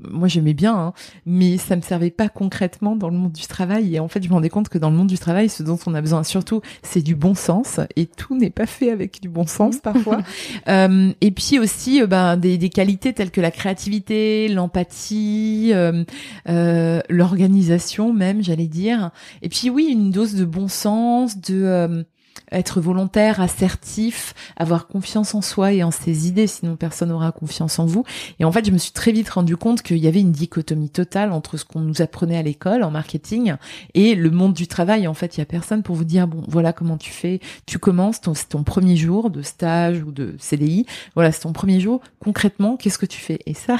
moi 0.09 0.27
j'aimais 0.27 0.53
bien, 0.53 0.75
hein, 0.75 0.93
mais 1.25 1.57
ça 1.57 1.75
me 1.75 1.81
servait 1.81 2.11
pas 2.11 2.29
concrètement 2.29 2.95
dans 2.95 3.09
le 3.09 3.17
monde 3.17 3.31
du 3.31 3.47
travail. 3.47 3.95
Et 3.95 3.99
en 3.99 4.07
fait, 4.07 4.23
je 4.23 4.29
me 4.29 4.33
rendais 4.33 4.49
compte 4.49 4.69
que 4.69 4.77
dans 4.77 4.89
le 4.89 4.95
monde 4.95 5.07
du 5.07 5.17
travail, 5.17 5.49
ce 5.49 5.63
dont 5.63 5.79
on 5.85 5.93
a 5.93 6.01
besoin 6.01 6.23
surtout, 6.23 6.61
c'est 6.83 7.01
du 7.01 7.15
bon 7.15 7.35
sens. 7.35 7.79
Et 7.95 8.05
tout 8.05 8.37
n'est 8.37 8.49
pas 8.49 8.65
fait 8.65 8.91
avec 8.91 9.21
du 9.21 9.29
bon 9.29 9.47
sens 9.47 9.77
parfois. 9.77 10.21
euh, 10.67 11.11
et 11.21 11.31
puis 11.31 11.59
aussi, 11.59 12.01
euh, 12.01 12.07
ben, 12.07 12.37
des, 12.37 12.57
des, 12.57 12.69
qualités 12.69 13.13
telles 13.13 13.31
que 13.31 13.41
la 13.41 13.51
créativité, 13.51 14.47
l'empathie, 14.47 15.71
euh, 15.73 16.03
euh, 16.49 17.01
l'organisation 17.09 18.13
même, 18.13 18.43
j'allais 18.43 18.67
dire. 18.67 19.11
Et 19.41 19.49
puis 19.49 19.69
oui, 19.69 19.87
une 19.91 20.11
dose 20.11 20.35
de 20.35 20.45
bon 20.45 20.67
sens, 20.67 21.39
de 21.39 22.05
être 22.51 22.81
volontaire, 22.81 23.41
assertif, 23.41 24.33
avoir 24.55 24.87
confiance 24.87 25.35
en 25.35 25.41
soi 25.41 25.73
et 25.73 25.83
en 25.83 25.91
ses 25.91 26.27
idées, 26.27 26.47
sinon 26.47 26.75
personne 26.75 27.09
n'aura 27.09 27.31
confiance 27.31 27.79
en 27.79 27.85
vous. 27.85 28.03
Et 28.39 28.45
en 28.45 28.51
fait, 28.51 28.65
je 28.65 28.71
me 28.71 28.77
suis 28.77 28.91
très 28.91 29.11
vite 29.11 29.29
rendu 29.29 29.57
compte 29.57 29.81
qu'il 29.81 29.97
y 29.97 30.07
avait 30.07 30.21
une 30.21 30.31
dichotomie 30.31 30.89
totale 30.89 31.31
entre 31.31 31.57
ce 31.57 31.65
qu'on 31.65 31.81
nous 31.81 32.01
apprenait 32.01 32.37
à 32.37 32.43
l'école 32.43 32.83
en 32.83 32.91
marketing 32.91 33.55
et 33.93 34.15
le 34.15 34.29
monde 34.29 34.53
du 34.53 34.67
travail. 34.67 35.07
En 35.07 35.13
fait, 35.13 35.37
il 35.37 35.39
y 35.39 35.43
a 35.43 35.45
personne 35.45 35.83
pour 35.83 35.95
vous 35.95 36.05
dire 36.05 36.27
bon, 36.27 36.43
voilà 36.47 36.73
comment 36.73 36.97
tu 36.97 37.11
fais. 37.11 37.39
Tu 37.65 37.79
commences, 37.79 38.19
c'est 38.33 38.49
ton 38.49 38.63
premier 38.63 38.95
jour 38.95 39.29
de 39.29 39.41
stage 39.41 40.03
ou 40.03 40.11
de 40.11 40.35
CDI. 40.39 40.85
Voilà, 41.15 41.31
c'est 41.31 41.41
ton 41.41 41.53
premier 41.53 41.79
jour. 41.79 42.01
Concrètement, 42.19 42.77
qu'est-ce 42.77 42.97
que 42.97 43.05
tu 43.05 43.19
fais? 43.19 43.39
Et 43.45 43.53
ça, 43.53 43.77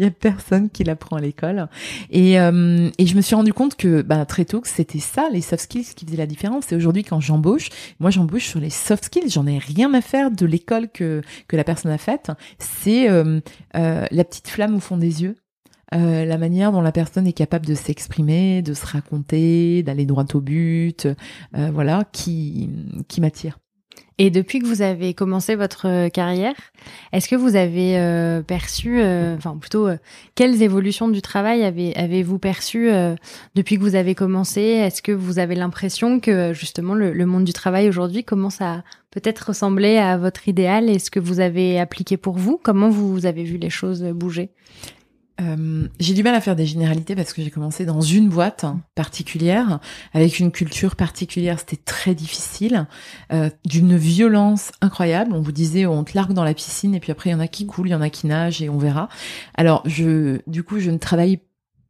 il 0.00 0.04
y 0.04 0.06
a 0.06 0.10
personne 0.10 0.70
qui 0.70 0.82
l'apprend 0.82 1.16
à 1.16 1.20
l'école. 1.20 1.68
Et, 2.10 2.40
euh, 2.40 2.88
et 2.96 3.06
je 3.06 3.14
me 3.14 3.20
suis 3.20 3.34
rendu 3.34 3.52
compte 3.52 3.76
que 3.76 4.00
bah, 4.00 4.24
très 4.24 4.46
tôt 4.46 4.62
que 4.62 4.68
c'était 4.68 4.98
ça, 4.98 5.28
les 5.30 5.42
soft 5.42 5.64
skills 5.64 5.94
qui 5.94 6.06
faisaient 6.06 6.16
la 6.16 6.26
différence. 6.26 6.72
Et 6.72 6.76
aujourd'hui, 6.76 7.04
quand 7.04 7.20
j'embauche, 7.20 7.68
moi 8.00 8.10
j'embauche 8.10 8.46
sur 8.46 8.60
les 8.60 8.70
soft 8.70 9.04
skills. 9.04 9.28
J'en 9.28 9.46
ai 9.46 9.58
rien 9.58 9.92
à 9.92 10.00
faire 10.00 10.30
de 10.30 10.46
l'école 10.46 10.88
que 10.88 11.20
que 11.48 11.56
la 11.56 11.64
personne 11.64 11.92
a 11.92 11.98
faite. 11.98 12.30
C'est 12.58 13.10
euh, 13.10 13.40
euh, 13.76 14.06
la 14.10 14.24
petite 14.24 14.48
flamme 14.48 14.74
au 14.74 14.80
fond 14.80 14.96
des 14.96 15.22
yeux. 15.22 15.36
Euh, 15.92 16.24
la 16.24 16.38
manière 16.38 16.72
dont 16.72 16.80
la 16.80 16.92
personne 16.92 17.26
est 17.26 17.32
capable 17.32 17.66
de 17.66 17.74
s'exprimer, 17.74 18.62
de 18.62 18.74
se 18.74 18.86
raconter, 18.86 19.82
d'aller 19.82 20.06
droit 20.06 20.24
au 20.32 20.40
but, 20.40 21.06
euh, 21.06 21.70
voilà, 21.72 22.04
qui 22.12 22.70
qui 23.08 23.20
m'attire. 23.20 23.58
Et 24.22 24.28
depuis 24.28 24.58
que 24.58 24.66
vous 24.66 24.82
avez 24.82 25.14
commencé 25.14 25.56
votre 25.56 25.88
euh, 25.88 26.08
carrière, 26.10 26.52
est-ce 27.14 27.26
que 27.26 27.36
vous 27.36 27.56
avez 27.56 27.96
euh, 27.96 28.42
perçu, 28.42 29.00
euh, 29.00 29.34
enfin 29.34 29.56
plutôt, 29.56 29.88
quelles 30.34 30.60
évolutions 30.60 31.08
du 31.08 31.22
travail 31.22 31.64
avez, 31.64 31.96
avez-vous 31.96 32.38
perçu 32.38 32.90
depuis 33.54 33.78
que 33.78 33.80
vous 33.80 33.94
avez 33.94 34.14
commencé? 34.14 34.60
Est-ce 34.60 35.00
que 35.00 35.12
vous 35.12 35.38
avez 35.38 35.54
l'impression 35.54 36.20
que 36.20 36.52
justement 36.52 36.92
le, 36.92 37.14
le 37.14 37.24
monde 37.24 37.44
du 37.44 37.54
travail 37.54 37.88
aujourd'hui 37.88 38.22
commence 38.22 38.60
à 38.60 38.84
peut-être 39.10 39.38
ressembler 39.48 39.96
à 39.96 40.18
votre 40.18 40.48
idéal? 40.48 40.90
Et 40.90 40.98
ce 40.98 41.10
que 41.10 41.18
vous 41.18 41.40
avez 41.40 41.80
appliqué 41.80 42.18
pour 42.18 42.36
vous 42.36 42.60
Comment 42.62 42.90
vous 42.90 43.24
avez 43.24 43.44
vu 43.44 43.56
les 43.56 43.70
choses 43.70 44.02
bouger? 44.02 44.50
Euh, 45.40 45.88
j'ai 45.98 46.14
du 46.14 46.22
mal 46.22 46.34
à 46.34 46.40
faire 46.40 46.56
des 46.56 46.66
généralités 46.66 47.14
parce 47.14 47.32
que 47.32 47.42
j'ai 47.42 47.50
commencé 47.50 47.84
dans 47.84 48.00
une 48.00 48.28
boîte 48.28 48.66
particulière, 48.94 49.80
avec 50.12 50.38
une 50.38 50.50
culture 50.50 50.96
particulière. 50.96 51.58
C'était 51.58 51.82
très 51.82 52.14
difficile, 52.14 52.86
euh, 53.32 53.50
d'une 53.64 53.96
violence 53.96 54.72
incroyable. 54.80 55.32
On 55.34 55.40
vous 55.40 55.52
disait, 55.52 55.86
on 55.86 56.04
te 56.04 56.12
largue 56.14 56.32
dans 56.32 56.44
la 56.44 56.54
piscine 56.54 56.94
et 56.94 57.00
puis 57.00 57.12
après 57.12 57.30
il 57.30 57.32
y 57.32 57.36
en 57.36 57.40
a 57.40 57.48
qui 57.48 57.66
coulent, 57.66 57.88
il 57.88 57.92
y 57.92 57.94
en 57.94 58.02
a 58.02 58.10
qui 58.10 58.26
nagent 58.26 58.62
et 58.62 58.68
on 58.68 58.78
verra. 58.78 59.08
Alors 59.54 59.82
je, 59.86 60.40
du 60.46 60.62
coup, 60.62 60.78
je 60.78 60.90
ne 60.90 60.98
travaille 60.98 61.40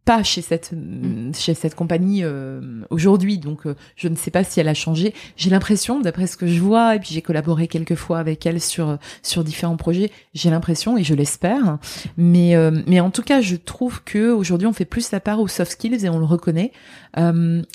pas 0.04 0.22
chez 0.22 0.42
cette 0.42 0.72
mm. 0.72 1.34
chez 1.34 1.54
cette 1.54 1.74
compagnie 1.74 2.24
euh, 2.24 2.82
aujourd'hui, 2.90 3.38
donc 3.38 3.66
euh, 3.66 3.74
je 3.96 4.08
ne 4.08 4.16
sais 4.16 4.30
pas 4.30 4.44
si 4.44 4.60
elle 4.60 4.68
a 4.68 4.74
changé. 4.74 5.14
J'ai 5.36 5.50
l'impression, 5.50 6.00
d'après 6.00 6.26
ce 6.26 6.36
que 6.36 6.46
je 6.46 6.60
vois, 6.60 6.96
et 6.96 6.98
puis 6.98 7.10
j'ai 7.12 7.22
collaboré 7.22 7.68
quelques 7.68 7.94
fois 7.94 8.18
avec 8.18 8.44
elle 8.46 8.60
sur 8.60 8.98
sur 9.22 9.44
différents 9.44 9.76
projets, 9.76 10.10
j'ai 10.34 10.50
l'impression 10.50 10.96
et 10.96 11.04
je 11.04 11.14
l'espère. 11.14 11.78
Mais 12.16 12.56
euh, 12.56 12.82
mais 12.86 13.00
en 13.00 13.10
tout 13.10 13.22
cas, 13.22 13.40
je 13.40 13.56
trouve 13.56 14.02
que 14.04 14.32
aujourd'hui 14.32 14.66
on 14.66 14.72
fait 14.72 14.84
plus 14.84 15.10
la 15.12 15.20
part 15.20 15.40
aux 15.40 15.48
soft 15.48 15.72
skills 15.72 16.04
et 16.04 16.08
on 16.08 16.18
le 16.18 16.24
reconnaît. 16.24 16.72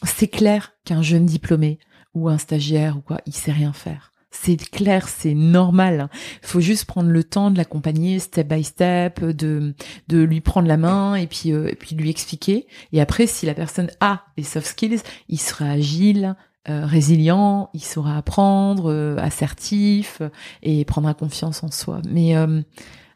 c'est 0.03 0.27
clair 0.27 0.73
qu'un 0.85 1.01
jeune 1.01 1.25
diplômé 1.25 1.79
ou 2.13 2.29
un 2.29 2.37
stagiaire 2.37 2.97
ou 2.97 3.01
quoi, 3.01 3.19
il 3.25 3.33
sait 3.33 3.51
rien 3.51 3.73
faire 3.73 4.11
c'est 4.41 4.57
clair, 4.57 5.07
c'est 5.07 5.33
normal. 5.33 6.09
Il 6.43 6.47
faut 6.47 6.59
juste 6.59 6.85
prendre 6.85 7.09
le 7.09 7.23
temps 7.23 7.51
de 7.51 7.57
l'accompagner 7.57 8.19
step 8.19 8.47
by 8.47 8.63
step, 8.63 9.23
de 9.23 9.73
de 10.07 10.21
lui 10.21 10.41
prendre 10.41 10.67
la 10.67 10.77
main 10.77 11.15
et 11.15 11.27
puis 11.27 11.51
euh, 11.51 11.69
et 11.69 11.75
puis 11.75 11.95
lui 11.95 12.09
expliquer. 12.09 12.67
Et 12.91 13.01
après, 13.01 13.27
si 13.27 13.45
la 13.45 13.53
personne 13.53 13.89
a 13.99 14.25
les 14.37 14.43
soft 14.43 14.67
skills, 14.67 14.99
il 15.29 15.39
sera 15.39 15.65
agile, 15.65 16.35
euh, 16.69 16.85
résilient, 16.85 17.69
il 17.73 17.83
saura 17.83 18.17
apprendre, 18.17 18.91
euh, 18.91 19.17
assertif 19.17 20.21
et 20.61 20.85
prendra 20.85 21.13
confiance 21.13 21.63
en 21.63 21.71
soi. 21.71 22.01
Mais 22.09 22.35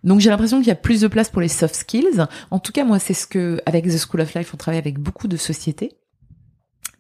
donc 0.03 0.21
j'ai 0.21 0.29
l'impression 0.29 0.60
qu'il 0.60 0.67
y 0.67 0.71
a 0.71 0.75
plus 0.75 1.01
de 1.01 1.08
place 1.08 1.29
pour 1.29 1.41
les 1.41 1.47
soft 1.47 1.75
skills. 1.75 2.25
En 2.51 2.60
tout 2.60 2.71
cas, 2.71 2.86
moi, 2.86 2.99
c'est 2.99 3.13
ce 3.13 3.27
que 3.27 3.62
avec 3.65 3.86
The 3.86 3.97
School 3.97 4.21
of 4.21 4.34
Life, 4.34 4.53
on 4.53 4.58
travaille 4.58 4.79
avec 4.79 4.99
beaucoup 4.99 5.27
de 5.27 5.38
sociétés. 5.38 5.91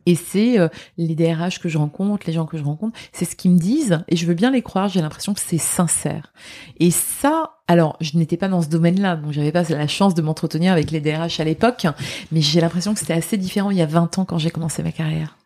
Et 0.05 0.15
c'est 0.15 0.59
euh, 0.59 0.67
les 0.97 1.15
DRH 1.15 1.59
que 1.59 1.69
je 1.69 1.77
rencontre, 1.77 2.25
les 2.27 2.33
gens 2.33 2.45
que 2.45 2.57
je 2.57 2.63
rencontre, 2.63 2.97
c'est 3.11 3.25
ce 3.25 3.35
qu'ils 3.35 3.51
me 3.51 3.59
disent 3.59 4.03
et 4.07 4.15
je 4.15 4.25
veux 4.25 4.33
bien 4.33 4.51
les 4.51 4.61
croire, 4.61 4.87
j'ai 4.87 5.01
l'impression 5.01 5.33
que 5.33 5.39
c'est 5.39 5.57
sincère. 5.57 6.33
Et 6.79 6.91
ça, 6.91 7.57
alors 7.67 7.97
je 8.01 8.17
n'étais 8.17 8.37
pas 8.37 8.47
dans 8.47 8.61
ce 8.61 8.69
domaine-là, 8.69 9.17
donc 9.17 9.31
j'avais 9.31 9.51
pas 9.51 9.63
la 9.69 9.87
chance 9.87 10.15
de 10.15 10.21
m'entretenir 10.21 10.73
avec 10.73 10.91
les 10.91 11.01
DRH 11.01 11.39
à 11.39 11.43
l'époque, 11.43 11.85
mais 12.31 12.41
j'ai 12.41 12.61
l'impression 12.61 12.93
que 12.93 12.99
c'était 12.99 13.13
assez 13.13 13.37
différent 13.37 13.71
il 13.71 13.77
y 13.77 13.81
a 13.81 13.85
20 13.85 14.17
ans 14.17 14.25
quand 14.25 14.37
j'ai 14.37 14.51
commencé 14.51 14.83
ma 14.83 14.91
carrière. 14.91 15.37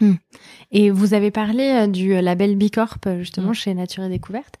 Hmm. 0.00 0.14
Et 0.72 0.90
vous 0.90 1.14
avez 1.14 1.30
parlé 1.30 1.62
euh, 1.62 1.86
du 1.86 2.20
label 2.20 2.56
Bicorp 2.56 2.98
justement 3.18 3.50
hmm. 3.50 3.54
chez 3.54 3.74
Nature 3.74 4.04
et 4.04 4.08
Découverte. 4.08 4.58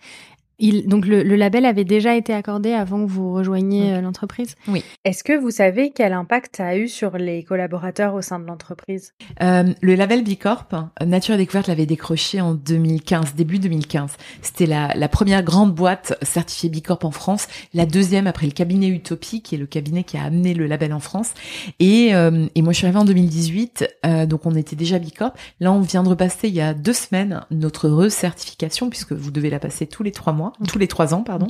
Il, 0.58 0.86
donc 0.86 1.06
le, 1.06 1.22
le, 1.22 1.36
label 1.36 1.64
avait 1.66 1.84
déjà 1.84 2.14
été 2.14 2.32
accordé 2.32 2.72
avant 2.72 3.04
que 3.04 3.10
vous 3.10 3.32
rejoigniez 3.32 3.94
euh, 3.94 4.00
l'entreprise? 4.00 4.54
Oui. 4.68 4.84
Est-ce 5.04 5.24
que 5.24 5.36
vous 5.36 5.50
savez 5.50 5.90
quel 5.90 6.12
impact 6.12 6.56
ça 6.56 6.68
a 6.68 6.76
eu 6.76 6.86
sur 6.86 7.18
les 7.18 7.42
collaborateurs 7.42 8.14
au 8.14 8.22
sein 8.22 8.38
de 8.38 8.46
l'entreprise? 8.46 9.14
Euh, 9.42 9.72
Le 9.80 9.94
label 9.94 10.22
Bicorp, 10.22 10.68
Nature 11.04 11.34
et 11.34 11.38
Découverte 11.38 11.66
l'avait 11.66 11.86
décroché 11.86 12.40
en 12.40 12.54
2015, 12.54 13.34
début 13.34 13.58
2015. 13.58 14.16
C'était 14.42 14.66
la, 14.66 14.92
la, 14.94 15.08
première 15.08 15.42
grande 15.42 15.74
boîte 15.74 16.16
certifiée 16.22 16.68
Bicorp 16.68 17.04
en 17.04 17.10
France, 17.10 17.48
la 17.72 17.86
deuxième 17.86 18.26
après 18.26 18.46
le 18.46 18.52
cabinet 18.52 18.88
Utopie, 18.88 19.42
qui 19.42 19.56
est 19.56 19.58
le 19.58 19.66
cabinet 19.66 20.04
qui 20.04 20.16
a 20.16 20.22
amené 20.22 20.54
le 20.54 20.66
label 20.66 20.92
en 20.92 21.00
France. 21.00 21.32
Et, 21.80 22.14
euh, 22.14 22.46
et 22.54 22.62
moi, 22.62 22.72
je 22.72 22.78
suis 22.78 22.86
arrivée 22.86 23.00
en 23.00 23.04
2018, 23.04 23.88
euh, 24.06 24.26
donc 24.26 24.46
on 24.46 24.54
était 24.54 24.76
déjà 24.76 24.98
Bicorp. 24.98 25.32
Là, 25.58 25.72
on 25.72 25.80
vient 25.80 26.02
de 26.02 26.08
repasser 26.08 26.48
il 26.48 26.54
y 26.54 26.60
a 26.60 26.74
deux 26.74 26.92
semaines 26.92 27.44
notre 27.50 27.88
recertification, 27.88 28.88
puisque 28.88 29.12
vous 29.12 29.30
devez 29.30 29.50
la 29.50 29.58
passer 29.58 29.86
tous 29.86 30.02
les 30.02 30.12
trois 30.12 30.32
mois 30.32 30.43
tous 30.68 30.78
les 30.78 30.88
trois 30.88 31.14
ans, 31.14 31.22
pardon. 31.22 31.48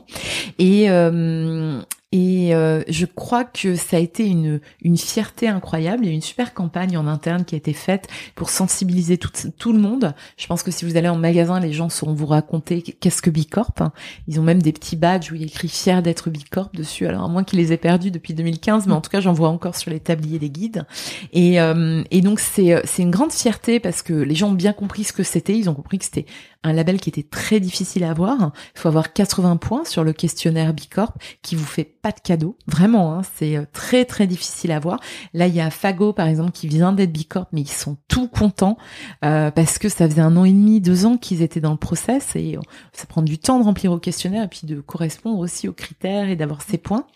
Et, 0.58 0.90
euh, 0.90 1.80
Et 2.16 2.54
euh, 2.54 2.84
je 2.86 3.06
crois 3.06 3.42
que 3.42 3.74
ça 3.74 3.96
a 3.96 3.98
été 3.98 4.24
une, 4.24 4.60
une 4.82 4.96
fierté 4.96 5.48
incroyable. 5.48 6.04
Il 6.04 6.06
y 6.06 6.12
a 6.12 6.14
une 6.14 6.22
super 6.22 6.54
campagne 6.54 6.96
en 6.96 7.08
interne 7.08 7.44
qui 7.44 7.56
a 7.56 7.58
été 7.58 7.72
faite 7.72 8.06
pour 8.36 8.50
sensibiliser 8.50 9.18
tout, 9.18 9.72
le 9.72 9.80
monde. 9.80 10.14
Je 10.36 10.46
pense 10.46 10.62
que 10.62 10.70
si 10.70 10.84
vous 10.84 10.96
allez 10.96 11.08
en 11.08 11.16
magasin, 11.16 11.58
les 11.58 11.72
gens 11.72 11.88
sauront 11.88 12.14
vous 12.14 12.26
raconter 12.26 12.82
qu'est-ce 12.82 13.20
que 13.20 13.30
Bicorp. 13.30 13.90
Ils 14.28 14.38
ont 14.38 14.44
même 14.44 14.62
des 14.62 14.70
petits 14.72 14.94
badges 14.94 15.32
où 15.32 15.34
il 15.34 15.40
y 15.40 15.44
a 15.44 15.48
écrit 15.48 15.66
fier 15.66 16.02
d'être 16.02 16.30
Bicorp 16.30 16.70
dessus. 16.72 17.08
Alors 17.08 17.24
à 17.24 17.28
moins 17.28 17.42
qu'ils 17.42 17.58
les 17.58 17.72
aient 17.72 17.78
perdus 17.78 18.12
depuis 18.12 18.32
2015, 18.32 18.86
mais 18.86 18.92
en 18.92 19.00
tout 19.00 19.10
cas 19.10 19.20
j'en 19.20 19.32
vois 19.32 19.48
encore 19.48 19.74
sur 19.74 19.90
les 19.90 19.98
tabliers 19.98 20.38
des 20.38 20.50
guides. 20.50 20.86
Et, 21.32 21.60
euh, 21.60 22.04
et 22.12 22.20
donc 22.20 22.38
c'est 22.38 22.80
c'est 22.84 23.02
une 23.02 23.10
grande 23.10 23.32
fierté 23.32 23.80
parce 23.80 24.02
que 24.02 24.12
les 24.12 24.36
gens 24.36 24.50
ont 24.50 24.52
bien 24.52 24.72
compris 24.72 25.02
ce 25.02 25.12
que 25.12 25.24
c'était. 25.24 25.58
Ils 25.58 25.68
ont 25.68 25.74
compris 25.74 25.98
que 25.98 26.04
c'était 26.04 26.26
un 26.64 26.72
label 26.72 26.98
qui 26.98 27.10
était 27.10 27.22
très 27.22 27.60
difficile 27.60 28.04
à 28.04 28.10
avoir. 28.10 28.52
Il 28.74 28.80
faut 28.80 28.88
avoir 28.88 29.12
80 29.12 29.58
points 29.58 29.84
sur 29.84 30.02
le 30.02 30.12
questionnaire 30.12 30.72
Bicorp 30.72 31.12
qui 31.42 31.54
vous 31.54 31.64
fait 31.64 31.84
pas 31.84 32.10
de 32.10 32.20
cadeau. 32.20 32.56
Vraiment, 32.66 33.14
hein, 33.14 33.22
c'est 33.36 33.56
euh, 33.56 33.64
très 33.72 34.04
très 34.04 34.26
difficile 34.26 34.72
à 34.72 34.76
avoir. 34.76 34.98
Là, 35.34 35.46
il 35.46 35.54
y 35.54 35.60
a 35.60 35.70
Fago 35.70 36.12
par 36.12 36.26
exemple 36.26 36.52
qui 36.52 36.66
vient 36.66 36.92
d'être 36.92 37.12
Bicorp, 37.12 37.46
mais 37.52 37.60
ils 37.60 37.68
sont 37.68 37.98
tout 38.08 38.28
contents 38.28 38.78
euh, 39.24 39.50
parce 39.50 39.78
que 39.78 39.88
ça 39.88 40.08
faisait 40.08 40.22
un 40.22 40.36
an 40.36 40.44
et 40.44 40.52
demi, 40.52 40.80
deux 40.80 41.06
ans 41.06 41.18
qu'ils 41.18 41.42
étaient 41.42 41.60
dans 41.60 41.72
le 41.72 41.76
process 41.76 42.34
et 42.34 42.56
euh, 42.56 42.60
ça 42.92 43.06
prend 43.06 43.22
du 43.22 43.38
temps 43.38 43.58
de 43.58 43.64
remplir 43.64 43.92
au 43.92 43.98
questionnaire 43.98 44.44
et 44.44 44.48
puis 44.48 44.62
de 44.64 44.80
correspondre 44.80 45.38
aussi 45.38 45.68
aux 45.68 45.72
critères 45.72 46.28
et 46.28 46.36
d'avoir 46.36 46.62
ces 46.62 46.78
points. 46.78 47.06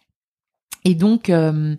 Et 0.85 0.95
donc, 0.95 1.31
euh, 1.31 1.75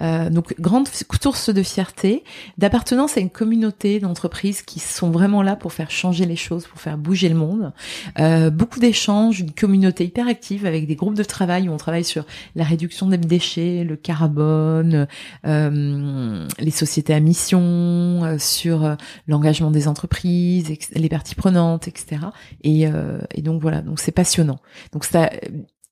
euh, 0.00 0.30
donc 0.30 0.54
grande 0.60 0.88
source 0.88 1.48
de 1.50 1.62
fierté, 1.62 2.22
d'appartenance 2.58 3.16
à 3.16 3.20
une 3.20 3.30
communauté 3.30 3.98
d'entreprises 3.98 4.62
qui 4.62 4.78
sont 4.78 5.10
vraiment 5.10 5.42
là 5.42 5.56
pour 5.56 5.72
faire 5.72 5.90
changer 5.90 6.26
les 6.26 6.36
choses, 6.36 6.66
pour 6.66 6.80
faire 6.80 6.98
bouger 6.98 7.28
le 7.28 7.34
monde. 7.34 7.72
Euh, 8.18 8.50
beaucoup 8.50 8.80
d'échanges, 8.80 9.40
une 9.40 9.52
communauté 9.52 10.04
hyper 10.04 10.28
active 10.28 10.66
avec 10.66 10.86
des 10.86 10.96
groupes 10.96 11.14
de 11.14 11.24
travail 11.24 11.68
où 11.68 11.72
on 11.72 11.76
travaille 11.76 12.04
sur 12.04 12.24
la 12.56 12.64
réduction 12.64 13.08
des 13.08 13.16
déchets, 13.16 13.84
le 13.84 13.96
carbone, 13.96 15.06
euh, 15.46 16.46
les 16.58 16.70
sociétés 16.70 17.14
à 17.14 17.20
mission, 17.20 18.24
euh, 18.24 18.38
sur 18.38 18.84
euh, 18.84 18.94
l'engagement 19.28 19.70
des 19.70 19.88
entreprises, 19.88 20.72
les 20.94 21.08
parties 21.08 21.34
prenantes, 21.34 21.88
etc. 21.88 22.26
Et, 22.62 22.84
et 23.34 23.42
donc 23.42 23.62
voilà, 23.62 23.80
donc 23.82 24.00
c'est 24.00 24.12
passionnant. 24.12 24.58
Donc 24.92 25.04
ça 25.04 25.30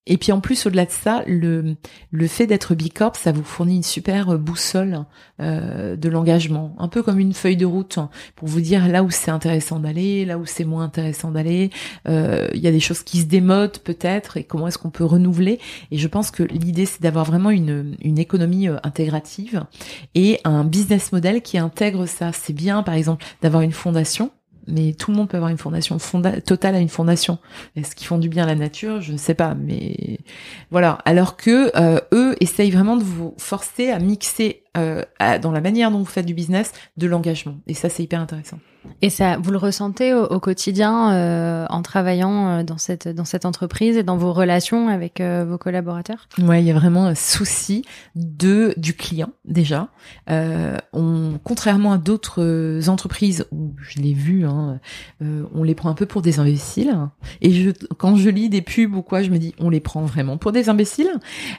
et 0.06 0.16
puis 0.16 0.32
en 0.32 0.40
plus, 0.40 0.66
au-delà 0.66 0.84
de 0.84 0.90
ça, 0.90 1.22
le, 1.28 1.76
le 2.10 2.26
fait 2.26 2.48
d'être 2.48 2.74
Bicorp, 2.74 3.14
ça 3.14 3.30
vous 3.30 3.44
fournit 3.44 3.76
une 3.76 3.82
super 3.84 4.36
boussole 4.36 5.04
euh, 5.40 5.94
de 5.94 6.08
l'engagement, 6.08 6.74
un 6.78 6.88
peu 6.88 7.04
comme 7.04 7.20
une 7.20 7.34
feuille 7.34 7.56
de 7.56 7.66
route 7.66 8.00
pour 8.34 8.48
vous 8.48 8.60
dire 8.60 8.88
là 8.88 9.04
où 9.04 9.10
c'est 9.10 9.30
intéressant 9.30 9.78
d'aller, 9.78 10.24
là 10.24 10.38
où 10.38 10.46
c'est 10.46 10.64
moins 10.64 10.82
intéressant 10.82 11.30
d'aller. 11.30 11.70
Euh, 12.08 12.48
il 12.52 12.60
y 12.60 12.66
a 12.66 12.72
des 12.72 12.80
choses 12.80 13.04
qui 13.04 13.18
se 13.18 13.26
démodent 13.26 13.78
peut-être 13.78 14.38
et 14.38 14.44
comment 14.44 14.66
est-ce 14.66 14.78
qu'on 14.78 14.90
peut 14.90 15.04
renouveler. 15.04 15.60
Et 15.92 15.98
je 15.98 16.08
pense 16.08 16.32
que 16.32 16.42
l'idée, 16.42 16.86
c'est 16.86 17.02
d'avoir 17.02 17.24
vraiment 17.24 17.50
une, 17.50 17.96
une 18.02 18.18
économie 18.18 18.68
euh, 18.68 18.78
intégrative 18.82 19.64
et 20.16 20.40
un 20.42 20.64
business 20.64 21.12
model 21.12 21.42
qui 21.42 21.58
intègre 21.58 22.06
ça. 22.06 22.32
C'est 22.32 22.52
bien, 22.52 22.82
par 22.82 22.94
exemple, 22.94 23.24
d'avoir 23.40 23.62
une 23.62 23.72
fondation 23.72 24.32
mais 24.66 24.92
tout 24.92 25.10
le 25.10 25.16
monde 25.16 25.28
peut 25.28 25.36
avoir 25.36 25.50
une 25.50 25.58
fondation 25.58 25.98
fonda 25.98 26.40
totale 26.40 26.74
à 26.74 26.78
une 26.78 26.88
fondation. 26.88 27.38
Est-ce 27.76 27.94
qu'ils 27.94 28.06
font 28.06 28.18
du 28.18 28.28
bien 28.28 28.44
à 28.44 28.46
la 28.46 28.54
nature? 28.54 29.00
Je 29.00 29.12
ne 29.12 29.18
sais 29.18 29.34
pas, 29.34 29.54
mais 29.54 30.18
voilà. 30.70 30.98
Alors 31.04 31.36
que 31.36 31.70
euh, 31.76 32.00
eux 32.12 32.36
essayent 32.40 32.70
vraiment 32.70 32.96
de 32.96 33.04
vous 33.04 33.34
forcer 33.38 33.90
à 33.90 33.98
mixer 33.98 34.64
euh, 34.76 35.02
dans 35.40 35.52
la 35.52 35.60
manière 35.60 35.90
dont 35.90 35.98
vous 35.98 36.04
faites 36.04 36.26
du 36.26 36.34
business 36.34 36.72
de 36.96 37.06
l'engagement, 37.06 37.56
et 37.66 37.74
ça 37.74 37.88
c'est 37.88 38.02
hyper 38.02 38.20
intéressant. 38.20 38.58
Et 39.00 39.10
ça, 39.10 39.36
vous 39.36 39.50
le 39.50 39.58
ressentez 39.58 40.14
au, 40.14 40.40
quotidien 40.40 41.12
euh, 41.12 41.66
en 41.70 41.82
travaillant 41.82 42.60
euh, 42.60 42.62
dans 42.62 42.78
cette 42.78 43.44
entreprise 43.44 43.96
et 43.96 44.02
dans 44.02 44.16
vos 44.16 44.32
relations 44.32 44.88
avec 44.88 45.20
euh, 45.20 45.44
vos 45.48 45.58
collaborateurs? 45.58 46.28
Ouais, 46.38 46.62
il 46.62 46.66
y 46.66 46.70
a 46.70 46.74
vraiment 46.74 47.06
un 47.06 47.14
souci 47.14 47.84
de 48.14 48.74
du 48.76 48.94
client 48.94 49.30
déjà. 49.44 49.88
On, 50.28 51.38
contrairement 51.42 51.92
à 51.92 51.98
d'autres 51.98 52.88
entreprises 52.88 53.46
où 53.50 53.74
je 53.80 54.00
l'ai 54.00 54.12
vu, 54.12 54.44
hein, 54.44 54.80
on 55.20 55.62
les 55.62 55.74
prend 55.74 55.90
un 55.90 55.94
peu 55.94 56.06
pour 56.06 56.22
des 56.22 56.38
imbéciles. 56.38 56.96
Et 57.40 57.72
quand 57.98 58.16
je 58.16 58.28
lis 58.28 58.48
des 58.48 58.62
pubs 58.62 58.94
ou 58.94 59.02
quoi, 59.02 59.22
je 59.22 59.30
me 59.30 59.38
dis, 59.38 59.54
on 59.58 59.70
les 59.70 59.80
prend 59.80 60.02
vraiment 60.02 60.36
pour 60.36 60.52
des 60.52 60.68
imbéciles. 60.68 61.10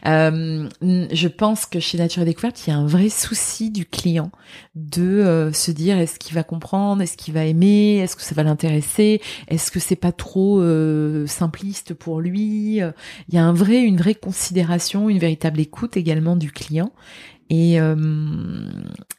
je 0.03 1.27
pense 1.27 1.65
que 1.65 1.79
chez 1.79 1.97
Nature 1.97 2.23
et 2.23 2.25
Découverte, 2.25 2.67
il 2.67 2.69
y 2.69 2.73
a 2.73 2.77
un 2.77 2.85
vrai 2.85 3.09
souci 3.09 3.71
du 3.71 3.85
client 3.85 4.31
de 4.75 5.51
se 5.53 5.71
dire, 5.71 5.97
est-ce 5.97 6.19
qu'il 6.19 6.35
va 6.35 6.43
comprendre, 6.43 7.01
est-ce 7.13 7.25
qu'il 7.25 7.35
va 7.35 7.45
aimer 7.45 7.97
Est-ce 7.97 8.15
que 8.15 8.23
ça 8.23 8.33
va 8.33 8.41
l'intéresser 8.41 9.21
Est-ce 9.47 9.69
que 9.69 9.79
c'est 9.79 9.95
pas 9.95 10.11
trop 10.11 10.59
euh, 10.61 11.27
simpliste 11.27 11.93
pour 11.93 12.21
lui 12.21 12.77
Il 12.77 12.93
y 13.31 13.37
a 13.37 13.45
un 13.45 13.53
vrai, 13.53 13.83
une 13.83 13.97
vraie 13.97 14.15
considération, 14.15 15.09
une 15.09 15.19
véritable 15.19 15.59
écoute 15.59 15.95
également 15.95 16.35
du 16.35 16.51
client. 16.51 16.91
Euh, 17.53 18.69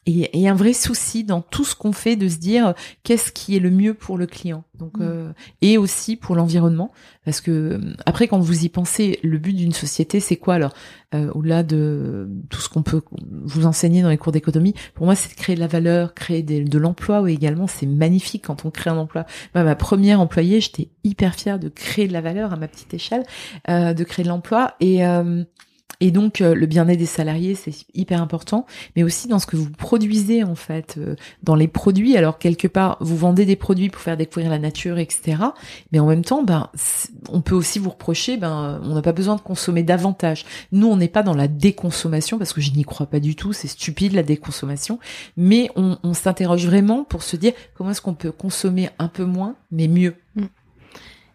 et, 0.07 0.39
et, 0.39 0.49
un 0.49 0.55
vrai 0.55 0.73
souci 0.73 1.25
dans 1.25 1.41
tout 1.41 1.65
ce 1.65 1.75
qu'on 1.75 1.93
fait 1.93 2.17
de 2.17 2.29
se 2.29 2.37
dire 2.37 2.75
qu'est-ce 3.03 3.33
qui 3.33 3.57
est 3.57 3.61
le 3.61 3.71
mieux 3.71 3.95
pour 3.95 4.19
le 4.19 4.27
client. 4.27 4.65
Donc 4.79 4.99
mm. 4.99 5.03
euh, 5.03 5.33
et 5.63 5.79
aussi 5.79 6.17
pour 6.17 6.35
l'environnement. 6.35 6.91
Parce 7.25 7.41
que 7.41 7.81
après 8.05 8.29
quand 8.29 8.39
vous 8.39 8.65
y 8.65 8.69
pensez 8.69 9.19
le 9.23 9.39
but 9.39 9.55
d'une 9.55 9.73
société 9.73 10.21
c'est 10.21 10.37
quoi 10.37 10.55
alors? 10.55 10.73
Euh, 11.15 11.31
au-delà 11.33 11.63
de 11.63 12.29
tout 12.51 12.61
ce 12.61 12.69
qu'on 12.69 12.83
peut 12.83 13.03
vous 13.45 13.67
enseigner 13.67 14.03
dans 14.03 14.09
les 14.09 14.19
cours 14.19 14.33
d'économie 14.33 14.75
pour 14.95 15.07
moi 15.07 15.15
c'est 15.15 15.31
de 15.31 15.37
créer 15.37 15.55
de 15.55 15.61
la 15.61 15.69
valeur 15.69 16.13
créer 16.13 16.43
de 16.43 16.79
l'emploi 16.79 17.23
ou 17.23 17.29
également 17.29 17.69
c'est 17.69 17.87
magnifique 17.87 18.45
quand 18.47 18.65
on 18.65 18.71
crée 18.71 18.91
un 18.91 18.97
emploi. 18.97 19.25
Ma 19.55 19.77
première 19.77 20.21
employée 20.21 20.61
j'étais 20.61 20.89
hyper 21.05 21.35
fière 21.35 21.59
de 21.59 21.69
créer 21.69 22.09
de 22.09 22.13
la 22.13 22.21
valeur 22.21 22.53
à 22.53 22.57
ma 22.57 22.69
petite 22.69 22.93
échelle 22.95 23.25
de 23.69 24.05
créer 24.05 24.25
de 24.25 24.29
l'emploi. 24.29 24.75
Et 24.81 25.05
et 26.05 26.11
donc 26.11 26.43
euh, 26.43 26.55
le 26.55 26.67
bien-être 26.67 26.99
des 26.99 27.07
salariés, 27.07 27.55
c'est 27.55 27.73
hyper 27.95 28.21
important, 28.21 28.67
mais 28.95 29.03
aussi 29.03 29.27
dans 29.27 29.39
ce 29.39 29.47
que 29.47 29.57
vous 29.57 29.71
produisez 29.71 30.45
en 30.45 30.55
fait, 30.55 30.97
euh, 30.99 31.17
dans 31.43 31.55
les 31.55 31.67
produits. 31.67 32.15
Alors 32.19 32.37
quelque 32.37 32.69
part, 32.69 32.99
vous 33.01 33.17
vendez 33.17 33.47
des 33.47 33.57
produits 33.57 33.89
pour 33.89 34.03
faire 34.03 34.19
découvrir 34.19 34.51
la 34.51 34.59
nature, 34.59 34.99
etc. 34.99 35.39
Mais 35.93 36.01
en 36.01 36.07
même 36.07 36.23
temps, 36.23 36.43
ben, 36.43 36.69
on 37.31 37.41
peut 37.41 37.55
aussi 37.55 37.79
vous 37.79 37.89
reprocher, 37.89 38.37
ben, 38.37 38.83
on 38.85 38.95
n'a 38.95 39.01
pas 39.01 39.13
besoin 39.13 39.37
de 39.37 39.41
consommer 39.41 39.83
davantage. 39.83 40.45
Nous, 40.73 40.87
on 40.87 40.99
n'est 40.99 41.09
pas 41.09 41.23
dans 41.23 41.33
la 41.33 41.49
déconsommation 41.49 42.37
parce 42.37 42.53
que 42.53 42.61
je 42.61 42.73
n'y 42.73 42.85
crois 42.85 43.07
pas 43.07 43.19
du 43.19 43.35
tout. 43.35 43.55
C'est 43.55 43.69
stupide 43.69 44.13
la 44.13 44.23
déconsommation, 44.23 44.99
mais 45.39 45.71
on, 45.75 45.97
on 46.03 46.13
s'interroge 46.13 46.67
vraiment 46.67 47.05
pour 47.05 47.23
se 47.23 47.37
dire 47.37 47.55
comment 47.73 47.93
est-ce 47.93 48.03
qu'on 48.03 48.13
peut 48.13 48.31
consommer 48.31 48.91
un 48.99 49.09
peu 49.09 49.25
moins, 49.25 49.57
mais 49.71 49.89
mieux? 49.89 50.17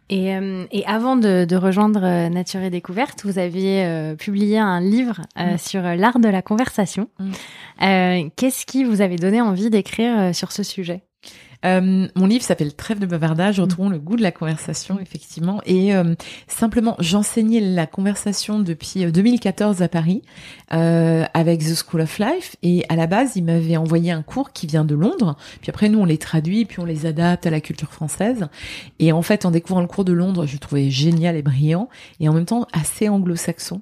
Et, 0.10 0.36
euh, 0.36 0.66
et, 0.72 0.86
avant 0.86 1.16
de, 1.16 1.46
de, 1.46 1.56
rejoindre 1.56 2.04
euh, 2.04 2.30
Nature 2.30 2.62
et 2.62 2.72
Découverte, 2.72 3.24
vous 3.26 3.38
aviez 3.38 3.86
euh, 3.86 4.16
publié 4.16 4.58
un 4.58 4.82
livre 4.82 5.22
mm. 5.36 5.58
sur 5.58 5.82
l'art 5.82 6.20
de 6.20 6.28
la 6.28 6.42
conversation. 6.42 7.10
Mm. 7.20 8.30
Qu'est-ce 8.36 8.66
qui 8.66 8.84
vous 8.84 9.02
avait 9.02 9.18
donné 9.18 9.40
envie 9.40 9.70
d'écrire 9.70 10.34
sur 10.34 10.52
ce 10.52 10.64
sujet? 10.64 11.04
Euh, 11.66 12.08
mon 12.16 12.26
livre 12.26 12.44
s'appelle 12.44 12.74
Trêve 12.74 13.00
de 13.00 13.06
bavardage, 13.06 13.60
mm. 13.60 13.64
retrouvons 13.64 13.90
le 13.90 14.00
goût 14.00 14.16
de 14.16 14.22
la 14.22 14.32
conversation, 14.32 15.00
effectivement. 15.00 15.62
Et 15.66 15.96
euh, 15.96 16.16
simplement, 16.48 16.96
j'enseignais 17.00 17.60
la 17.60 17.86
conversation 17.86 18.60
depuis 18.60 19.12
2014 19.12 19.82
euh, 19.82 19.86
à 19.86 19.88
Paris 19.88 20.22
euh, 20.74 21.26
avec 21.34 21.60
The 21.60 21.76
School 21.76 22.02
of 22.02 22.20
Life. 22.20 22.56
Et 22.64 22.86
à 22.90 22.96
la 22.96 23.08
base, 23.08 23.36
il 23.36 23.44
m'avait 23.44 23.78
envoyé 23.78 24.12
un 24.12 24.22
cours 24.22 24.52
qui 24.52 24.68
vient 24.68 24.86
de 24.86 24.96
Londres. 24.96 25.36
Puis 25.62 25.70
après, 25.70 25.90
nous, 25.90 26.00
on 26.00 26.06
les 26.06 26.18
traduit, 26.18 26.66
puis 26.66 26.80
on 26.80 26.86
les 26.86 27.06
adapte 27.06 27.46
à 27.46 27.50
la 27.50 27.62
culture 27.62 27.92
française. 27.92 28.48
Et 29.00 29.12
en 29.12 29.22
fait, 29.22 29.46
en 29.46 29.52
découvrant 29.52 29.82
le 29.82 29.88
cours 29.88 30.06
de 30.06 30.14
Londres, 30.14 30.46
je 30.46 30.54
le 30.54 30.60
trouvais 30.60 30.90
génial 30.90 31.36
et 31.36 31.42
brillant, 31.42 31.90
et 32.20 32.30
en 32.30 32.34
même 32.34 32.46
temps 32.46 32.68
assez 32.74 33.10
anglo-saxon. 33.10 33.82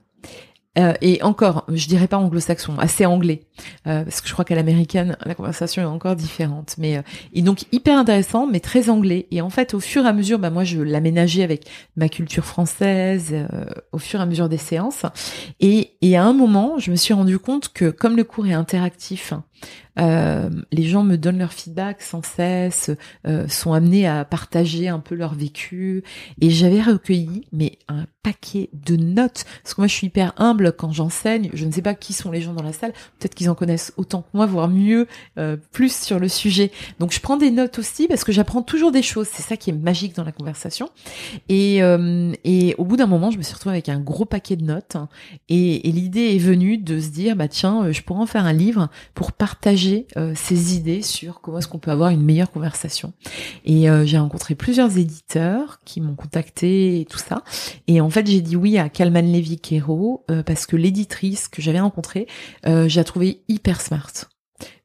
Euh, 0.78 0.94
et 1.02 1.22
encore, 1.24 1.66
je 1.70 1.88
dirais 1.88 2.08
pas 2.08 2.18
anglo-saxon, 2.18 2.78
assez 2.78 3.06
anglais, 3.06 3.42
euh, 3.88 4.04
parce 4.04 4.22
que 4.22 4.28
je 4.28 4.34
crois 4.34 4.46
qu'à 4.46 4.56
l'américaine, 4.56 5.18
la 5.26 5.36
conversation 5.36 5.82
est 5.82 5.86
encore 5.86 6.16
différente. 6.16 6.76
Mais 6.78 6.98
euh, 6.98 7.02
et 7.34 7.42
donc 7.42 7.64
hyper 7.72 7.98
intéressant, 7.98 8.48
mais 8.48 8.60
très 8.60 8.90
anglais. 8.90 9.28
Et 9.32 9.42
en 9.42 9.50
fait, 9.50 9.74
au 9.74 9.80
fur 9.80 10.06
et 10.06 10.08
à 10.08 10.14
mesure, 10.14 10.40
bah 10.40 10.50
moi, 10.50 10.64
je 10.64 10.80
l'aménageais 10.82 11.44
avec 11.44 11.68
ma 11.96 12.10
culture 12.10 12.46
française, 12.46 13.34
au 13.92 13.98
fur 13.98 14.20
et 14.20 14.24
à 14.24 14.26
mesure 14.26 14.50
des 14.50 14.58
séances. 14.58 15.06
Et, 15.60 15.92
et 16.02 16.18
à 16.18 16.24
un 16.24 16.34
moment, 16.34 16.78
je 16.78 16.92
me 16.92 16.96
suis 16.96 17.14
rendu 17.14 17.40
compte 17.40 17.70
que 17.74 17.90
comme 17.90 18.16
le 18.16 18.24
cours 18.24 18.48
est 18.48 18.54
interactif, 18.54 19.34
euh, 20.00 20.50
les 20.72 20.84
gens 20.84 21.04
me 21.04 21.18
donnent 21.18 21.40
leur 21.40 21.54
feedback 21.54 22.02
sans 22.02 22.24
cesse, 22.24 22.92
euh, 23.26 23.48
sont 23.48 23.74
amenés 23.74 24.08
à 24.08 24.26
partager 24.26 24.88
un 24.88 25.00
peu 25.00 25.16
leur 25.16 25.34
vécu. 25.34 26.04
Et 26.42 26.50
j'avais 26.50 26.82
recueilli, 26.82 27.46
mais 27.52 27.78
un 27.88 28.06
paquet 28.24 28.70
de 28.74 28.96
notes. 28.96 29.46
Parce 29.64 29.74
que 29.74 29.82
moi, 29.82 29.88
je 29.88 29.94
suis 29.94 30.08
hyper 30.08 30.34
humble 30.38 30.74
quand 30.74 30.92
j'enseigne. 30.92 31.50
Je 31.54 31.66
ne 31.66 31.72
sais 31.72 31.82
pas 31.82 31.96
qui 31.96 32.14
sont 32.14 32.32
les 32.32 32.42
gens 32.42 32.54
dans 32.54 32.64
la 32.64 32.74
salle. 32.74 32.94
Peut-être 33.20 33.36
qu'ils 33.36 33.50
en 33.50 33.56
connaissent 33.56 33.94
autant 33.98 34.22
que 34.22 34.30
moi, 34.34 34.46
voire 34.46 34.68
mieux, 34.68 35.08
euh, 35.38 35.58
plus 35.72 35.96
sur 35.96 36.20
le 36.20 36.28
sujet. 36.28 36.72
Donc, 37.00 37.12
je 37.12 37.20
prends 37.20 37.38
des 37.38 37.52
notes 37.52 37.80
aussi 37.80 38.08
parce 38.08 38.24
que 38.24 38.32
j'apprends 38.32 38.62
toujours 38.62 38.92
des 38.92 39.02
choses. 39.02 39.28
C'est 39.32 39.44
ça 39.44 39.58
qui 39.58 39.70
est 39.70 39.74
magique 39.74 40.16
dans 40.16 40.24
la 40.24 40.32
conversation. 40.32 40.90
Et, 41.50 41.82
au 42.78 42.86
bout 42.86 42.98
d'un 42.98 43.08
moment, 43.08 43.32
je 43.32 43.38
me 43.38 43.44
suis 43.44 43.54
retrouvée 43.54 43.76
avec 43.76 43.90
un 43.90 44.00
gros 44.00 44.26
paquet 44.26 44.56
de 44.56 44.64
notes. 44.64 44.98
Et, 45.50 45.88
et 45.88 45.92
l'idée 45.92 46.36
est 46.36 46.40
venue 46.40 46.78
de 46.78 47.00
se 47.00 47.10
dire, 47.10 47.36
bah 47.36 47.48
tiens, 47.48 47.92
je 47.92 48.02
pourrais 48.02 48.22
en 48.22 48.26
faire 48.26 48.46
un 48.46 48.54
livre 48.54 48.90
pour 49.14 49.32
partager 49.32 49.47
euh, 50.18 50.34
ces 50.36 50.76
idées 50.76 51.02
sur 51.02 51.42
comment 51.42 51.60
est-ce 51.60 51.68
qu'on 51.68 51.80
peut 51.80 51.92
avoir 51.92 52.10
une 52.10 52.24
meilleure 52.24 52.52
conversation. 52.52 53.14
Et 53.66 53.90
euh, 53.90 54.06
j'ai 54.06 54.18
rencontré 54.18 54.56
plusieurs 54.56 54.98
éditeurs 54.98 55.80
qui 55.86 56.02
m'ont 56.02 56.16
contacté 56.16 57.02
et 57.02 57.06
tout 57.06 57.18
ça. 57.18 57.44
Et 57.88 58.02
en 58.02 58.10
fait, 58.10 58.28
j'ai 58.28 58.42
dit 58.42 58.56
oui 58.56 58.78
à 58.78 58.90
Kalman 58.90 59.32
Levy 59.32 59.60
Kero 59.60 60.26
euh, 60.32 60.44
parce 60.44 60.66
que 60.66 60.76
l'éditrice 60.76 61.48
que 61.48 61.62
j'avais 61.62 61.80
rencontrée, 61.80 62.28
j'ai 62.88 63.04
trouvé 63.04 63.42
hyper 63.48 63.82
smart 63.82 64.12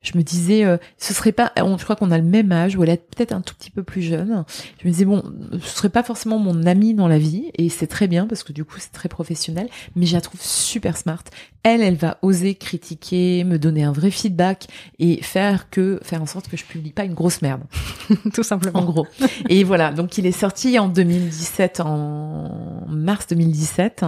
je 0.02 0.18
me 0.18 0.22
disais, 0.22 0.64
euh, 0.64 0.76
ce 0.98 1.14
serait 1.14 1.32
pas, 1.32 1.52
je 1.56 1.84
crois 1.84 1.96
qu'on 1.96 2.10
a 2.10 2.18
le 2.18 2.24
même 2.24 2.50
âge, 2.52 2.76
ou 2.76 2.82
elle 2.82 2.90
est 2.90 3.08
peut-être 3.14 3.32
un 3.32 3.40
tout 3.40 3.54
petit 3.54 3.70
peu 3.70 3.82
plus 3.82 4.02
jeune. 4.02 4.44
Je 4.80 4.86
me 4.86 4.92
disais, 4.92 5.04
bon, 5.04 5.22
ce 5.62 5.76
serait 5.76 5.88
pas 5.88 6.02
forcément 6.02 6.38
mon 6.38 6.66
amie 6.66 6.94
dans 6.94 7.08
la 7.08 7.18
vie, 7.18 7.50
et 7.56 7.68
c'est 7.68 7.86
très 7.86 8.08
bien 8.08 8.26
parce 8.26 8.42
que 8.42 8.52
du 8.52 8.64
coup 8.64 8.76
c'est 8.78 8.92
très 8.92 9.08
professionnel, 9.08 9.68
mais 9.94 10.06
je 10.06 10.14
la 10.14 10.20
trouve 10.20 10.40
super 10.40 10.96
smart. 10.96 11.22
Elle, 11.64 11.82
elle 11.82 11.94
va 11.94 12.18
oser 12.22 12.56
critiquer, 12.56 13.44
me 13.44 13.56
donner 13.56 13.84
un 13.84 13.92
vrai 13.92 14.10
feedback 14.10 14.66
et 14.98 15.22
faire 15.22 15.70
que, 15.70 16.00
faire 16.02 16.20
en 16.20 16.26
sorte 16.26 16.48
que 16.48 16.56
je 16.56 16.64
publie 16.64 16.90
pas 16.90 17.04
une 17.04 17.14
grosse 17.14 17.40
merde. 17.40 17.62
tout 18.34 18.42
simplement. 18.42 18.80
En 18.80 18.84
gros. 18.84 19.06
Et 19.48 19.62
voilà. 19.62 19.92
Donc 19.92 20.18
il 20.18 20.26
est 20.26 20.32
sorti 20.32 20.76
en 20.80 20.88
2017, 20.88 21.80
en 21.80 22.84
mars 22.88 23.28
2017. 23.28 24.04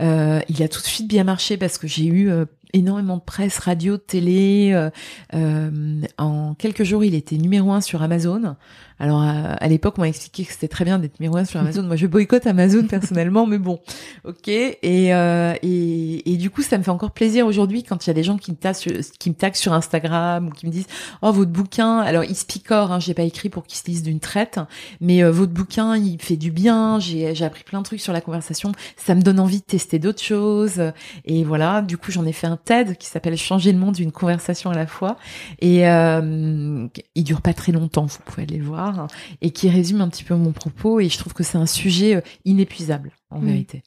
Euh, 0.00 0.40
il 0.48 0.62
a 0.62 0.68
tout 0.68 0.80
de 0.80 0.86
suite 0.86 1.06
bien 1.06 1.24
marché 1.24 1.58
parce 1.58 1.76
que 1.76 1.86
j'ai 1.86 2.06
eu 2.06 2.30
euh, 2.30 2.46
énormément 2.74 3.16
de 3.16 3.22
presse, 3.22 3.58
radio, 3.58 3.96
télé. 3.96 4.72
Euh, 4.74 4.90
euh, 5.32 6.02
en 6.18 6.54
quelques 6.54 6.84
jours, 6.84 7.04
il 7.04 7.14
était 7.14 7.36
numéro 7.36 7.72
un 7.72 7.80
sur 7.80 8.02
Amazon. 8.02 8.56
Alors 9.00 9.22
à, 9.22 9.66
l'époque, 9.66 9.94
on 9.98 10.02
m'a 10.02 10.08
expliqué 10.08 10.44
que 10.44 10.52
c'était 10.52 10.68
très 10.68 10.84
bien 10.84 10.98
d'être 10.98 11.20
un 11.20 11.44
sur 11.44 11.58
Amazon. 11.58 11.82
Moi, 11.82 11.96
je 11.96 12.06
boycotte 12.06 12.46
Amazon 12.46 12.86
personnellement, 12.86 13.46
mais 13.46 13.58
bon, 13.58 13.80
ok. 14.24 14.48
Et, 14.48 15.14
euh, 15.14 15.54
et, 15.62 16.32
et 16.32 16.36
du 16.36 16.50
coup, 16.50 16.62
ça 16.62 16.78
me 16.78 16.82
fait 16.82 16.90
encore 16.90 17.10
plaisir 17.10 17.46
aujourd'hui 17.46 17.82
quand 17.82 18.06
il 18.06 18.10
y 18.10 18.12
a 18.12 18.14
des 18.14 18.22
gens 18.22 18.36
qui 18.36 18.52
me 18.52 18.56
taguent, 18.56 19.00
qui 19.18 19.30
me 19.30 19.34
sur 19.54 19.72
Instagram 19.72 20.48
ou 20.48 20.50
qui 20.50 20.66
me 20.66 20.70
disent 20.70 20.86
oh 21.22 21.32
votre 21.32 21.50
bouquin. 21.50 21.98
Alors 21.98 22.24
il 22.24 22.36
se 22.36 22.44
picore, 22.44 22.92
hein, 22.92 23.00
j'ai 23.00 23.14
pas 23.14 23.22
écrit 23.22 23.48
pour 23.48 23.64
qu'il 23.64 23.78
se 23.78 23.84
lise 23.86 24.02
d'une 24.02 24.20
traite, 24.20 24.60
mais 25.00 25.22
euh, 25.22 25.30
votre 25.30 25.52
bouquin 25.52 25.96
il 25.96 26.20
fait 26.20 26.36
du 26.36 26.50
bien. 26.50 26.98
J'ai 27.00 27.34
j'ai 27.34 27.44
appris 27.44 27.64
plein 27.64 27.80
de 27.80 27.84
trucs 27.84 28.00
sur 28.00 28.12
la 28.12 28.20
conversation. 28.20 28.72
Ça 28.96 29.14
me 29.14 29.22
donne 29.22 29.40
envie 29.40 29.58
de 29.58 29.64
tester 29.64 29.98
d'autres 29.98 30.22
choses. 30.22 30.92
Et 31.24 31.44
voilà, 31.44 31.82
du 31.82 31.98
coup 31.98 32.12
j'en 32.12 32.24
ai 32.24 32.32
fait 32.32 32.46
un 32.46 32.56
TED 32.56 32.96
qui 32.96 33.06
s'appelle 33.08 33.36
Changer 33.36 33.72
le 33.72 33.78
monde 33.78 33.94
d'une 33.94 34.12
conversation 34.12 34.70
à 34.70 34.74
la 34.74 34.86
fois. 34.86 35.16
Et 35.60 35.88
euh, 35.88 36.86
il 37.14 37.24
dure 37.24 37.42
pas 37.42 37.54
très 37.54 37.72
longtemps, 37.72 38.06
vous 38.06 38.18
pouvez 38.24 38.44
aller 38.44 38.58
le 38.58 38.64
voir 38.64 38.83
et 39.40 39.50
qui 39.50 39.68
résume 39.68 40.00
un 40.00 40.08
petit 40.08 40.24
peu 40.24 40.34
mon 40.34 40.52
propos. 40.52 41.00
Et 41.00 41.08
je 41.08 41.18
trouve 41.18 41.34
que 41.34 41.42
c'est 41.42 41.58
un 41.58 41.66
sujet 41.66 42.16
euh, 42.16 42.20
inépuisable, 42.44 43.12
en 43.30 43.40
mm. 43.40 43.46
vérité. 43.46 43.82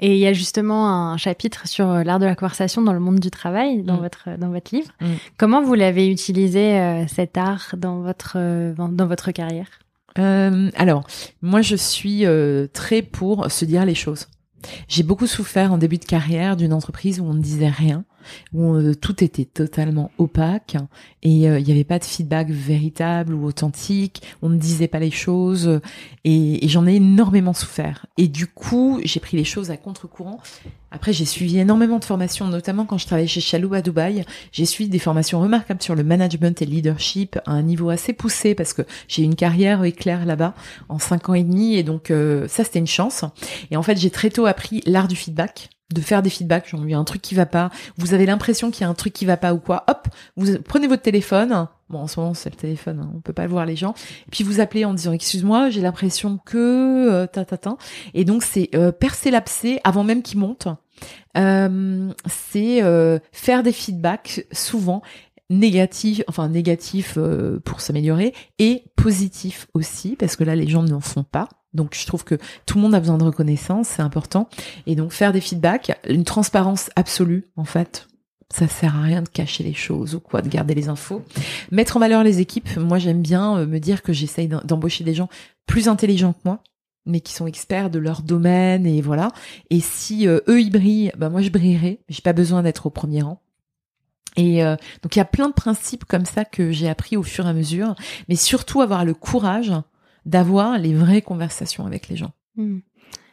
Et 0.00 0.14
il 0.14 0.18
y 0.18 0.26
a 0.26 0.32
justement 0.32 0.88
un 0.88 1.16
chapitre 1.16 1.68
sur 1.68 1.88
euh, 1.88 2.02
l'art 2.02 2.18
de 2.18 2.26
la 2.26 2.34
conversation 2.34 2.82
dans 2.82 2.92
le 2.92 3.00
monde 3.00 3.20
du 3.20 3.30
travail 3.30 3.82
dans 3.82 3.96
mm. 3.96 4.00
votre 4.00 4.38
dans 4.38 4.50
votre 4.50 4.74
livre. 4.74 4.90
Mm. 5.00 5.06
Comment 5.38 5.62
vous 5.62 5.74
l'avez 5.74 6.08
utilisé 6.10 6.78
euh, 6.78 7.06
cet 7.06 7.38
art 7.38 7.74
dans 7.78 8.00
votre 8.00 8.36
dans 8.74 9.06
votre 9.06 9.30
carrière? 9.32 9.68
Alors, 10.16 11.04
moi 11.42 11.60
je 11.60 11.74
suis 11.74 12.24
très 12.72 13.02
pour 13.02 13.50
se 13.50 13.64
dire 13.64 13.84
les 13.84 13.96
choses. 13.96 14.28
J'ai 14.86 15.02
beaucoup 15.02 15.26
souffert 15.26 15.72
en 15.72 15.78
début 15.78 15.98
de 15.98 16.04
carrière 16.04 16.56
d'une 16.56 16.72
entreprise 16.72 17.18
où 17.18 17.24
on 17.24 17.34
ne 17.34 17.42
disait 17.42 17.68
rien 17.68 18.04
où 18.52 18.74
euh, 18.74 18.94
tout 18.94 19.22
était 19.22 19.44
totalement 19.44 20.10
opaque 20.18 20.76
et 21.22 21.48
euh, 21.48 21.58
il 21.58 21.64
n'y 21.64 21.72
avait 21.72 21.84
pas 21.84 21.98
de 21.98 22.04
feedback 22.04 22.50
véritable 22.50 23.34
ou 23.34 23.44
authentique, 23.44 24.22
on 24.42 24.48
ne 24.48 24.58
disait 24.58 24.88
pas 24.88 24.98
les 24.98 25.10
choses 25.10 25.80
et, 26.24 26.66
j'en 26.68 26.86
ai 26.86 26.94
énormément 26.94 27.52
souffert. 27.52 28.06
Et 28.18 28.28
du 28.28 28.46
coup, 28.46 29.00
j'ai 29.04 29.20
pris 29.20 29.36
les 29.36 29.44
choses 29.44 29.70
à 29.70 29.76
contre-courant. 29.76 30.40
Après, 30.90 31.12
j'ai 31.12 31.24
suivi 31.24 31.58
énormément 31.58 31.98
de 31.98 32.04
formations, 32.04 32.46
notamment 32.46 32.86
quand 32.86 32.98
je 32.98 33.06
travaillais 33.06 33.26
chez 33.26 33.40
Chalou 33.40 33.74
à 33.74 33.82
Dubaï. 33.82 34.24
J'ai 34.52 34.64
suivi 34.64 34.88
des 34.88 35.00
formations 35.00 35.40
remarquables 35.40 35.82
sur 35.82 35.96
le 35.96 36.04
management 36.04 36.62
et 36.62 36.66
le 36.66 36.70
leadership 36.70 37.38
à 37.46 37.52
un 37.52 37.62
niveau 37.62 37.90
assez 37.90 38.12
poussé 38.12 38.54
parce 38.54 38.72
que 38.72 38.82
j'ai 39.08 39.22
une 39.22 39.34
carrière 39.34 39.82
éclair 39.82 40.24
là-bas 40.24 40.54
en 40.88 40.98
cinq 40.98 41.28
ans 41.28 41.34
et 41.34 41.42
demi 41.42 41.74
et 41.74 41.82
donc 41.82 42.10
euh, 42.10 42.46
ça 42.48 42.62
c'était 42.62 42.78
une 42.78 42.86
chance. 42.86 43.24
Et 43.70 43.76
en 43.76 43.82
fait, 43.82 43.98
j'ai 43.98 44.10
très 44.10 44.30
tôt 44.30 44.46
appris 44.46 44.82
l'art 44.86 45.08
du 45.08 45.16
feedback 45.16 45.70
de 45.92 46.00
faire 46.00 46.22
des 46.22 46.30
feedbacks, 46.30 46.68
genre 46.68 46.80
il 46.84 46.90
y 46.90 46.94
a 46.94 46.98
un 46.98 47.04
truc 47.04 47.20
qui 47.20 47.34
va 47.34 47.46
pas, 47.46 47.70
vous 47.98 48.14
avez 48.14 48.26
l'impression 48.26 48.70
qu'il 48.70 48.82
y 48.82 48.84
a 48.84 48.88
un 48.88 48.94
truc 48.94 49.12
qui 49.12 49.26
va 49.26 49.36
pas 49.36 49.52
ou 49.52 49.58
quoi, 49.58 49.84
hop, 49.88 50.08
vous 50.36 50.58
prenez 50.60 50.86
votre 50.86 51.02
téléphone, 51.02 51.68
bon 51.90 51.98
en 51.98 52.06
ce 52.06 52.18
moment 52.18 52.34
c'est 52.34 52.50
le 52.50 52.56
téléphone, 52.56 53.00
hein, 53.00 53.12
on 53.14 53.20
peut 53.20 53.32
pas 53.32 53.46
voir 53.46 53.66
les 53.66 53.76
gens, 53.76 53.94
puis 54.30 54.44
vous 54.44 54.60
appelez 54.60 54.84
en 54.84 54.94
disant 54.94 55.12
excuse-moi, 55.12 55.70
j'ai 55.70 55.82
l'impression 55.82 56.38
que 56.44 57.10
euh, 57.10 57.26
ta, 57.26 57.44
et 58.14 58.24
donc 58.24 58.42
c'est 58.42 58.70
euh, 58.74 58.92
percer 58.92 59.30
l'abcès 59.30 59.80
avant 59.84 60.04
même 60.04 60.22
qu'il 60.22 60.38
monte, 60.38 60.68
euh, 61.36 62.12
c'est 62.26 62.82
euh, 62.82 63.18
faire 63.32 63.62
des 63.62 63.72
feedbacks 63.72 64.46
souvent 64.52 65.02
négatifs, 65.50 66.22
enfin 66.28 66.48
négatifs 66.48 67.18
pour 67.64 67.80
s'améliorer 67.80 68.32
et 68.58 68.84
positifs 68.96 69.66
aussi 69.74 70.16
parce 70.16 70.36
que 70.36 70.44
là 70.44 70.56
les 70.56 70.66
gens 70.66 70.82
n'en 70.82 71.00
font 71.00 71.22
pas 71.22 71.48
donc 71.74 71.96
je 72.00 72.06
trouve 72.06 72.24
que 72.24 72.36
tout 72.66 72.78
le 72.78 72.82
monde 72.82 72.94
a 72.94 73.00
besoin 73.00 73.18
de 73.18 73.24
reconnaissance, 73.24 73.88
c'est 73.88 74.02
important. 74.02 74.48
Et 74.86 74.94
donc 74.94 75.12
faire 75.12 75.32
des 75.32 75.40
feedbacks, 75.40 75.98
une 76.08 76.24
transparence 76.24 76.90
absolue 76.96 77.48
en 77.56 77.64
fait. 77.64 78.06
Ça 78.50 78.68
sert 78.68 78.96
à 78.96 79.02
rien 79.02 79.22
de 79.22 79.28
cacher 79.28 79.64
les 79.64 79.74
choses 79.74 80.14
ou 80.14 80.20
quoi, 80.20 80.40
de 80.40 80.48
garder 80.48 80.74
les 80.74 80.88
infos. 80.88 81.22
Mettre 81.72 81.96
en 81.96 82.00
valeur 82.00 82.22
les 82.22 82.38
équipes. 82.40 82.76
Moi, 82.76 82.98
j'aime 82.98 83.20
bien 83.20 83.58
euh, 83.58 83.66
me 83.66 83.80
dire 83.80 84.02
que 84.02 84.12
j'essaye 84.12 84.46
d'embaucher 84.46 85.02
des 85.02 85.14
gens 85.14 85.28
plus 85.66 85.88
intelligents 85.88 86.34
que 86.34 86.40
moi, 86.44 86.62
mais 87.04 87.20
qui 87.20 87.32
sont 87.32 87.48
experts 87.48 87.90
de 87.90 87.98
leur 87.98 88.22
domaine 88.22 88.86
et 88.86 89.00
voilà. 89.00 89.32
Et 89.70 89.80
si 89.80 90.28
euh, 90.28 90.40
eux 90.46 90.60
ils 90.60 90.70
brillent, 90.70 91.10
bah 91.16 91.30
moi 91.30 91.42
je 91.42 91.48
brillerai. 91.48 92.00
J'ai 92.08 92.22
pas 92.22 92.32
besoin 92.32 92.62
d'être 92.62 92.86
au 92.86 92.90
premier 92.90 93.22
rang. 93.22 93.40
Et 94.36 94.64
euh, 94.64 94.76
donc 95.02 95.16
il 95.16 95.18
y 95.18 95.22
a 95.22 95.26
plein 95.26 95.48
de 95.48 95.54
principes 95.54 96.04
comme 96.04 96.24
ça 96.24 96.44
que 96.44 96.72
j'ai 96.72 96.88
appris 96.88 97.16
au 97.16 97.22
fur 97.22 97.46
et 97.46 97.50
à 97.50 97.52
mesure, 97.52 97.94
mais 98.28 98.36
surtout 98.36 98.80
avoir 98.80 99.04
le 99.04 99.14
courage 99.14 99.72
d'avoir 100.26 100.78
les 100.78 100.94
vraies 100.94 101.22
conversations 101.22 101.86
avec 101.86 102.08
les 102.08 102.16
gens. 102.16 102.32
Hmm. 102.56 102.78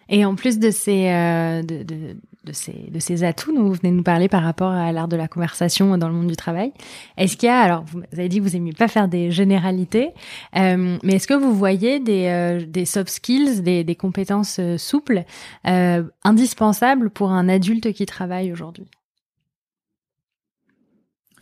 Et 0.10 0.26
en 0.26 0.36
plus 0.36 0.60
de 0.60 0.72
ces, 0.72 1.08
euh, 1.08 1.64
de, 1.64 1.84
de, 1.84 2.18
de, 2.44 2.52
ces, 2.52 2.90
de 2.92 3.00
ces 3.00 3.24
atouts 3.24 3.56
dont 3.56 3.64
vous 3.64 3.74
venez 3.74 3.92
nous 3.92 4.04
parler 4.04 4.28
par 4.28 4.44
rapport 4.44 4.72
à 4.72 4.92
l'art 4.92 5.08
de 5.08 5.16
la 5.16 5.30
conversation 5.30 5.98
dans 5.98 6.10
le 6.10 6.14
monde 6.14 6.28
du 6.28 6.36
travail, 6.36 6.74
est-ce 7.16 7.38
qu'il 7.38 7.48
y 7.48 7.50
a, 7.50 7.62
alors 7.62 7.86
vous 7.86 8.02
avez 8.12 8.28
dit 8.28 8.40
que 8.40 8.44
vous 8.44 8.58
aimiez 8.58 8.74
pas 8.74 8.90
faire 8.90 9.08
des 9.08 9.32
généralités, 9.32 10.10
euh, 10.58 10.98
mais 11.02 11.14
est-ce 11.14 11.28
que 11.28 11.34
vous 11.34 11.56
voyez 11.56 12.02
des, 12.02 12.26
euh, 12.26 12.66
des 12.68 12.84
soft 12.84 13.10
skills, 13.10 13.62
des, 13.62 13.86
des 13.86 13.96
compétences 13.96 14.58
euh, 14.60 14.78
souples 14.78 15.24
euh, 15.66 16.04
indispensables 16.26 17.10
pour 17.10 17.32
un 17.32 17.48
adulte 17.48 17.94
qui 17.94 18.06
travaille 18.06 18.52
aujourd'hui? 18.52 18.88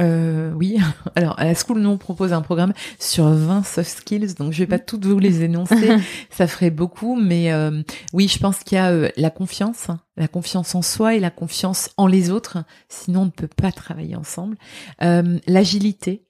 Euh, 0.01 0.51
oui, 0.53 0.77
alors 1.15 1.39
à 1.39 1.45
la 1.45 1.55
School, 1.55 1.79
nous 1.79 1.89
on 1.89 1.97
propose 1.97 2.33
un 2.33 2.41
programme 2.41 2.73
sur 2.99 3.25
20 3.25 3.63
soft 3.63 3.99
skills, 3.99 4.35
donc 4.35 4.53
je 4.53 4.59
vais 4.59 4.67
pas 4.67 4.79
toutes 4.79 5.05
vous 5.05 5.19
les 5.19 5.43
énoncer, 5.43 5.97
ça 6.29 6.47
ferait 6.47 6.71
beaucoup, 6.71 7.15
mais 7.15 7.51
euh, 7.51 7.81
oui, 8.13 8.27
je 8.27 8.39
pense 8.39 8.59
qu'il 8.59 8.77
y 8.77 8.79
a 8.79 8.91
euh, 8.91 9.09
la 9.17 9.29
confiance, 9.29 9.87
la 10.17 10.27
confiance 10.27 10.75
en 10.75 10.81
soi 10.81 11.15
et 11.15 11.19
la 11.19 11.31
confiance 11.31 11.89
en 11.97 12.07
les 12.07 12.31
autres, 12.31 12.63
sinon 12.87 13.21
on 13.21 13.25
ne 13.25 13.31
peut 13.31 13.47
pas 13.47 13.71
travailler 13.71 14.15
ensemble. 14.15 14.57
Euh, 15.01 15.39
L'agilité, 15.47 16.25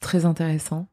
très 0.00 0.24
intéressant, 0.24 0.88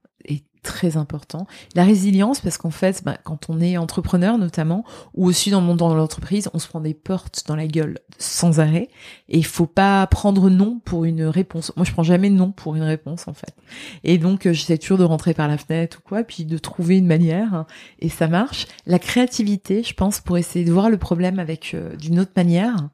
très 0.66 0.98
important. 0.98 1.46
La 1.76 1.84
résilience, 1.84 2.42
parce 2.42 2.58
qu'en 2.58 2.72
fait, 2.72 3.04
bah, 3.06 3.18
quand 3.24 3.50
on 3.50 3.62
est 3.62 3.78
entrepreneur 3.78 4.38
notamment, 4.38 4.84
ou 5.14 5.28
aussi 5.28 5.52
dans 5.52 5.62
le 5.62 5.68
monde 5.68 5.78
de 5.78 5.84
l'entreprise, 5.84 6.50
on 6.54 6.60
se 6.60 6.68
prend 6.68 6.82
des 6.82 6.96
portes 6.96 7.44
dans 7.48 7.56
la 7.56 7.68
gueule 7.68 8.00
sans 8.18 8.60
arrêt, 8.60 8.90
et 9.30 9.38
il 9.38 9.46
faut 9.46 9.68
pas 9.68 10.06
prendre 10.08 10.50
non 10.50 10.82
pour 10.84 11.06
une 11.06 11.24
réponse. 11.24 11.72
Moi, 11.78 11.86
je 11.86 11.92
prends 11.92 12.04
jamais 12.04 12.32
non 12.32 12.52
pour 12.52 12.76
une 12.76 12.84
réponse 12.84 13.28
en 13.28 13.34
fait. 13.34 13.54
Et 14.04 14.18
donc, 14.18 14.48
euh, 14.48 14.54
j'essaie 14.54 14.78
toujours 14.78 14.98
de 14.98 15.04
rentrer 15.04 15.34
par 15.34 15.48
la 15.48 15.58
fenêtre 15.58 16.00
ou 16.00 16.08
quoi, 16.08 16.24
puis 16.24 16.46
de 16.46 16.58
trouver 16.58 16.98
une 16.98 17.08
manière, 17.08 17.54
hein, 17.54 17.68
et 18.00 18.10
ça 18.10 18.28
marche. 18.28 18.66
La 18.88 19.00
créativité, 19.00 19.84
je 19.84 19.94
pense, 19.94 20.20
pour 20.20 20.38
essayer 20.38 20.66
de 20.66 20.74
voir 20.74 20.90
le 20.90 20.98
problème 20.98 21.38
avec 21.38 21.74
euh, 21.76 21.96
d'une 21.96 22.20
autre 22.20 22.34
manière. 22.36 22.90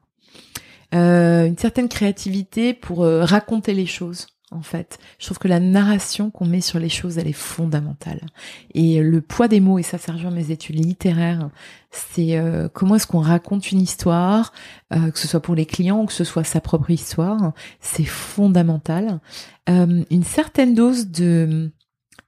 Euh, 0.94 1.46
une 1.46 1.56
certaine 1.56 1.88
créativité 1.88 2.74
pour 2.74 2.98
raconter 3.06 3.72
les 3.72 3.86
choses 3.86 4.26
en 4.52 4.62
fait. 4.62 4.98
Je 5.18 5.26
trouve 5.26 5.38
que 5.38 5.48
la 5.48 5.60
narration 5.60 6.30
qu'on 6.30 6.46
met 6.46 6.60
sur 6.60 6.78
les 6.78 6.88
choses, 6.88 7.18
elle 7.18 7.28
est 7.28 7.32
fondamentale. 7.32 8.20
Et 8.74 9.00
le 9.00 9.20
poids 9.20 9.48
des 9.48 9.60
mots, 9.60 9.78
et 9.78 9.82
ça, 9.82 9.98
ça 9.98 10.12
rejoint 10.12 10.30
mes 10.30 10.50
études 10.50 10.84
littéraires, 10.84 11.50
c'est 11.90 12.38
euh, 12.38 12.68
comment 12.72 12.96
est-ce 12.96 13.06
qu'on 13.06 13.20
raconte 13.20 13.70
une 13.70 13.80
histoire, 13.80 14.52
euh, 14.92 15.10
que 15.10 15.18
ce 15.18 15.28
soit 15.28 15.40
pour 15.40 15.54
les 15.54 15.66
clients 15.66 16.02
ou 16.02 16.06
que 16.06 16.12
ce 16.12 16.24
soit 16.24 16.44
sa 16.44 16.60
propre 16.60 16.90
histoire, 16.90 17.52
c'est 17.80 18.04
fondamental. 18.04 19.20
Euh, 19.68 20.02
une 20.10 20.24
certaine 20.24 20.74
dose 20.74 21.08
de 21.08 21.70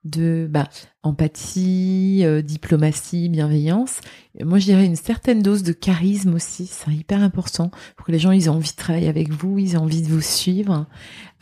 de 0.05 0.47
bah, 0.51 0.69
empathie, 1.03 2.25
diplomatie, 2.45 3.29
bienveillance. 3.29 4.01
Moi, 4.43 4.59
je 4.59 4.67
dirais 4.67 4.85
une 4.85 4.97
certaine 4.97 5.43
dose 5.43 5.63
de 5.63 5.73
charisme 5.73 6.35
aussi. 6.35 6.67
C'est 6.67 6.93
hyper 6.93 7.23
important 7.23 7.71
pour 7.97 8.07
que 8.07 8.13
les 8.13 8.19
gens 8.19 8.33
ils 8.33 8.45
aient 8.45 8.49
envie 8.49 8.71
de 8.71 8.77
travailler 8.77 9.09
avec 9.09 9.31
vous, 9.31 9.59
ils 9.59 9.75
aient 9.75 9.79
envie 9.79 10.03
de 10.03 10.09
vous 10.09 10.21
suivre. 10.21 10.87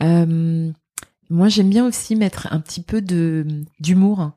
Euh, 0.01 0.71
moi, 1.29 1.49
j'aime 1.49 1.69
bien 1.69 1.85
aussi 1.85 2.15
mettre 2.15 2.47
un 2.51 2.59
petit 2.59 2.81
peu 2.81 3.01
de 3.01 3.45
d'humour. 3.79 4.31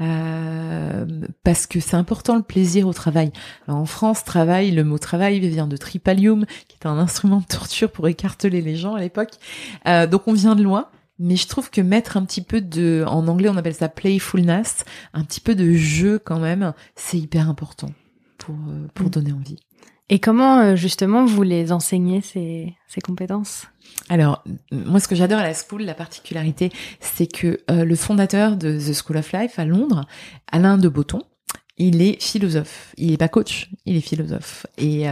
Euh, 0.00 1.06
parce 1.44 1.68
que 1.68 1.78
c'est 1.78 1.94
important 1.94 2.34
le 2.34 2.42
plaisir 2.42 2.88
au 2.88 2.92
travail. 2.92 3.30
en 3.68 3.86
France, 3.86 4.24
travail, 4.24 4.72
le 4.72 4.82
mot 4.82 4.98
travail 4.98 5.38
vient 5.38 5.68
de 5.68 5.76
tripalium, 5.76 6.46
qui 6.66 6.76
est 6.80 6.86
un 6.86 6.98
instrument 6.98 7.38
de 7.38 7.46
torture 7.46 7.92
pour 7.92 8.08
écarteler 8.08 8.60
les 8.60 8.74
gens 8.74 8.94
à 8.94 9.00
l'époque. 9.00 9.34
Euh, 9.86 10.08
donc 10.08 10.26
on 10.26 10.32
vient 10.32 10.56
de 10.56 10.64
loin, 10.64 10.88
mais 11.18 11.36
je 11.36 11.46
trouve 11.46 11.70
que 11.70 11.80
mettre 11.80 12.16
un 12.16 12.24
petit 12.24 12.42
peu 12.42 12.60
de, 12.60 13.04
en 13.06 13.28
anglais 13.28 13.48
on 13.48 13.56
appelle 13.56 13.74
ça 13.74 13.88
playfulness, 13.88 14.84
un 15.12 15.24
petit 15.24 15.40
peu 15.40 15.54
de 15.54 15.72
jeu 15.74 16.18
quand 16.18 16.38
même, 16.38 16.72
c'est 16.96 17.18
hyper 17.18 17.48
important 17.48 17.90
pour 18.38 18.56
pour 18.94 19.06
mm. 19.06 19.10
donner 19.10 19.32
envie. 19.32 19.58
Et 20.10 20.18
comment 20.18 20.76
justement 20.76 21.24
vous 21.24 21.42
les 21.42 21.72
enseignez 21.72 22.20
ces, 22.20 22.74
ces 22.88 23.00
compétences? 23.00 23.66
Alors, 24.10 24.44
moi, 24.70 25.00
ce 25.00 25.08
que 25.08 25.14
j'adore 25.14 25.38
à 25.38 25.42
la 25.42 25.54
School, 25.54 25.82
la 25.82 25.94
particularité, 25.94 26.70
c'est 27.00 27.26
que 27.26 27.60
le 27.68 27.96
fondateur 27.96 28.56
de 28.56 28.78
The 28.78 28.92
School 28.92 29.16
of 29.16 29.32
Life 29.32 29.58
à 29.58 29.64
Londres, 29.64 30.06
Alain 30.52 30.76
de 30.76 30.88
Botton, 30.90 31.22
il 31.78 32.02
est 32.02 32.22
philosophe. 32.22 32.92
Il 32.98 33.12
est 33.12 33.16
pas 33.16 33.28
coach, 33.28 33.70
il 33.86 33.96
est 33.96 34.02
philosophe. 34.02 34.66
Et, 34.76 35.06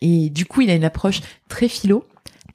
et 0.00 0.30
du 0.30 0.46
coup, 0.46 0.60
il 0.60 0.70
a 0.70 0.74
une 0.74 0.84
approche 0.84 1.22
très 1.48 1.68
philo 1.68 2.04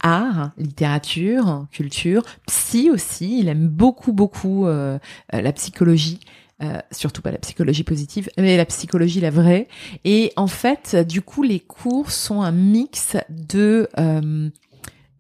art, 0.01 0.51
littérature, 0.58 1.67
culture, 1.71 2.23
psy 2.47 2.89
aussi. 2.89 3.39
Il 3.39 3.47
aime 3.47 3.67
beaucoup, 3.67 4.13
beaucoup 4.13 4.67
euh, 4.67 4.99
euh, 5.34 5.41
la 5.41 5.51
psychologie. 5.53 6.19
Euh, 6.63 6.79
surtout 6.89 7.21
pas 7.21 7.31
la 7.31 7.38
psychologie 7.38 7.84
positive, 7.84 8.29
mais 8.38 8.55
la 8.55 8.65
psychologie 8.65 9.19
la 9.19 9.29
vraie. 9.29 9.67
Et 10.05 10.31
en 10.38 10.47
fait, 10.47 10.95
du 10.95 11.21
coup, 11.21 11.43
les 11.43 11.60
cours 11.60 12.12
sont 12.12 12.41
un 12.41 12.51
mix 12.51 13.17
de 13.29 13.89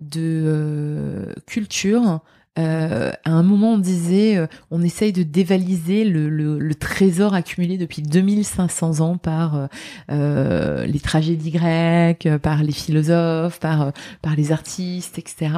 de 0.01 1.35
culture, 1.45 2.21
euh, 2.57 3.11
à 3.25 3.31
un 3.31 3.43
moment, 3.43 3.73
on 3.73 3.77
disait, 3.77 4.37
euh, 4.37 4.47
on 4.71 4.81
essaye 4.81 5.11
de 5.11 5.23
dévaliser 5.23 6.05
le, 6.05 6.29
le, 6.29 6.57
le, 6.57 6.75
trésor 6.75 7.33
accumulé 7.33 7.77
depuis 7.77 8.01
2500 8.01 9.01
ans 9.01 9.17
par 9.17 9.55
euh, 9.55 9.67
euh, 10.11 10.85
les 10.85 10.99
tragédies 10.99 11.51
grecques, 11.51 12.29
par 12.41 12.63
les 12.63 12.71
philosophes, 12.71 13.59
par 13.59 13.91
par 14.21 14.35
les 14.35 14.51
artistes, 14.51 15.17
etc. 15.19 15.51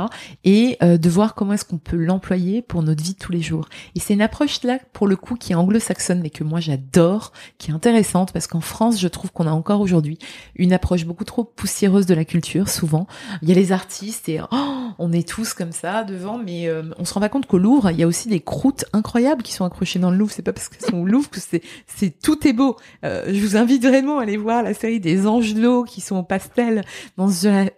Et 0.44 0.78
de 0.82 1.10
voir 1.10 1.36
comment 1.36 1.54
est-ce 1.54 1.66
qu'on 1.66 1.78
peut 1.78 1.98
l'employer 1.98 2.62
pour 2.62 2.82
notre 2.84 3.04
vie 3.04 3.16
tous 3.16 3.32
les 3.32 3.42
jours. 3.42 3.68
Et 3.96 4.00
c'est 4.00 4.14
une 4.14 4.22
approche 4.22 4.64
là, 4.64 4.80
pour 4.94 5.08
le 5.08 5.16
coup, 5.16 5.36
qui 5.36 5.52
est 5.52 5.56
anglo-saxonne, 5.56 6.22
mais 6.22 6.30
que 6.30 6.44
moi 6.44 6.60
j'adore, 6.60 7.32
qui 7.58 7.72
est 7.72 7.74
intéressante 7.74 8.32
parce 8.32 8.48
qu'en 8.48 8.62
France, 8.62 9.00
je 9.00 9.08
trouve 9.08 9.32
qu'on 9.32 9.48
a 9.48 9.52
encore 9.52 9.82
aujourd'hui 9.82 10.18
une 10.56 10.74
approche 10.74 11.06
beaucoup 11.06 11.26
trop 11.26 11.44
poussiéreuse 11.44 12.06
de 12.06 12.14
la 12.14 12.26
culture. 12.26 12.70
Souvent, 12.70 13.08
il 13.42 13.50
y 13.50 13.52
a 13.52 13.56
les 13.56 13.72
artistes 13.72 14.30
et 14.30 14.40
oh, 14.40 14.92
on 14.98 15.12
est 15.12 15.28
tous 15.28 15.54
comme 15.54 15.72
ça 15.72 16.04
devant, 16.04 16.38
mais 16.38 16.70
on 16.98 17.06
se 17.06 17.14
rend 17.14 17.20
pas 17.20 17.30
compte 17.30 17.46
qu'au 17.46 17.58
Louvre, 17.58 17.92
il 17.92 18.00
y 18.00 18.04
a 18.04 18.08
aussi 18.08 18.28
des 18.28 18.40
croûtes 18.40 18.86
incroyables 18.94 19.44
qui 19.44 19.54
sont 19.54 19.66
accrochées 19.66 20.00
dans 20.00 20.12
le 20.12 20.18
Louvre. 20.18 20.32
C'est 20.32 20.42
pas 20.42 20.54
parce 20.54 20.70
qu'elles 20.70 20.90
sont 20.90 20.98
au 20.98 21.06
Louvre 21.06 21.30
que 21.30 21.40
c'est, 21.40 22.20
tout 22.22 22.48
est 22.48 22.54
beau. 22.54 22.78
Euh, 23.04 23.26
je 23.28 23.40
vous 23.40 23.58
invite 23.58 23.86
vraiment 23.86 24.20
à 24.20 24.24
aller 24.24 24.38
voir 24.38 24.64
la 24.64 24.74
série 24.74 25.00
des 25.00 25.18
d'eau 25.18 25.84
qui 25.84 26.02
sont 26.02 26.16
en 26.16 26.24
pastel 26.24 26.84
dans 27.18 27.30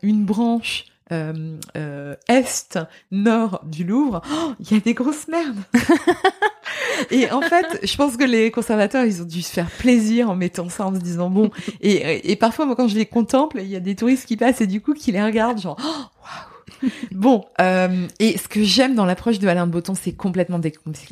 une 0.01 0.25
branche 0.25 0.85
euh, 1.11 1.57
euh, 1.75 2.15
est 2.27 2.77
nord 3.11 3.61
du 3.65 3.83
Louvre. 3.83 4.21
Oh, 4.31 4.53
il 4.59 4.71
y 4.71 4.77
a 4.77 4.79
des 4.79 4.93
grosses 4.93 5.27
merdes. 5.27 5.57
et 7.11 7.31
en 7.31 7.41
fait, 7.41 7.79
je 7.83 7.95
pense 7.97 8.15
que 8.15 8.23
les 8.23 8.51
conservateurs, 8.51 9.05
ils 9.05 9.21
ont 9.21 9.25
dû 9.25 9.41
se 9.41 9.51
faire 9.51 9.69
plaisir 9.71 10.29
en 10.29 10.35
mettant 10.35 10.69
ça 10.69 10.85
en 10.85 10.93
se 10.93 10.99
disant 10.99 11.31
bon. 11.31 11.49
Et, 11.81 12.35
parfois, 12.35 12.65
moi, 12.65 12.75
quand 12.75 12.87
je 12.87 12.95
les 12.95 13.07
contemple, 13.07 13.59
il 13.59 13.67
y 13.67 13.75
a 13.75 13.79
des 13.79 13.95
touristes 13.95 14.27
qui 14.27 14.37
passent 14.37 14.61
et 14.61 14.67
du 14.67 14.81
coup 14.81 14.93
qui 14.93 15.11
les 15.11 15.23
regardent 15.23 15.59
genre 15.59 15.77
waouh 15.79 16.48
bon, 17.11 17.45
euh, 17.61 18.07
et 18.19 18.37
ce 18.37 18.47
que 18.47 18.63
j'aime 18.63 18.95
dans 18.95 19.05
l'approche 19.05 19.39
de 19.39 19.47
Alain 19.47 19.67
de 19.67 19.71
Botton, 19.71 19.95
c'est 19.95 20.13
complètement 20.13 20.59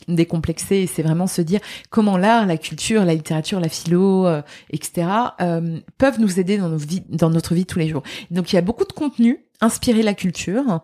décomplexé 0.07 0.77
et 0.77 0.87
c'est 0.87 1.03
vraiment 1.03 1.27
se 1.27 1.41
dire 1.41 1.59
comment 1.89 2.17
l'art, 2.17 2.45
la 2.45 2.57
culture, 2.57 3.05
la 3.05 3.13
littérature, 3.13 3.59
la 3.59 3.69
philo, 3.69 4.25
euh, 4.27 4.41
etc. 4.71 5.07
Euh, 5.41 5.79
peuvent 5.97 6.19
nous 6.19 6.39
aider 6.39 6.57
dans, 6.57 6.69
nos 6.69 6.77
vies, 6.77 7.03
dans 7.09 7.29
notre 7.29 7.53
vie 7.53 7.65
tous 7.65 7.79
les 7.79 7.87
jours. 7.87 8.03
Donc 8.31 8.51
il 8.51 8.55
y 8.55 8.59
a 8.59 8.61
beaucoup 8.61 8.85
de 8.85 8.93
contenu 8.93 9.39
inspirer 9.59 10.03
la 10.03 10.13
culture 10.13 10.81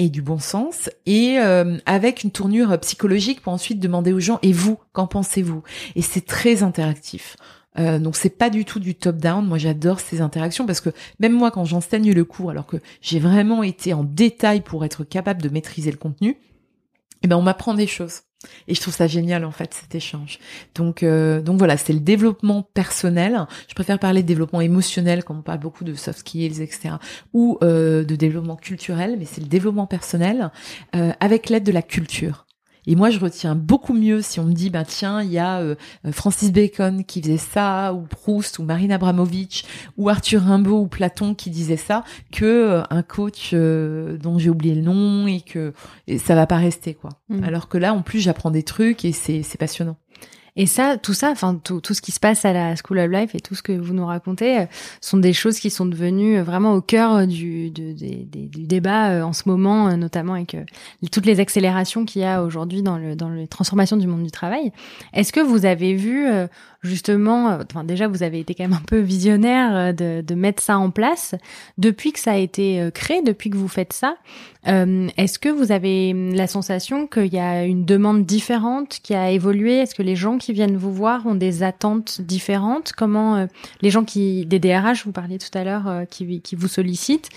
et 0.00 0.08
du 0.08 0.20
bon 0.20 0.40
sens 0.40 0.90
et 1.06 1.36
avec 1.38 2.24
une 2.24 2.32
tournure 2.32 2.76
psychologique 2.80 3.40
pour 3.40 3.52
ensuite 3.52 3.78
demander 3.78 4.12
aux 4.12 4.18
gens 4.18 4.40
et 4.42 4.52
vous 4.52 4.80
qu'en 4.92 5.06
pensez-vous? 5.06 5.62
Et 5.94 6.02
c'est 6.02 6.26
très 6.26 6.64
interactif 6.64 7.36
euh, 7.78 7.98
donc 7.98 8.16
c'est 8.16 8.30
pas 8.30 8.50
du 8.50 8.64
tout 8.64 8.80
du 8.80 8.94
top 8.94 9.16
down. 9.16 9.46
Moi 9.46 9.58
j'adore 9.58 10.00
ces 10.00 10.20
interactions 10.20 10.66
parce 10.66 10.80
que 10.80 10.90
même 11.20 11.32
moi 11.32 11.50
quand 11.50 11.64
j'enseigne 11.64 12.12
le 12.12 12.24
cours, 12.24 12.50
alors 12.50 12.66
que 12.66 12.78
j'ai 13.00 13.18
vraiment 13.18 13.62
été 13.62 13.92
en 13.92 14.04
détail 14.04 14.62
pour 14.62 14.84
être 14.84 15.04
capable 15.04 15.42
de 15.42 15.48
maîtriser 15.48 15.90
le 15.90 15.96
contenu, 15.96 16.36
eh 17.22 17.28
ben 17.28 17.36
on 17.36 17.42
m'apprend 17.42 17.74
des 17.74 17.86
choses. 17.86 18.22
Et 18.68 18.74
je 18.74 18.80
trouve 18.80 18.94
ça 18.94 19.06
génial 19.06 19.44
en 19.44 19.50
fait 19.50 19.74
cet 19.74 19.94
échange. 19.94 20.38
Donc 20.74 21.02
euh, 21.02 21.40
donc 21.40 21.58
voilà, 21.58 21.76
c'est 21.76 21.92
le 21.92 22.00
développement 22.00 22.62
personnel. 22.62 23.46
Je 23.68 23.74
préfère 23.74 23.98
parler 23.98 24.22
de 24.22 24.28
développement 24.28 24.60
émotionnel 24.60 25.24
quand 25.24 25.34
on 25.34 25.42
parle 25.42 25.58
beaucoup 25.58 25.84
de 25.84 25.94
soft 25.94 26.20
skills, 26.20 26.62
etc. 26.62 26.96
Ou 27.32 27.58
euh, 27.62 28.04
de 28.04 28.14
développement 28.14 28.56
culturel, 28.56 29.16
mais 29.18 29.24
c'est 29.24 29.40
le 29.40 29.48
développement 29.48 29.86
personnel 29.86 30.50
avec 30.92 31.48
l'aide 31.48 31.64
de 31.64 31.72
la 31.72 31.82
culture. 31.82 32.45
Et 32.86 32.94
moi, 32.94 33.10
je 33.10 33.18
retiens 33.18 33.54
beaucoup 33.54 33.92
mieux 33.92 34.22
si 34.22 34.40
on 34.40 34.44
me 34.44 34.52
dit, 34.52 34.70
bah 34.70 34.84
tiens, 34.84 35.22
il 35.22 35.30
y 35.30 35.38
a 35.38 35.58
euh, 35.58 35.74
Francis 36.12 36.52
Bacon 36.52 37.04
qui 37.04 37.20
faisait 37.20 37.36
ça, 37.36 37.92
ou 37.94 38.02
Proust, 38.02 38.58
ou 38.58 38.62
Marine 38.62 38.92
Abramovich, 38.92 39.64
ou 39.96 40.08
Arthur 40.08 40.42
Rimbaud, 40.42 40.82
ou 40.82 40.86
Platon 40.86 41.34
qui 41.34 41.50
disait 41.50 41.76
ça, 41.76 42.04
que 42.32 42.44
euh, 42.44 42.82
un 42.90 43.02
coach 43.02 43.50
euh, 43.52 44.16
dont 44.18 44.38
j'ai 44.38 44.50
oublié 44.50 44.74
le 44.74 44.82
nom 44.82 45.26
et 45.26 45.40
que 45.40 45.72
ça 46.18 46.34
va 46.34 46.46
pas 46.46 46.56
rester 46.56 46.94
quoi. 46.94 47.10
Mm. 47.28 47.44
Alors 47.44 47.68
que 47.68 47.78
là, 47.78 47.92
en 47.92 48.02
plus, 48.02 48.20
j'apprends 48.20 48.50
des 48.50 48.62
trucs 48.62 49.04
et 49.04 49.12
c'est 49.12 49.58
passionnant. 49.58 49.96
Et 50.56 50.66
ça, 50.66 50.96
tout 50.96 51.12
ça, 51.14 51.30
enfin 51.30 51.60
tout, 51.62 51.80
tout 51.80 51.94
ce 51.94 52.00
qui 52.00 52.12
se 52.12 52.20
passe 52.20 52.44
à 52.44 52.52
la 52.52 52.74
School 52.76 52.98
of 52.98 53.10
Life 53.10 53.34
et 53.34 53.40
tout 53.40 53.54
ce 53.54 53.62
que 53.62 53.72
vous 53.72 53.92
nous 53.92 54.06
racontez, 54.06 54.60
euh, 54.60 54.66
sont 55.00 55.18
des 55.18 55.32
choses 55.32 55.58
qui 55.58 55.70
sont 55.70 55.86
devenues 55.86 56.38
euh, 56.38 56.42
vraiment 56.42 56.74
au 56.74 56.80
cœur 56.80 57.14
euh, 57.14 57.26
du, 57.26 57.70
du, 57.70 57.94
du 57.94 58.66
débat 58.66 59.26
en 59.26 59.32
ce 59.32 59.42
moment, 59.46 59.96
notamment 59.96 60.34
avec 60.34 60.56
toutes 61.12 61.26
les 61.26 61.40
accélérations 61.40 62.04
qu'il 62.04 62.22
y 62.22 62.24
a 62.24 62.42
aujourd'hui 62.42 62.82
dans 62.82 62.98
le 62.98 63.14
dans 63.14 63.28
les 63.28 63.46
transformations 63.46 63.96
du 63.96 64.06
monde 64.06 64.22
du 64.22 64.30
travail. 64.30 64.72
Est-ce 65.12 65.32
que 65.32 65.40
vous 65.40 65.66
avez 65.66 65.94
vu 65.94 66.26
justement, 66.86 67.50
euh, 67.50 67.62
enfin 67.70 67.84
déjà 67.84 68.08
vous 68.08 68.22
avez 68.22 68.40
été 68.40 68.54
quand 68.54 68.64
même 68.64 68.72
un 68.72 68.84
peu 68.86 68.98
visionnaire 68.98 69.76
euh, 69.76 69.92
de, 69.92 70.22
de, 70.22 70.34
mettre 70.34 70.62
ça 70.62 70.78
en 70.78 70.90
place. 70.90 71.34
Depuis 71.76 72.12
que 72.12 72.20
ça 72.20 72.32
a 72.32 72.36
été 72.36 72.80
euh, 72.80 72.90
créé, 72.90 73.22
depuis 73.22 73.50
que 73.50 73.56
vous 73.56 73.68
faites 73.68 73.92
ça, 73.92 74.16
est-ce 74.68 75.38
que 75.38 75.48
vous 75.48 75.70
avez 75.70 76.12
la 76.12 76.48
sensation 76.48 77.06
qu'il 77.06 77.32
y 77.32 77.38
a 77.38 77.64
une 77.64 77.84
demande 77.84 78.24
différente 78.24 78.98
qui 79.00 79.14
a 79.14 79.30
évolué? 79.30 79.76
Est-ce 79.76 79.94
que 79.94 80.02
les 80.02 80.16
gens 80.16 80.38
viennent 80.52 80.76
vous 80.76 80.92
voir 80.92 81.26
ont 81.26 81.34
des 81.34 81.62
attentes 81.62 82.20
différentes. 82.20 82.92
Comment 82.92 83.46
les 83.82 83.90
gens 83.90 84.04
qui, 84.04 84.46
des 84.46 84.58
DRH, 84.58 85.04
vous 85.04 85.12
parliez 85.12 85.38
tout 85.38 85.56
à 85.56 85.64
l'heure, 85.64 86.06
qui, 86.08 86.40
qui 86.40 86.56
vous 86.56 86.68
sollicitent, 86.68 87.30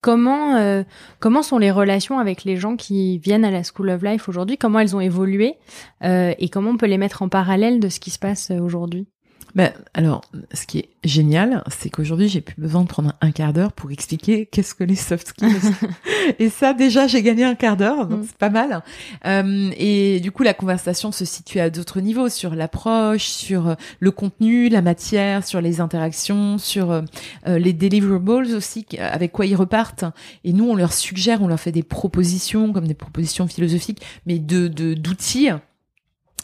Comment 0.00 0.54
euh, 0.54 0.84
comment 1.18 1.42
sont 1.42 1.58
les 1.58 1.72
relations 1.72 2.20
avec 2.20 2.44
les 2.44 2.56
gens 2.56 2.76
qui 2.76 3.18
viennent 3.18 3.44
à 3.44 3.50
la 3.50 3.62
School 3.64 3.90
of 3.90 4.02
Life 4.02 4.28
aujourd'hui? 4.28 4.56
Comment 4.56 4.78
elles 4.78 4.94
ont 4.94 5.00
évolué 5.00 5.56
euh, 6.04 6.32
et 6.38 6.48
comment 6.48 6.70
on 6.70 6.76
peut 6.76 6.86
les 6.86 6.98
mettre 6.98 7.22
en 7.22 7.28
parallèle 7.28 7.80
de 7.80 7.88
ce 7.88 7.98
qui 7.98 8.10
se 8.10 8.18
passe 8.20 8.52
euh, 8.52 8.60
aujourd'hui? 8.60 9.08
Ben, 9.54 9.72
alors, 9.94 10.22
ce 10.52 10.66
qui 10.66 10.78
est 10.78 10.88
génial, 11.04 11.62
c'est 11.68 11.90
qu'aujourd'hui, 11.90 12.28
j'ai 12.28 12.40
plus 12.40 12.60
besoin 12.60 12.82
de 12.82 12.88
prendre 12.88 13.14
un 13.20 13.30
quart 13.30 13.52
d'heure 13.52 13.72
pour 13.72 13.90
expliquer 13.90 14.46
qu'est-ce 14.46 14.74
que 14.74 14.84
les 14.84 14.96
soft 14.96 15.28
skills. 15.28 15.72
et 16.38 16.50
ça, 16.50 16.74
déjà, 16.74 17.06
j'ai 17.06 17.22
gagné 17.22 17.44
un 17.44 17.54
quart 17.54 17.76
d'heure, 17.76 18.06
donc 18.06 18.20
mm. 18.20 18.24
c'est 18.28 18.36
pas 18.36 18.50
mal. 18.50 18.82
Euh, 19.26 19.70
et 19.76 20.20
du 20.20 20.32
coup, 20.32 20.42
la 20.42 20.54
conversation 20.54 21.12
se 21.12 21.24
situe 21.24 21.60
à 21.60 21.70
d'autres 21.70 22.00
niveaux, 22.00 22.28
sur 22.28 22.54
l'approche, 22.54 23.24
sur 23.24 23.68
euh, 23.68 23.74
le 24.00 24.10
contenu, 24.10 24.68
la 24.68 24.82
matière, 24.82 25.46
sur 25.46 25.60
les 25.60 25.80
interactions, 25.80 26.58
sur 26.58 26.90
euh, 26.90 27.02
les 27.46 27.72
deliverables 27.72 28.54
aussi, 28.54 28.86
avec 28.98 29.32
quoi 29.32 29.46
ils 29.46 29.56
repartent. 29.56 30.04
Et 30.44 30.52
nous, 30.52 30.68
on 30.68 30.74
leur 30.74 30.92
suggère, 30.92 31.42
on 31.42 31.48
leur 31.48 31.60
fait 31.60 31.72
des 31.72 31.82
propositions, 31.82 32.72
comme 32.72 32.86
des 32.86 32.94
propositions 32.94 33.46
philosophiques, 33.46 34.02
mais 34.26 34.38
de 34.38 34.68
d'outils 34.68 35.50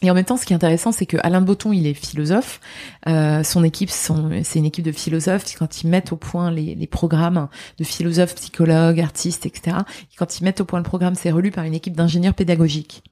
et 0.02 0.10
en 0.10 0.14
même 0.14 0.24
temps, 0.24 0.36
ce 0.36 0.44
qui 0.44 0.52
est 0.52 0.56
intéressant, 0.56 0.92
c'est 0.92 1.06
que 1.06 1.16
Alain 1.22 1.40
Botton, 1.40 1.72
il 1.72 1.86
est 1.86 1.94
philosophe. 1.94 2.60
Euh, 3.08 3.42
son 3.42 3.64
équipe, 3.64 3.90
c'est 3.90 4.58
une 4.58 4.64
équipe 4.64 4.84
de 4.84 4.92
philosophes. 4.92 5.44
Quand 5.58 5.82
ils 5.82 5.88
mettent 5.88 6.12
au 6.12 6.16
point 6.16 6.50
les, 6.50 6.86
programmes 6.86 7.48
de 7.78 7.84
philosophes, 7.84 8.34
psychologues, 8.34 9.00
artistes, 9.00 9.46
etc. 9.46 9.78
quand 10.18 10.38
ils 10.38 10.44
mettent 10.44 10.60
au 10.60 10.64
point 10.64 10.78
le 10.78 10.84
programme, 10.84 11.14
c'est 11.14 11.30
relu 11.30 11.50
par 11.50 11.64
une 11.64 11.74
équipe 11.74 11.96
d'ingénieurs 11.96 12.34
pédagogiques 12.34 13.02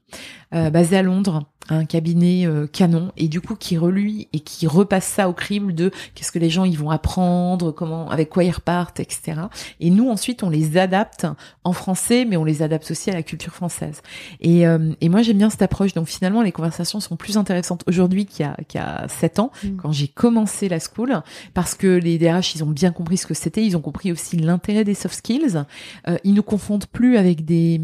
euh, 0.53 0.69
basée 0.69 0.97
à 0.97 1.01
Londres 1.01 1.45
un 1.69 1.85
cabinet 1.85 2.45
euh, 2.45 2.67
canon 2.67 3.11
et 3.15 3.27
du 3.27 3.41
coup 3.41 3.55
qui 3.55 3.77
reluit 3.77 4.27
et 4.33 4.39
qui 4.39 4.67
repasse 4.67 5.05
ça 5.05 5.29
au 5.29 5.33
crible 5.33 5.73
de 5.73 5.91
qu'est-ce 6.13 6.31
que 6.31 6.39
les 6.39 6.49
gens 6.49 6.65
ils 6.65 6.77
vont 6.77 6.89
apprendre, 6.89 7.71
comment, 7.71 8.09
avec 8.09 8.29
quoi 8.29 8.43
ils 8.43 8.51
repartent, 8.51 8.99
etc. 8.99 9.41
Et 9.79 9.89
nous 9.89 10.09
ensuite 10.09 10.43
on 10.43 10.49
les 10.49 10.77
adapte 10.77 11.25
en 11.63 11.73
français, 11.73 12.25
mais 12.25 12.37
on 12.37 12.43
les 12.43 12.61
adapte 12.61 12.91
aussi 12.91 13.09
à 13.09 13.13
la 13.13 13.23
culture 13.23 13.53
française. 13.53 14.01
Et, 14.41 14.67
euh, 14.67 14.91
et 15.01 15.09
moi 15.09 15.21
j'aime 15.21 15.37
bien 15.37 15.49
cette 15.49 15.61
approche. 15.61 15.93
Donc 15.93 16.07
finalement 16.07 16.41
les 16.41 16.51
conversations 16.51 16.99
sont 16.99 17.15
plus 17.15 17.37
intéressantes 17.37 17.83
aujourd'hui 17.87 18.25
qu'il 18.25 18.45
y 18.45 18.49
a 18.49 18.57
qu'il 18.67 18.79
y 18.79 18.83
a 18.83 19.07
sept 19.07 19.39
ans 19.39 19.51
mm. 19.63 19.77
quand 19.77 19.91
j'ai 19.91 20.07
commencé 20.07 20.67
la 20.69 20.79
school 20.79 21.21
parce 21.53 21.75
que 21.75 21.87
les 21.87 22.17
DRH 22.17 22.55
ils 22.55 22.63
ont 22.63 22.69
bien 22.69 22.91
compris 22.91 23.17
ce 23.17 23.25
que 23.25 23.33
c'était, 23.33 23.65
ils 23.65 23.77
ont 23.77 23.81
compris 23.81 24.11
aussi 24.11 24.37
l'intérêt 24.37 24.83
des 24.83 24.93
soft 24.93 25.15
skills. 25.15 25.63
Euh, 26.07 26.17
ils 26.23 26.33
ne 26.33 26.41
confondent 26.41 26.87
plus 26.87 27.17
avec 27.17 27.45
des 27.45 27.81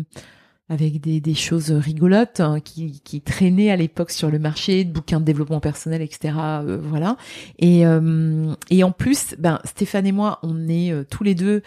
avec 0.69 1.01
des, 1.01 1.19
des 1.19 1.33
choses 1.33 1.71
rigolotes 1.71 2.39
hein, 2.39 2.59
qui, 2.59 3.01
qui 3.03 3.21
traînaient 3.21 3.71
à 3.71 3.75
l'époque 3.75 4.11
sur 4.11 4.29
le 4.29 4.39
marché, 4.39 4.85
de 4.85 4.91
bouquins 4.91 5.19
de 5.19 5.25
développement 5.25 5.59
personnel, 5.59 6.01
etc. 6.01 6.35
Euh, 6.37 6.79
voilà. 6.81 7.17
Et, 7.57 7.85
euh, 7.85 8.53
et 8.69 8.83
en 8.83 8.91
plus, 8.91 9.35
ben 9.37 9.59
Stéphane 9.65 10.07
et 10.07 10.11
moi, 10.11 10.39
on 10.43 10.67
est 10.67 10.91
euh, 10.91 11.03
tous 11.09 11.23
les 11.23 11.35
deux 11.35 11.61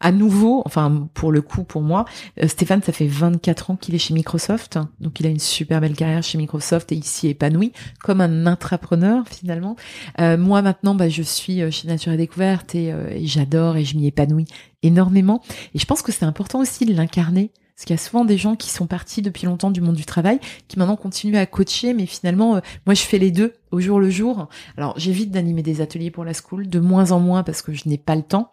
à 0.00 0.12
nouveau, 0.12 0.62
enfin 0.64 1.08
pour 1.14 1.32
le 1.32 1.42
coup 1.42 1.64
pour 1.64 1.82
moi, 1.82 2.04
euh, 2.42 2.46
Stéphane, 2.46 2.82
ça 2.82 2.92
fait 2.92 3.06
24 3.06 3.70
ans 3.70 3.76
qu'il 3.76 3.94
est 3.94 3.98
chez 3.98 4.14
Microsoft, 4.14 4.78
donc 5.00 5.18
il 5.20 5.26
a 5.26 5.28
une 5.28 5.40
super 5.40 5.80
belle 5.80 5.94
carrière 5.94 6.22
chez 6.22 6.38
Microsoft 6.38 6.92
et 6.92 6.94
il 6.94 7.04
s'y 7.04 7.28
épanoui 7.28 7.72
comme 8.02 8.20
un 8.20 8.46
intrapreneur 8.46 9.26
finalement. 9.28 9.76
Euh, 10.20 10.36
moi 10.36 10.62
maintenant, 10.62 10.94
bah, 10.94 11.08
je 11.08 11.22
suis 11.22 11.62
euh, 11.62 11.70
chez 11.70 11.88
Nature 11.88 12.12
et 12.12 12.16
Découverte 12.16 12.74
et, 12.74 12.88
et 12.88 13.26
j'adore 13.26 13.76
et 13.76 13.84
je 13.84 13.96
m'y 13.96 14.06
épanouis 14.06 14.46
énormément. 14.82 15.42
Et 15.74 15.78
je 15.78 15.84
pense 15.84 16.02
que 16.02 16.12
c'est 16.12 16.24
important 16.24 16.60
aussi 16.60 16.86
de 16.86 16.94
l'incarner. 16.94 17.50
Parce 17.78 17.84
qu'il 17.84 17.94
y 17.94 17.98
a 18.00 18.02
souvent 18.02 18.24
des 18.24 18.36
gens 18.36 18.56
qui 18.56 18.70
sont 18.70 18.88
partis 18.88 19.22
depuis 19.22 19.46
longtemps 19.46 19.70
du 19.70 19.80
monde 19.80 19.94
du 19.94 20.04
travail, 20.04 20.40
qui 20.66 20.80
maintenant 20.80 20.96
continuent 20.96 21.36
à 21.36 21.46
coacher, 21.46 21.94
mais 21.94 22.06
finalement, 22.06 22.60
moi 22.86 22.94
je 22.94 23.02
fais 23.02 23.18
les 23.18 23.30
deux 23.30 23.54
au 23.70 23.78
jour 23.78 24.00
le 24.00 24.10
jour. 24.10 24.48
Alors 24.76 24.98
j'évite 24.98 25.30
d'animer 25.30 25.62
des 25.62 25.80
ateliers 25.80 26.10
pour 26.10 26.24
la 26.24 26.32
school, 26.34 26.68
de 26.68 26.80
moins 26.80 27.12
en 27.12 27.20
moins 27.20 27.44
parce 27.44 27.62
que 27.62 27.72
je 27.72 27.88
n'ai 27.88 27.96
pas 27.96 28.16
le 28.16 28.24
temps. 28.24 28.50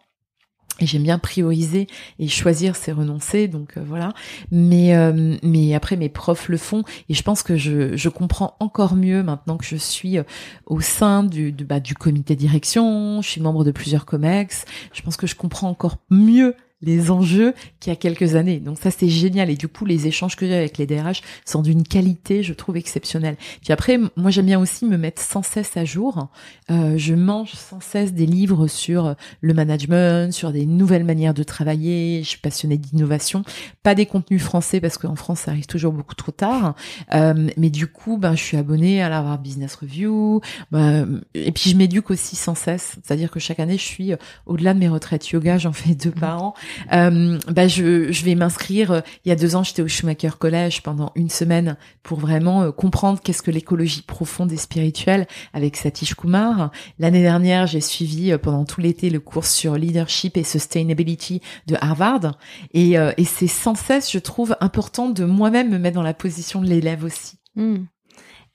Et 0.79 0.85
j'aime 0.85 1.01
bien 1.01 1.17
prioriser 1.17 1.87
et 2.19 2.27
choisir, 2.27 2.75
c'est 2.75 2.91
renoncer, 2.91 3.47
donc 3.47 3.77
euh, 3.77 3.83
voilà. 3.83 4.13
Mais 4.51 4.95
euh, 4.95 5.37
mais 5.41 5.73
après 5.73 5.95
mes 5.95 6.09
profs 6.09 6.47
le 6.47 6.57
font 6.57 6.83
et 7.09 7.15
je 7.15 7.23
pense 7.23 7.41
que 7.41 7.57
je, 7.57 7.95
je 7.97 8.09
comprends 8.09 8.55
encore 8.59 8.95
mieux 8.95 9.23
maintenant 9.23 9.57
que 9.57 9.65
je 9.65 9.77
suis 9.77 10.19
euh, 10.19 10.23
au 10.67 10.81
sein 10.81 11.23
du 11.23 11.51
bah, 11.51 11.79
du 11.79 11.95
comité 11.95 12.35
direction, 12.35 13.23
je 13.23 13.27
suis 13.27 13.41
membre 13.41 13.63
de 13.63 13.71
plusieurs 13.71 14.05
comex. 14.05 14.65
Je 14.93 15.01
pense 15.01 15.17
que 15.17 15.25
je 15.25 15.33
comprends 15.35 15.69
encore 15.69 15.97
mieux 16.11 16.55
les 16.81 17.09
enjeux 17.09 17.53
qu'il 17.79 17.91
y 17.91 17.93
a 17.93 17.95
quelques 17.95 18.35
années. 18.35 18.59
Donc 18.59 18.77
ça 18.79 18.91
c'est 18.91 19.07
génial 19.07 19.49
et 19.49 19.55
du 19.55 19.67
coup 19.67 19.85
les 19.85 20.07
échanges 20.07 20.35
que 20.35 20.45
j'ai 20.45 20.55
avec 20.55 20.77
les 20.77 20.85
DRH 20.85 21.21
sont 21.45 21.61
d'une 21.61 21.83
qualité 21.83 22.43
je 22.43 22.53
trouve 22.53 22.77
exceptionnelle. 22.77 23.37
Puis 23.63 23.71
après 23.71 23.97
moi 24.15 24.29
j'aime 24.29 24.45
bien 24.45 24.59
aussi 24.59 24.85
me 24.85 24.97
mettre 24.97 25.21
sans 25.21 25.41
cesse 25.41 25.77
à 25.77 25.85
jour. 25.85 26.27
Euh, 26.69 26.97
je 26.97 27.13
mange 27.13 27.53
sans 27.53 27.79
cesse 27.79 28.13
des 28.13 28.25
livres 28.25 28.67
sur 28.67 29.15
le 29.41 29.53
management, 29.53 30.33
sur 30.33 30.51
des 30.51 30.65
nouvelles 30.65 31.05
manières 31.05 31.33
de 31.33 31.43
travailler. 31.43 32.21
Je 32.23 32.29
suis 32.29 32.39
passionnée 32.39 32.77
d'innovation, 32.77 33.43
pas 33.81 33.95
des 33.95 34.05
contenus 34.05 34.43
français 34.43 34.81
parce 34.81 34.97
qu'en 34.97 35.15
France 35.15 35.41
ça 35.41 35.51
arrive 35.51 35.67
toujours 35.67 35.93
beaucoup 35.93 36.15
trop 36.15 36.33
tard. 36.33 36.75
Euh, 37.13 37.47
mais 37.55 37.69
du 37.69 37.87
coup 37.87 38.17
ben 38.17 38.35
je 38.35 38.43
suis 38.43 38.57
abonnée 38.57 39.01
à 39.01 39.07
la 39.07 39.37
Business 39.37 39.75
Review. 39.75 40.41
Ben, 40.71 41.21
et 41.33 41.51
puis 41.53 41.69
je 41.69 41.77
m'éduque 41.77 42.11
aussi 42.11 42.35
sans 42.35 42.55
cesse. 42.55 42.97
C'est-à-dire 43.03 43.31
que 43.31 43.39
chaque 43.39 43.61
année 43.61 43.77
je 43.77 43.85
suis 43.85 44.11
euh, 44.11 44.17
au-delà 44.45 44.73
de 44.73 44.79
mes 44.79 44.89
retraites 44.89 45.29
yoga, 45.29 45.57
j'en 45.57 45.73
fais 45.73 45.95
deux 45.95 46.11
par 46.11 46.43
an. 46.43 46.53
Euh, 46.93 47.37
bah 47.47 47.67
je, 47.67 48.11
je 48.11 48.25
vais 48.25 48.35
m'inscrire. 48.35 48.91
Euh, 48.91 49.01
il 49.23 49.29
y 49.29 49.31
a 49.31 49.35
deux 49.35 49.55
ans, 49.55 49.63
j'étais 49.63 49.81
au 49.81 49.87
Schumacher 49.87 50.31
College 50.37 50.81
pendant 50.81 51.11
une 51.15 51.29
semaine 51.29 51.77
pour 52.03 52.19
vraiment 52.19 52.63
euh, 52.63 52.71
comprendre 52.71 53.19
qu'est-ce 53.21 53.41
que 53.41 53.51
l'écologie 53.51 54.01
profonde 54.01 54.51
et 54.51 54.57
spirituelle 54.57 55.27
avec 55.53 55.77
Satish 55.77 56.15
Kumar. 56.15 56.71
L'année 56.99 57.21
dernière, 57.21 57.67
j'ai 57.67 57.81
suivi 57.81 58.31
euh, 58.31 58.37
pendant 58.37 58.65
tout 58.65 58.81
l'été 58.81 59.09
le 59.09 59.19
cours 59.19 59.45
sur 59.45 59.75
leadership 59.75 60.37
et 60.37 60.43
sustainability 60.43 61.41
de 61.67 61.75
Harvard. 61.79 62.37
Et, 62.73 62.93
et 62.93 63.25
c'est 63.25 63.47
sans 63.47 63.75
cesse, 63.75 64.11
je 64.11 64.19
trouve, 64.19 64.55
important 64.59 65.09
de 65.09 65.25
moi-même 65.25 65.69
me 65.69 65.77
mettre 65.77 65.95
dans 65.95 66.01
la 66.01 66.13
position 66.13 66.61
de 66.61 66.67
l'élève 66.67 67.03
aussi. 67.03 67.37
Hmm. 67.55 67.85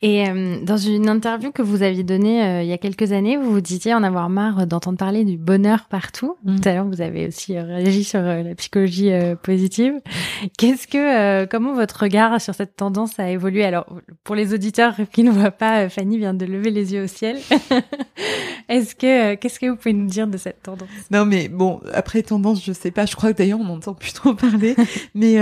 Et 0.02 0.26
euh, 0.26 0.58
dans 0.62 0.78
une 0.78 1.10
interview 1.10 1.52
que 1.52 1.60
vous 1.60 1.82
aviez 1.82 2.04
donnée 2.04 2.42
euh, 2.42 2.62
il 2.62 2.68
y 2.68 2.72
a 2.72 2.78
quelques 2.78 3.12
années, 3.12 3.36
vous 3.36 3.50
vous 3.50 3.60
disiez 3.60 3.92
en 3.92 4.02
avoir 4.02 4.30
marre 4.30 4.66
d'entendre 4.66 4.96
parler 4.96 5.26
du 5.26 5.36
bonheur 5.36 5.84
partout. 5.90 6.36
Mm. 6.44 6.56
Tout 6.56 6.68
à 6.68 6.72
l'heure, 6.72 6.86
vous 6.86 7.02
avez 7.02 7.26
aussi 7.26 7.54
euh, 7.54 7.64
réagi 7.64 8.04
sur 8.04 8.22
la 8.22 8.54
psychologie 8.54 9.10
positive. 9.42 10.00
Qu'est-ce 10.56 10.86
que, 10.86 11.44
comment 11.46 11.74
votre 11.74 12.04
regard 12.04 12.40
sur 12.40 12.54
cette 12.54 12.76
tendance 12.76 13.18
a 13.18 13.30
évolué? 13.30 13.62
Alors, 13.62 13.86
pour 14.24 14.34
les 14.34 14.54
auditeurs 14.54 14.94
qui 15.12 15.22
ne 15.22 15.30
voient 15.30 15.50
pas, 15.50 15.88
Fanny 15.90 16.16
vient 16.16 16.34
de 16.34 16.46
lever 16.46 16.70
les 16.70 16.94
yeux 16.94 17.04
au 17.04 17.06
ciel. 17.06 17.38
Est-ce 18.68 18.94
que, 18.94 19.34
qu'est-ce 19.34 19.60
que 19.60 19.66
vous 19.66 19.76
pouvez 19.76 19.92
nous 19.92 20.06
dire 20.06 20.26
de 20.26 20.38
cette 20.38 20.62
tendance? 20.62 20.88
Non, 21.10 21.26
mais 21.26 21.48
bon, 21.48 21.80
après 21.92 22.22
tendance, 22.22 22.64
je 22.64 22.72
sais 22.72 22.90
pas. 22.90 23.04
Je 23.04 23.16
crois 23.16 23.32
que 23.32 23.38
d'ailleurs 23.38 23.60
on 23.60 23.64
n'entend 23.64 23.94
plus 23.94 24.12
trop 24.12 24.32
parler. 24.32 24.76
mais 25.14 25.38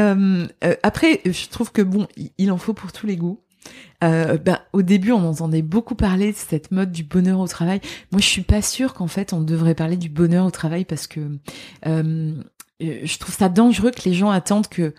après, 0.83 1.21
je 1.25 1.49
trouve 1.49 1.71
que 1.71 1.83
bon, 1.83 2.09
il 2.39 2.51
en 2.51 2.59
faut 2.59 2.73
pour 2.73 2.91
tous 2.91 3.07
les 3.07 3.17
goûts. 3.17 3.39
Euh, 4.05 4.39
ben, 4.39 4.59
au 4.73 4.83
début, 4.83 5.13
on 5.13 5.25
entendait 5.25 5.63
beaucoup 5.63 5.95
parler 5.95 6.33
de 6.33 6.37
cette 6.37 6.71
mode 6.71 6.93
du 6.93 7.03
bonheur 7.03 7.41
au 7.41 7.49
travail. 7.49 7.81
Moi, 8.13 8.21
je 8.21 8.27
suis 8.27 8.43
pas 8.43 8.63
sûre 8.63 8.95
qu'en 8.95 9.09
fait, 9.09 9.33
on 9.33 9.41
devrait 9.41 9.75
parler 9.75 9.97
du 9.97 10.09
bonheur 10.09 10.47
au 10.47 10.51
travail 10.51 10.85
parce 10.85 11.07
que 11.07 11.21
euh, 11.87 12.33
je 12.81 13.19
trouve 13.19 13.35
ça 13.35 13.49
dangereux 13.49 13.91
que 13.91 14.09
les 14.09 14.15
gens 14.15 14.31
attendent 14.31 14.69
que 14.69 14.95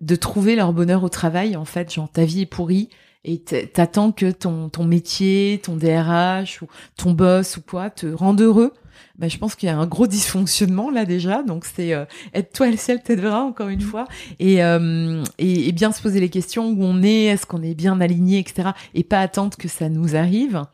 de 0.00 0.16
trouver 0.16 0.56
leur 0.56 0.72
bonheur 0.72 1.04
au 1.04 1.08
travail. 1.08 1.56
En 1.56 1.64
fait, 1.64 1.92
genre 1.92 2.10
ta 2.10 2.24
vie 2.24 2.42
est 2.42 2.46
pourrie 2.46 2.88
et 3.24 3.38
t'attends 3.38 4.12
que 4.12 4.30
ton 4.30 4.70
ton 4.70 4.84
métier, 4.84 5.60
ton 5.62 5.76
DRH 5.76 6.62
ou 6.62 6.66
ton 6.96 7.12
boss 7.12 7.58
ou 7.58 7.60
quoi 7.60 7.90
te 7.90 8.06
rende 8.06 8.40
heureux 8.40 8.72
bah, 9.20 9.28
je 9.28 9.36
pense 9.36 9.54
qu'il 9.54 9.68
y 9.68 9.70
a 9.70 9.78
un 9.78 9.86
gros 9.86 10.06
dysfonctionnement 10.06 10.90
là 10.90 11.04
déjà. 11.04 11.42
Donc 11.42 11.66
c'est 11.66 11.92
euh, 11.92 12.06
être 12.34 12.52
toi 12.52 12.68
le 12.68 12.76
ciel 12.76 13.02
t'aidera 13.02 13.42
encore 13.42 13.68
une 13.68 13.82
fois 13.82 14.06
et, 14.38 14.64
euh, 14.64 15.22
et, 15.38 15.68
et 15.68 15.72
bien 15.72 15.92
se 15.92 16.00
poser 16.00 16.20
les 16.20 16.30
questions 16.30 16.70
où 16.70 16.82
on 16.82 17.02
est, 17.02 17.24
est-ce 17.24 17.46
qu'on 17.46 17.62
est 17.62 17.74
bien 17.74 18.00
aligné, 18.00 18.38
etc. 18.38 18.70
Et 18.94 19.04
pas 19.04 19.20
attendre 19.20 19.56
que 19.58 19.68
ça 19.68 19.88
nous 19.90 20.16
arrive. 20.16 20.64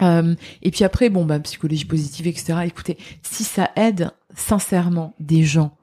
Euh, 0.00 0.34
et 0.62 0.70
puis 0.70 0.84
après, 0.84 1.10
bon, 1.10 1.24
bah, 1.24 1.38
psychologie 1.40 1.84
positive, 1.84 2.26
etc. 2.26 2.60
Écoutez, 2.64 2.96
si 3.22 3.44
ça 3.44 3.70
aide 3.76 4.10
sincèrement 4.34 5.14
des 5.20 5.44
gens 5.44 5.76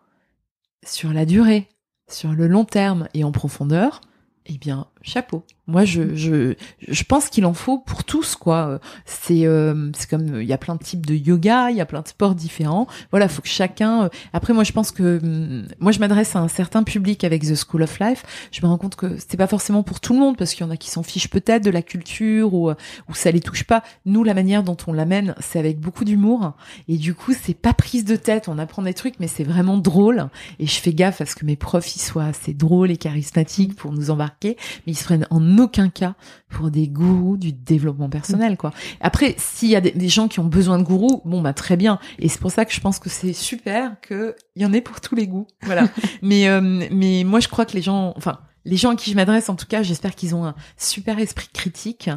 sur 0.83 1.13
la 1.13 1.25
durée, 1.25 1.69
sur 2.09 2.31
le 2.31 2.47
long 2.47 2.65
terme 2.65 3.07
et 3.13 3.23
en 3.23 3.31
profondeur, 3.31 4.01
eh 4.47 4.57
bien, 4.57 4.87
chapeau. 5.01 5.43
Moi, 5.67 5.85
je, 5.85 6.15
je, 6.15 6.55
je 6.87 7.03
pense 7.03 7.29
qu'il 7.29 7.45
en 7.45 7.53
faut 7.53 7.77
pour 7.77 8.03
tous, 8.03 8.35
quoi. 8.35 8.79
C'est, 9.05 9.45
euh, 9.45 9.91
c'est 9.95 10.09
comme, 10.09 10.41
il 10.41 10.47
y 10.47 10.53
a 10.53 10.57
plein 10.57 10.75
de 10.75 10.83
types 10.83 11.05
de 11.05 11.13
yoga, 11.13 11.69
il 11.69 11.77
y 11.77 11.81
a 11.81 11.85
plein 11.85 12.01
de 12.01 12.07
sports 12.07 12.33
différents. 12.33 12.87
Voilà, 13.11 13.27
faut 13.27 13.43
que 13.43 13.47
chacun. 13.47 14.05
Euh, 14.05 14.09
après, 14.33 14.53
moi, 14.53 14.63
je 14.63 14.71
pense 14.71 14.89
que, 14.89 15.19
hum, 15.21 15.67
moi, 15.79 15.91
je 15.91 15.99
m'adresse 15.99 16.35
à 16.35 16.39
un 16.39 16.47
certain 16.47 16.81
public 16.81 17.23
avec 17.23 17.43
The 17.43 17.53
School 17.53 17.83
of 17.83 17.99
Life. 17.99 18.23
Je 18.51 18.61
me 18.63 18.67
rends 18.67 18.79
compte 18.79 18.95
que 18.95 19.17
c'est 19.17 19.37
pas 19.37 19.45
forcément 19.45 19.83
pour 19.83 19.99
tout 19.99 20.13
le 20.13 20.19
monde, 20.19 20.37
parce 20.37 20.55
qu'il 20.55 20.65
y 20.65 20.67
en 20.67 20.71
a 20.71 20.77
qui 20.77 20.89
s'en 20.89 21.03
fichent 21.03 21.29
peut-être 21.29 21.63
de 21.63 21.69
la 21.69 21.83
culture 21.83 22.55
ou, 22.55 22.71
ou 22.71 23.13
ça 23.13 23.29
les 23.29 23.41
touche 23.41 23.63
pas. 23.63 23.83
Nous, 24.05 24.23
la 24.23 24.33
manière 24.33 24.63
dont 24.63 24.77
on 24.87 24.93
l'amène, 24.93 25.35
c'est 25.39 25.59
avec 25.59 25.79
beaucoup 25.79 26.03
d'humour. 26.03 26.53
Et 26.87 26.97
du 26.97 27.13
coup, 27.13 27.33
c'est 27.39 27.53
pas 27.53 27.73
prise 27.73 28.05
de 28.05 28.15
tête. 28.15 28.47
On 28.47 28.57
apprend 28.57 28.81
des 28.81 28.95
trucs, 28.95 29.19
mais 29.19 29.27
c'est 29.27 29.43
vraiment 29.43 29.77
drôle. 29.77 30.29
Et 30.57 30.65
je 30.65 30.79
fais 30.79 30.93
gaffe 30.93 31.21
à 31.21 31.27
ce 31.27 31.35
que 31.35 31.45
mes 31.45 31.55
profs, 31.55 31.95
ils 31.95 32.01
soient 32.01 32.25
assez 32.25 32.55
drôles 32.55 32.89
et 32.89 32.97
charismatiques 32.97 33.75
pour 33.75 33.91
nous 33.91 34.09
embarquer. 34.09 34.57
Ils 34.89 34.95
se 34.95 35.03
prennent 35.03 35.27
en 35.29 35.57
aucun 35.57 35.89
cas 35.89 36.15
pour 36.49 36.71
des 36.71 36.87
gourous 36.87 37.37
du 37.37 37.53
développement 37.53 38.09
personnel, 38.09 38.57
quoi. 38.57 38.73
Après, 39.01 39.35
s'il 39.37 39.69
y 39.69 39.75
a 39.75 39.81
des, 39.81 40.09
gens 40.09 40.27
qui 40.27 40.39
ont 40.39 40.45
besoin 40.45 40.79
de 40.79 40.83
gourous, 40.83 41.21
bon 41.25 41.41
bah 41.41 41.53
très 41.53 41.77
bien. 41.77 41.99
Et 42.17 42.29
c'est 42.29 42.39
pour 42.39 42.51
ça 42.51 42.65
que 42.65 42.73
je 42.73 42.81
pense 42.81 42.99
que 42.99 43.09
c'est 43.09 43.33
super 43.33 43.99
qu'il 44.01 44.33
y 44.55 44.65
en 44.65 44.73
ait 44.73 44.81
pour 44.81 44.99
tous 45.01 45.15
les 45.15 45.27
goûts, 45.27 45.47
voilà. 45.61 45.87
mais 46.21 46.47
euh, 46.49 46.87
mais 46.91 47.23
moi 47.23 47.39
je 47.39 47.47
crois 47.47 47.65
que 47.65 47.73
les 47.73 47.81
gens, 47.81 48.13
enfin 48.17 48.39
les 48.65 48.75
gens 48.75 48.91
à 48.91 48.95
qui 48.95 49.09
je 49.09 49.15
m'adresse, 49.15 49.49
en 49.49 49.55
tout 49.55 49.65
cas, 49.67 49.83
j'espère 49.83 50.15
qu'ils 50.15 50.35
ont 50.35 50.45
un 50.45 50.53
super 50.77 51.17
esprit 51.17 51.47
critique 51.53 52.09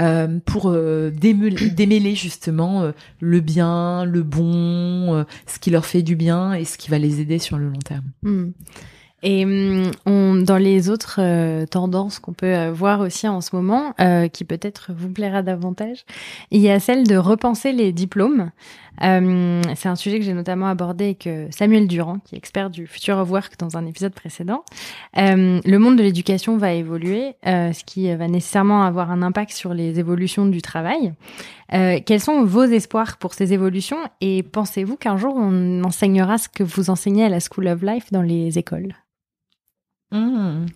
euh, 0.00 0.38
pour 0.46 0.70
euh, 0.70 1.10
démêler, 1.12 2.14
justement 2.14 2.90
le 3.20 3.40
bien, 3.40 4.04
le 4.04 4.22
bon, 4.22 5.24
ce 5.46 5.58
qui 5.58 5.70
leur 5.70 5.84
fait 5.84 6.02
du 6.02 6.16
bien 6.16 6.54
et 6.54 6.64
ce 6.64 6.78
qui 6.78 6.90
va 6.90 6.98
les 6.98 7.20
aider 7.20 7.38
sur 7.38 7.58
le 7.58 7.68
long 7.68 7.78
terme. 7.78 8.10
Hmm. 8.22 8.50
Et 9.22 9.44
hum, 9.44 9.90
on, 10.06 10.36
dans 10.36 10.56
les 10.56 10.88
autres 10.88 11.16
euh, 11.18 11.66
tendances 11.66 12.18
qu'on 12.18 12.32
peut 12.32 12.46
euh, 12.46 12.72
voir 12.72 13.00
aussi 13.00 13.28
en 13.28 13.40
ce 13.40 13.54
moment, 13.54 13.94
euh, 14.00 14.28
qui 14.28 14.44
peut-être 14.44 14.92
vous 14.96 15.10
plaira 15.10 15.42
davantage, 15.42 16.04
il 16.50 16.60
y 16.60 16.70
a 16.70 16.80
celle 16.80 17.06
de 17.06 17.16
repenser 17.16 17.72
les 17.72 17.92
diplômes. 17.92 18.50
Euh, 19.02 19.62
c'est 19.76 19.88
un 19.88 19.96
sujet 19.96 20.18
que 20.18 20.24
j'ai 20.24 20.32
notamment 20.32 20.66
abordé 20.66 21.04
avec 21.04 21.28
Samuel 21.50 21.86
Durand, 21.86 22.18
qui 22.18 22.34
est 22.34 22.38
expert 22.38 22.70
du 22.70 22.86
Future 22.86 23.18
of 23.18 23.30
Work 23.30 23.58
dans 23.58 23.76
un 23.76 23.86
épisode 23.86 24.12
précédent. 24.12 24.64
le 25.14 25.76
monde 25.78 25.96
de 25.96 26.02
l'éducation 26.02 26.58
va 26.58 26.72
évoluer, 26.72 27.34
ce 27.44 27.84
qui 27.84 28.14
va 28.14 28.28
nécessairement 28.28 28.82
avoir 28.82 29.10
un 29.10 29.22
impact 29.22 29.52
sur 29.52 29.72
les 29.72 29.98
évolutions 29.98 30.44
du 30.44 30.60
travail. 30.60 31.14
quels 31.70 32.20
sont 32.20 32.44
vos 32.44 32.64
espoirs 32.64 33.16
pour 33.16 33.32
ces 33.32 33.54
évolutions 33.54 33.98
et 34.20 34.42
pensez-vous 34.42 34.96
qu'un 34.96 35.16
jour 35.16 35.34
on 35.34 35.82
enseignera 35.82 36.36
ce 36.36 36.50
que 36.50 36.64
vous 36.64 36.90
enseignez 36.90 37.24
à 37.24 37.30
la 37.30 37.40
School 37.40 37.68
of 37.68 37.80
Life 37.80 38.12
dans 38.12 38.22
les 38.22 38.58
écoles? 38.58 38.94
Mmh. 40.12 40.66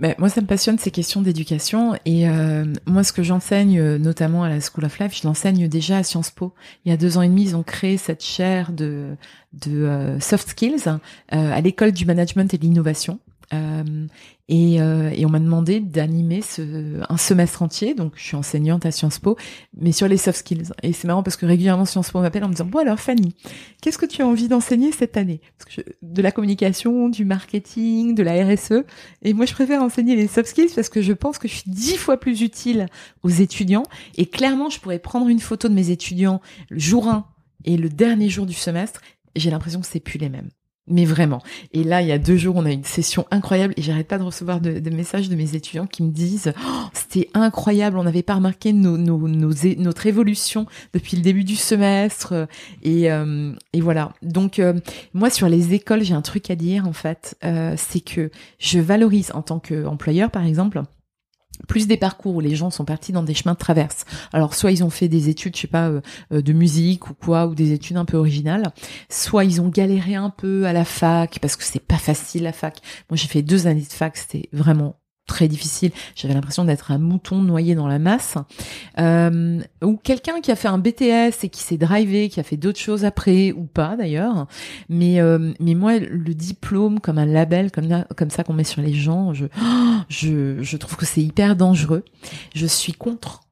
Ben, 0.00 0.14
moi, 0.16 0.30
ça 0.30 0.40
me 0.40 0.46
passionne 0.46 0.78
ces 0.78 0.90
questions 0.90 1.20
d'éducation. 1.20 1.94
Et 2.06 2.26
euh, 2.26 2.64
moi, 2.86 3.04
ce 3.04 3.12
que 3.12 3.22
j'enseigne, 3.22 3.78
euh, 3.78 3.98
notamment 3.98 4.42
à 4.42 4.48
la 4.48 4.58
School 4.60 4.86
of 4.86 4.98
Life, 4.98 5.18
je 5.20 5.26
l'enseigne 5.26 5.68
déjà 5.68 5.98
à 5.98 6.02
Sciences 6.02 6.30
Po. 6.30 6.54
Il 6.84 6.90
y 6.90 6.92
a 6.92 6.96
deux 6.96 7.18
ans 7.18 7.22
et 7.22 7.28
demi, 7.28 7.42
ils 7.42 7.56
ont 7.56 7.62
créé 7.62 7.98
cette 7.98 8.24
chaire 8.24 8.72
de, 8.72 9.14
de 9.52 9.82
euh, 9.84 10.18
soft 10.18 10.48
skills 10.48 10.88
à 11.28 11.60
l'école 11.60 11.92
du 11.92 12.06
management 12.06 12.52
et 12.54 12.58
de 12.58 12.62
l'innovation. 12.62 13.20
Euh, 13.52 14.06
et, 14.48 14.80
euh, 14.80 15.10
et, 15.10 15.24
on 15.26 15.28
m'a 15.28 15.38
demandé 15.38 15.80
d'animer 15.80 16.42
ce, 16.42 17.00
un 17.08 17.16
semestre 17.16 17.62
entier, 17.62 17.94
donc 17.94 18.14
je 18.16 18.22
suis 18.22 18.36
enseignante 18.36 18.84
à 18.84 18.90
Sciences 18.90 19.18
Po, 19.18 19.36
mais 19.76 19.92
sur 19.92 20.08
les 20.08 20.16
soft 20.16 20.38
skills. 20.38 20.72
Et 20.82 20.92
c'est 20.92 21.06
marrant 21.06 21.22
parce 21.22 21.36
que 21.36 21.46
régulièrement 21.46 21.84
Sciences 21.84 22.10
Po 22.10 22.20
m'appelle 22.20 22.44
en 22.44 22.48
me 22.48 22.54
disant 22.54 22.66
bon 22.66 22.80
alors 22.80 22.98
Fanny, 22.98 23.34
qu'est-ce 23.80 23.98
que 23.98 24.06
tu 24.06 24.22
as 24.22 24.26
envie 24.26 24.48
d'enseigner 24.48 24.92
cette 24.92 25.16
année? 25.16 25.40
Parce 25.58 25.76
que 25.76 25.82
De 26.02 26.22
la 26.22 26.32
communication, 26.32 27.08
du 27.08 27.24
marketing, 27.24 28.14
de 28.14 28.22
la 28.22 28.44
RSE. 28.44 28.84
Et 29.22 29.34
moi 29.34 29.46
je 29.46 29.52
préfère 29.52 29.82
enseigner 29.82 30.16
les 30.16 30.26
soft 30.26 30.48
skills 30.48 30.72
parce 30.74 30.88
que 30.88 31.02
je 31.02 31.12
pense 31.12 31.38
que 31.38 31.48
je 31.48 31.54
suis 31.54 31.70
dix 31.70 31.96
fois 31.96 32.18
plus 32.18 32.42
utile 32.42 32.86
aux 33.22 33.28
étudiants. 33.28 33.84
Et 34.16 34.26
clairement 34.26 34.68
je 34.68 34.80
pourrais 34.80 34.98
prendre 34.98 35.28
une 35.28 35.40
photo 35.40 35.68
de 35.68 35.74
mes 35.74 35.90
étudiants 35.90 36.40
le 36.70 36.78
jour 36.78 37.08
1 37.08 37.24
et 37.64 37.76
le 37.76 37.88
dernier 37.88 38.28
jour 38.28 38.46
du 38.46 38.54
semestre 38.54 39.00
j'ai 39.36 39.50
l'impression 39.50 39.80
que 39.80 39.86
c'est 39.86 40.00
plus 40.00 40.18
les 40.18 40.28
mêmes. 40.28 40.50
Mais 40.90 41.04
vraiment. 41.04 41.40
Et 41.72 41.84
là, 41.84 42.02
il 42.02 42.08
y 42.08 42.12
a 42.12 42.18
deux 42.18 42.36
jours, 42.36 42.56
on 42.56 42.66
a 42.66 42.72
une 42.72 42.84
session 42.84 43.24
incroyable 43.30 43.74
et 43.76 43.82
j'arrête 43.82 44.08
pas 44.08 44.18
de 44.18 44.24
recevoir 44.24 44.60
de, 44.60 44.90
messages 44.90 45.28
de 45.28 45.36
mes 45.36 45.54
étudiants 45.54 45.86
qui 45.86 46.02
me 46.02 46.10
disent 46.10 46.52
oh, 46.60 46.88
c'était 46.92 47.30
incroyable, 47.32 47.96
on 47.96 48.02
n'avait 48.02 48.24
pas 48.24 48.34
remarqué 48.34 48.72
notre 48.72 50.06
évolution 50.06 50.66
depuis 50.92 51.16
le 51.16 51.22
début 51.22 51.44
du 51.44 51.54
semestre. 51.54 52.48
Et, 52.82 53.10
euh, 53.10 53.52
voilà. 53.78 54.12
Donc 54.22 54.58
euh, 54.58 54.74
moi, 55.14 55.30
sur 55.30 55.48
les 55.48 55.74
écoles, 55.74 56.02
j'ai 56.02 56.14
un 56.14 56.22
truc 56.22 56.50
à 56.50 56.56
dire 56.56 56.88
en 56.88 56.92
fait, 56.92 57.36
euh, 57.44 57.74
c'est 57.76 58.00
que 58.00 58.30
je 58.58 58.80
valorise 58.80 59.30
en 59.32 59.42
tant 59.42 59.60
qu'employeur, 59.60 60.30
par 60.30 60.44
exemple 60.44 60.82
plus 61.68 61.86
des 61.86 61.96
parcours 61.96 62.36
où 62.36 62.40
les 62.40 62.54
gens 62.54 62.70
sont 62.70 62.84
partis 62.84 63.12
dans 63.12 63.22
des 63.22 63.34
chemins 63.34 63.54
de 63.54 63.58
traverse. 63.58 64.04
Alors 64.32 64.54
soit 64.54 64.72
ils 64.72 64.84
ont 64.84 64.90
fait 64.90 65.08
des 65.08 65.28
études, 65.28 65.56
je 65.56 65.62
sais 65.62 65.66
pas, 65.66 65.88
euh, 65.88 66.00
euh, 66.32 66.42
de 66.42 66.52
musique 66.52 67.10
ou 67.10 67.14
quoi, 67.14 67.46
ou 67.46 67.54
des 67.54 67.72
études 67.72 67.96
un 67.96 68.04
peu 68.04 68.16
originales, 68.16 68.72
soit 69.08 69.44
ils 69.44 69.60
ont 69.60 69.68
galéré 69.68 70.14
un 70.14 70.30
peu 70.30 70.66
à 70.66 70.72
la 70.72 70.84
fac 70.84 71.38
parce 71.40 71.56
que 71.56 71.64
c'est 71.64 71.80
pas 71.80 71.98
facile 71.98 72.42
la 72.42 72.52
fac. 72.52 72.80
Moi 73.10 73.16
j'ai 73.16 73.28
fait 73.28 73.42
deux 73.42 73.66
années 73.66 73.80
de 73.80 73.92
fac, 73.92 74.16
c'était 74.16 74.48
vraiment 74.52 74.99
très 75.30 75.46
difficile. 75.46 75.92
J'avais 76.16 76.34
l'impression 76.34 76.64
d'être 76.64 76.90
un 76.90 76.98
mouton 76.98 77.40
noyé 77.40 77.76
dans 77.76 77.86
la 77.86 78.00
masse. 78.00 78.34
Euh, 78.98 79.60
ou 79.82 79.96
quelqu'un 79.96 80.40
qui 80.40 80.50
a 80.50 80.56
fait 80.56 80.66
un 80.66 80.78
BTS 80.78 81.44
et 81.44 81.48
qui 81.48 81.62
s'est 81.62 81.76
drivé, 81.76 82.28
qui 82.28 82.40
a 82.40 82.42
fait 82.42 82.56
d'autres 82.56 82.80
choses 82.80 83.04
après 83.04 83.52
ou 83.52 83.62
pas 83.62 83.96
d'ailleurs. 83.96 84.48
Mais 84.88 85.20
euh, 85.20 85.52
mais 85.60 85.74
moi 85.74 85.98
le 85.98 86.34
diplôme 86.34 86.98
comme 86.98 87.18
un 87.18 87.26
label 87.26 87.70
comme 87.70 88.04
comme 88.16 88.30
ça 88.30 88.42
qu'on 88.42 88.54
met 88.54 88.64
sur 88.64 88.82
les 88.82 88.92
gens, 88.92 89.32
je 89.32 89.46
je 90.08 90.60
je 90.60 90.76
trouve 90.76 90.96
que 90.96 91.06
c'est 91.06 91.22
hyper 91.22 91.54
dangereux. 91.54 92.04
Je 92.54 92.66
suis 92.66 92.92
contre 92.92 93.42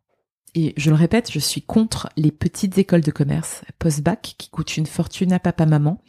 et 0.55 0.74
je 0.76 0.90
le 0.90 0.96
répète, 0.96 1.30
je 1.30 1.38
suis 1.38 1.62
contre 1.62 2.09
les 2.16 2.30
petites 2.30 2.78
écoles 2.78 3.03
de 3.03 3.11
commerce 3.11 3.62
post-bac 3.78 4.34
qui 4.38 4.49
coûtent 4.49 4.76
une 4.76 4.86
fortune 4.86 5.32
à 5.32 5.38
papa-maman. 5.38 6.01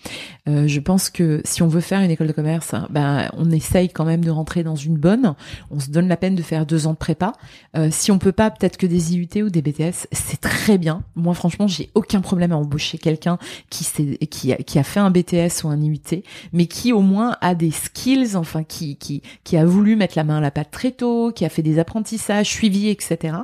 Euh, 0.47 0.67
je 0.67 0.79
pense 0.79 1.09
que 1.09 1.41
si 1.43 1.61
on 1.61 1.67
veut 1.67 1.81
faire 1.81 2.01
une 2.01 2.11
école 2.11 2.27
de 2.27 2.31
commerce, 2.31 2.73
ben, 2.89 3.29
on 3.33 3.51
essaye 3.51 3.89
quand 3.89 4.05
même 4.05 4.23
de 4.23 4.31
rentrer 4.31 4.63
dans 4.63 4.75
une 4.75 4.97
bonne. 4.97 5.35
On 5.71 5.79
se 5.79 5.89
donne 5.89 6.07
la 6.07 6.17
peine 6.17 6.35
de 6.35 6.41
faire 6.41 6.65
deux 6.65 6.87
ans 6.87 6.93
de 6.93 6.97
prépa. 6.97 7.33
Euh, 7.75 7.89
si 7.91 8.11
on 8.11 8.19
peut 8.19 8.31
pas, 8.31 8.49
peut-être 8.49 8.77
que 8.77 8.87
des 8.87 9.15
IUT 9.15 9.43
ou 9.43 9.49
des 9.49 9.61
BTS, 9.61 10.07
c'est 10.11 10.39
très 10.39 10.77
bien. 10.77 11.03
Moi, 11.15 11.33
franchement, 11.33 11.67
j'ai 11.67 11.89
aucun 11.93 12.21
problème 12.21 12.51
à 12.51 12.57
embaucher 12.57 12.97
quelqu'un 12.97 13.37
qui, 13.69 13.85
qui, 14.29 14.53
a, 14.53 14.57
qui 14.57 14.79
a 14.79 14.83
fait 14.83 14.99
un 14.99 15.11
BTS 15.11 15.63
ou 15.63 15.67
un 15.67 15.81
IUT, 15.81 16.23
mais 16.53 16.67
qui 16.67 16.93
au 16.93 17.01
moins 17.01 17.37
a 17.41 17.55
des 17.55 17.71
skills, 17.71 18.35
enfin, 18.35 18.63
qui, 18.63 18.95
qui, 18.95 19.21
qui 19.43 19.57
a 19.57 19.65
voulu 19.65 19.95
mettre 19.95 20.13
la 20.17 20.23
main 20.23 20.37
à 20.37 20.41
la 20.41 20.51
pâte 20.51 20.71
très 20.71 20.91
tôt, 20.91 21.31
qui 21.31 21.45
a 21.45 21.49
fait 21.49 21.61
des 21.61 21.79
apprentissages 21.79 22.47
suivis, 22.47 22.89
etc. 22.89 23.37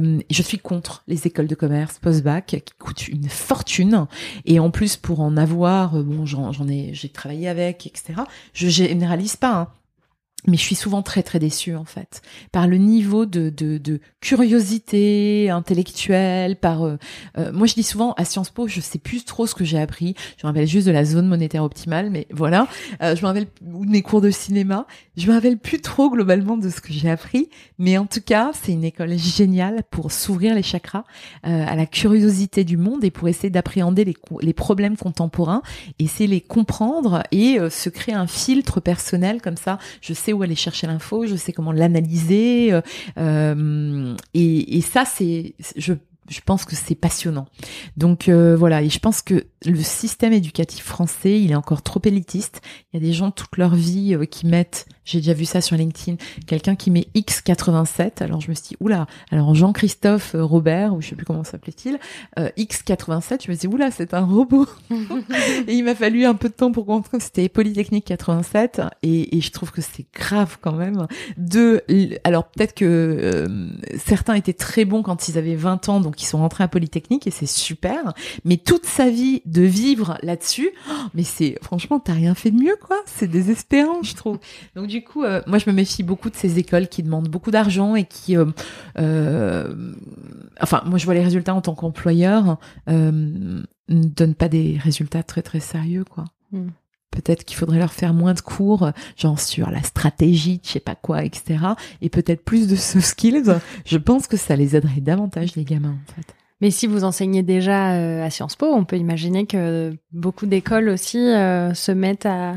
euh, 0.00 0.20
je 0.30 0.42
suis 0.42 0.58
contre 0.58 1.02
les 1.08 1.26
écoles 1.26 1.46
de 1.46 1.54
commerce 1.54 1.98
post-bac 1.98 2.46
qui 2.46 2.74
coûtent 2.78 3.08
une 3.08 3.28
fortune. 3.28 4.06
Et 4.46 4.58
en 4.58 4.70
plus, 4.70 4.96
pour 4.96 5.20
en 5.20 5.36
avoir, 5.36 5.96
euh, 5.96 6.02
bon, 6.02 6.26
j'en 6.26 6.68
ai, 6.68 6.90
j'ai 6.92 7.08
travaillé 7.08 7.48
avec, 7.48 7.86
etc. 7.86 8.22
Je 8.52 8.68
généralise 8.68 9.36
pas. 9.36 9.52
Hein 9.52 9.68
mais 10.46 10.56
je 10.56 10.62
suis 10.62 10.74
souvent 10.74 11.02
très 11.02 11.22
très 11.22 11.38
déçue 11.38 11.74
en 11.76 11.84
fait 11.84 12.22
par 12.52 12.66
le 12.66 12.76
niveau 12.76 13.26
de, 13.26 13.50
de, 13.50 13.78
de 13.78 14.00
curiosité 14.20 15.50
intellectuelle 15.50 16.56
par 16.56 16.84
euh, 16.84 16.96
euh, 17.38 17.52
moi 17.52 17.66
je 17.66 17.74
dis 17.74 17.82
souvent 17.82 18.12
à 18.12 18.24
Sciences 18.24 18.50
Po 18.50 18.68
je 18.68 18.80
sais 18.80 18.98
plus 18.98 19.24
trop 19.24 19.46
ce 19.46 19.54
que 19.54 19.64
j'ai 19.64 19.78
appris. 19.78 20.14
Je 20.38 20.46
me 20.46 20.50
rappelle 20.50 20.66
juste 20.66 20.86
de 20.86 20.92
la 20.92 21.04
zone 21.04 21.26
monétaire 21.26 21.64
optimale 21.64 22.10
mais 22.10 22.26
voilà. 22.30 22.66
Euh, 23.02 23.14
je 23.16 23.22
me 23.22 23.26
rappelle 23.26 23.46
ou 23.72 23.84
de 23.84 23.90
mes 23.90 24.02
cours 24.02 24.20
de 24.20 24.30
cinéma. 24.30 24.86
Je 25.16 25.26
me 25.26 25.32
rappelle 25.32 25.58
plus 25.58 25.80
trop 25.80 26.10
globalement 26.10 26.56
de 26.56 26.70
ce 26.70 26.80
que 26.80 26.92
j'ai 26.92 27.10
appris. 27.10 27.48
Mais 27.78 27.98
en 27.98 28.06
tout 28.06 28.20
cas 28.20 28.50
c'est 28.54 28.72
une 28.72 28.84
école 28.84 29.16
géniale 29.18 29.82
pour 29.90 30.12
s'ouvrir 30.12 30.54
les 30.54 30.62
chakras 30.62 31.04
à 31.42 31.74
la 31.76 31.86
curiosité 31.86 32.64
du 32.64 32.76
monde 32.76 33.04
et 33.04 33.10
pour 33.10 33.28
essayer 33.28 33.50
d'appréhender 33.50 34.04
les, 34.04 34.16
les 34.40 34.52
problèmes 34.52 34.96
contemporains 34.96 35.62
essayer 35.98 36.26
les 36.26 36.40
comprendre 36.40 37.22
et 37.30 37.58
se 37.70 37.88
créer 37.88 38.14
un 38.14 38.26
filtre 38.26 38.80
personnel 38.80 39.40
comme 39.42 39.56
ça. 39.56 39.78
Je 40.00 40.14
sais 40.14 40.29
où 40.32 40.42
aller 40.42 40.54
chercher 40.54 40.86
l'info, 40.86 41.26
je 41.26 41.36
sais 41.36 41.52
comment 41.52 41.72
l'analyser. 41.72 42.72
Euh, 42.72 42.80
euh, 43.18 44.16
et, 44.34 44.76
et, 44.78 44.80
ça, 44.80 45.04
c'est, 45.04 45.54
je, 45.76 45.94
je 46.30 46.40
pense 46.40 46.64
que 46.64 46.76
c'est 46.76 46.94
passionnant. 46.94 47.46
Donc 47.96 48.28
euh, 48.28 48.56
voilà, 48.56 48.82
et 48.82 48.88
je 48.88 48.98
pense 48.98 49.20
que 49.20 49.46
le 49.66 49.82
système 49.82 50.32
éducatif 50.32 50.84
français, 50.84 51.40
il 51.40 51.50
est 51.50 51.56
encore 51.56 51.82
trop 51.82 52.00
élitiste. 52.04 52.62
Il 52.92 53.00
y 53.00 53.04
a 53.04 53.06
des 53.06 53.12
gens 53.12 53.30
toute 53.30 53.56
leur 53.56 53.74
vie 53.74 54.16
qui 54.30 54.46
mettent 54.46 54.86
j'ai 55.10 55.18
déjà 55.18 55.32
vu 55.32 55.44
ça 55.44 55.60
sur 55.60 55.76
LinkedIn. 55.76 56.18
Quelqu'un 56.46 56.76
qui 56.76 56.90
met 56.90 57.08
X87. 57.16 58.22
Alors 58.22 58.40
je 58.40 58.48
me 58.48 58.54
suis 58.54 58.68
dit, 58.68 58.76
oula, 58.78 59.06
alors 59.32 59.56
Jean-Christophe 59.56 60.36
euh, 60.36 60.44
Robert, 60.44 60.94
ou 60.94 61.00
je 61.00 61.08
sais 61.08 61.16
plus 61.16 61.26
comment 61.26 61.42
s'appelait-il, 61.42 61.98
euh, 62.38 62.48
X87, 62.56 63.44
je 63.44 63.50
me 63.50 63.56
suis 63.56 63.56
dit, 63.56 63.66
oula, 63.66 63.90
c'est 63.90 64.14
un 64.14 64.24
robot. 64.24 64.68
et 65.66 65.74
il 65.74 65.84
m'a 65.84 65.96
fallu 65.96 66.24
un 66.26 66.34
peu 66.34 66.48
de 66.48 66.54
temps 66.54 66.70
pour 66.70 66.86
comprendre 66.86 67.18
que 67.18 67.22
c'était 67.24 67.48
Polytechnique 67.48 68.04
87. 68.04 68.82
Et, 69.02 69.36
et, 69.36 69.40
je 69.40 69.50
trouve 69.50 69.72
que 69.72 69.80
c'est 69.80 70.06
grave 70.14 70.58
quand 70.60 70.74
même. 70.74 71.06
De, 71.36 71.82
alors 72.22 72.44
peut-être 72.44 72.74
que 72.74 72.84
euh, 72.84 73.68
certains 73.98 74.34
étaient 74.34 74.52
très 74.52 74.84
bons 74.84 75.02
quand 75.02 75.28
ils 75.28 75.38
avaient 75.38 75.56
20 75.56 75.88
ans, 75.88 76.00
donc 76.00 76.19
ils 76.22 76.26
sont 76.26 76.38
rentrés 76.38 76.64
à 76.64 76.68
Polytechnique 76.68 77.26
et 77.26 77.30
c'est 77.30 77.46
super. 77.46 78.14
Mais 78.44 78.56
toute 78.56 78.86
sa 78.86 79.10
vie 79.10 79.42
de 79.46 79.62
vivre 79.62 80.18
là-dessus, 80.22 80.70
oh, 80.90 80.92
mais 81.14 81.22
c'est, 81.22 81.58
franchement, 81.62 82.00
t'as 82.00 82.14
rien 82.14 82.34
fait 82.34 82.50
de 82.50 82.62
mieux, 82.62 82.76
quoi. 82.80 82.96
C'est 83.06 83.28
désespérant, 83.28 84.02
je 84.02 84.14
trouve. 84.14 84.38
Donc 84.74 84.86
du 84.86 85.02
coup, 85.02 85.24
euh, 85.24 85.42
moi, 85.46 85.58
je 85.58 85.68
me 85.68 85.74
méfie 85.74 86.02
beaucoup 86.02 86.30
de 86.30 86.36
ces 86.36 86.58
écoles 86.58 86.88
qui 86.88 87.02
demandent 87.02 87.28
beaucoup 87.28 87.50
d'argent 87.50 87.94
et 87.94 88.04
qui, 88.04 88.36
euh, 88.36 88.46
euh, 88.98 89.94
enfin, 90.60 90.82
moi, 90.86 90.98
je 90.98 91.04
vois 91.04 91.14
les 91.14 91.24
résultats 91.24 91.54
en 91.54 91.60
tant 91.60 91.74
qu'employeur, 91.74 92.58
ne 92.86 93.64
donnent 93.88 94.34
pas 94.34 94.48
des 94.48 94.78
résultats 94.78 95.22
très 95.22 95.42
très 95.42 95.60
sérieux, 95.60 96.04
quoi. 96.04 96.24
Hmm. 96.52 96.68
Peut-être 97.10 97.44
qu'il 97.44 97.56
faudrait 97.56 97.78
leur 97.78 97.92
faire 97.92 98.14
moins 98.14 98.34
de 98.34 98.40
cours, 98.40 98.90
genre 99.16 99.40
sur 99.40 99.70
la 99.70 99.82
stratégie, 99.82 100.60
je 100.62 100.70
sais 100.70 100.80
pas 100.80 100.94
quoi, 100.94 101.24
etc. 101.24 101.58
Et 102.02 102.08
peut-être 102.08 102.44
plus 102.44 102.68
de 102.68 102.76
soft 102.76 103.06
skills. 103.06 103.58
Je 103.84 103.98
pense 103.98 104.26
que 104.26 104.36
ça 104.36 104.56
les 104.56 104.76
aiderait 104.76 105.00
davantage, 105.00 105.56
les 105.56 105.64
gamins, 105.64 105.96
en 106.08 106.14
fait. 106.14 106.34
Mais 106.60 106.70
si 106.70 106.86
vous 106.86 107.04
enseignez 107.04 107.42
déjà 107.42 108.22
à 108.22 108.30
Sciences 108.30 108.54
Po, 108.54 108.66
on 108.66 108.84
peut 108.84 108.98
imaginer 108.98 109.46
que 109.46 109.96
beaucoup 110.12 110.46
d'écoles 110.46 110.88
aussi 110.88 111.16
se 111.16 111.90
mettent 111.90 112.26
à, 112.26 112.56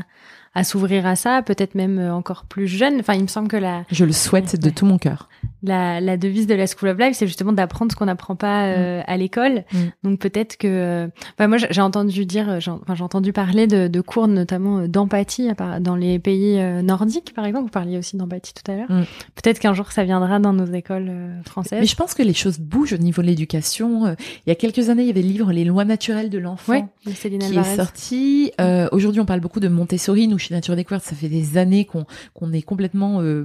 à 0.54 0.64
s'ouvrir 0.64 1.06
à 1.06 1.16
ça, 1.16 1.42
peut-être 1.42 1.74
même 1.74 1.98
euh, 1.98 2.14
encore 2.14 2.44
plus 2.44 2.68
jeune. 2.68 3.00
Enfin, 3.00 3.14
il 3.14 3.22
me 3.22 3.28
semble 3.28 3.48
que 3.48 3.56
la... 3.56 3.84
Je 3.90 4.04
le 4.04 4.12
souhaite 4.12 4.60
de 4.60 4.70
tout 4.70 4.86
mon 4.86 4.98
cœur. 4.98 5.28
La, 5.64 6.00
la, 6.00 6.16
devise 6.16 6.46
de 6.46 6.54
la 6.54 6.66
School 6.66 6.90
of 6.90 6.98
Life, 6.98 7.16
c'est 7.16 7.26
justement 7.26 7.52
d'apprendre 7.52 7.90
ce 7.90 7.96
qu'on 7.96 8.04
n'apprend 8.06 8.36
pas 8.36 8.66
euh, 8.66 9.00
mm. 9.00 9.04
à 9.06 9.16
l'école. 9.16 9.64
Mm. 9.72 9.78
Donc 10.04 10.18
peut-être 10.20 10.56
que... 10.56 10.68
Euh, 10.68 11.08
enfin, 11.34 11.48
moi, 11.48 11.58
j'ai 11.58 11.80
entendu 11.80 12.26
dire, 12.26 12.60
j'ai 12.60 12.70
enfin, 12.70 13.02
entendu 13.02 13.32
parler 13.32 13.66
de, 13.66 13.88
de 13.88 14.00
cours 14.00 14.28
notamment 14.28 14.86
d'empathie 14.86 15.48
dans 15.80 15.96
les 15.96 16.18
pays 16.18 16.60
nordiques, 16.82 17.32
par 17.34 17.44
exemple. 17.44 17.64
Vous 17.64 17.70
parliez 17.70 17.98
aussi 17.98 18.16
d'empathie 18.16 18.54
tout 18.54 18.70
à 18.70 18.76
l'heure. 18.76 18.90
Mm. 18.90 19.04
Peut-être 19.34 19.58
qu'un 19.58 19.74
jour, 19.74 19.92
ça 19.92 20.04
viendra 20.04 20.38
dans 20.38 20.52
nos 20.52 20.66
écoles 20.66 21.12
françaises. 21.44 21.80
Mais 21.80 21.86
je 21.86 21.96
pense 21.96 22.14
que 22.14 22.22
les 22.22 22.34
choses 22.34 22.58
bougent 22.58 22.92
au 22.92 22.98
niveau 22.98 23.22
de 23.22 23.26
l'éducation. 23.26 24.16
Il 24.46 24.48
y 24.48 24.52
a 24.52 24.54
quelques 24.54 24.90
années, 24.90 25.02
il 25.02 25.08
y 25.08 25.10
avait 25.10 25.22
le 25.22 25.28
livre 25.28 25.52
Les 25.52 25.64
lois 25.64 25.84
naturelles 25.84 26.30
de 26.30 26.38
l'enfant 26.38 26.88
qui 27.04 27.36
est 27.36 27.76
sorti. 27.76 28.52
Aujourd'hui, 28.92 29.20
on 29.20 29.26
parle 29.26 29.40
beaucoup 29.40 29.60
de 29.60 29.68
Montessori. 29.68 30.28
Nous, 30.28 30.38
chez 30.38 30.54
Nature 30.54 30.76
Découverte, 30.76 31.04
ça 31.04 31.14
fait 31.14 31.28
des 31.28 31.58
années 31.58 31.84
qu'on 31.84 32.04
qu'on 32.34 32.52
est 32.52 32.62
complètement 32.62 33.20
euh, 33.20 33.44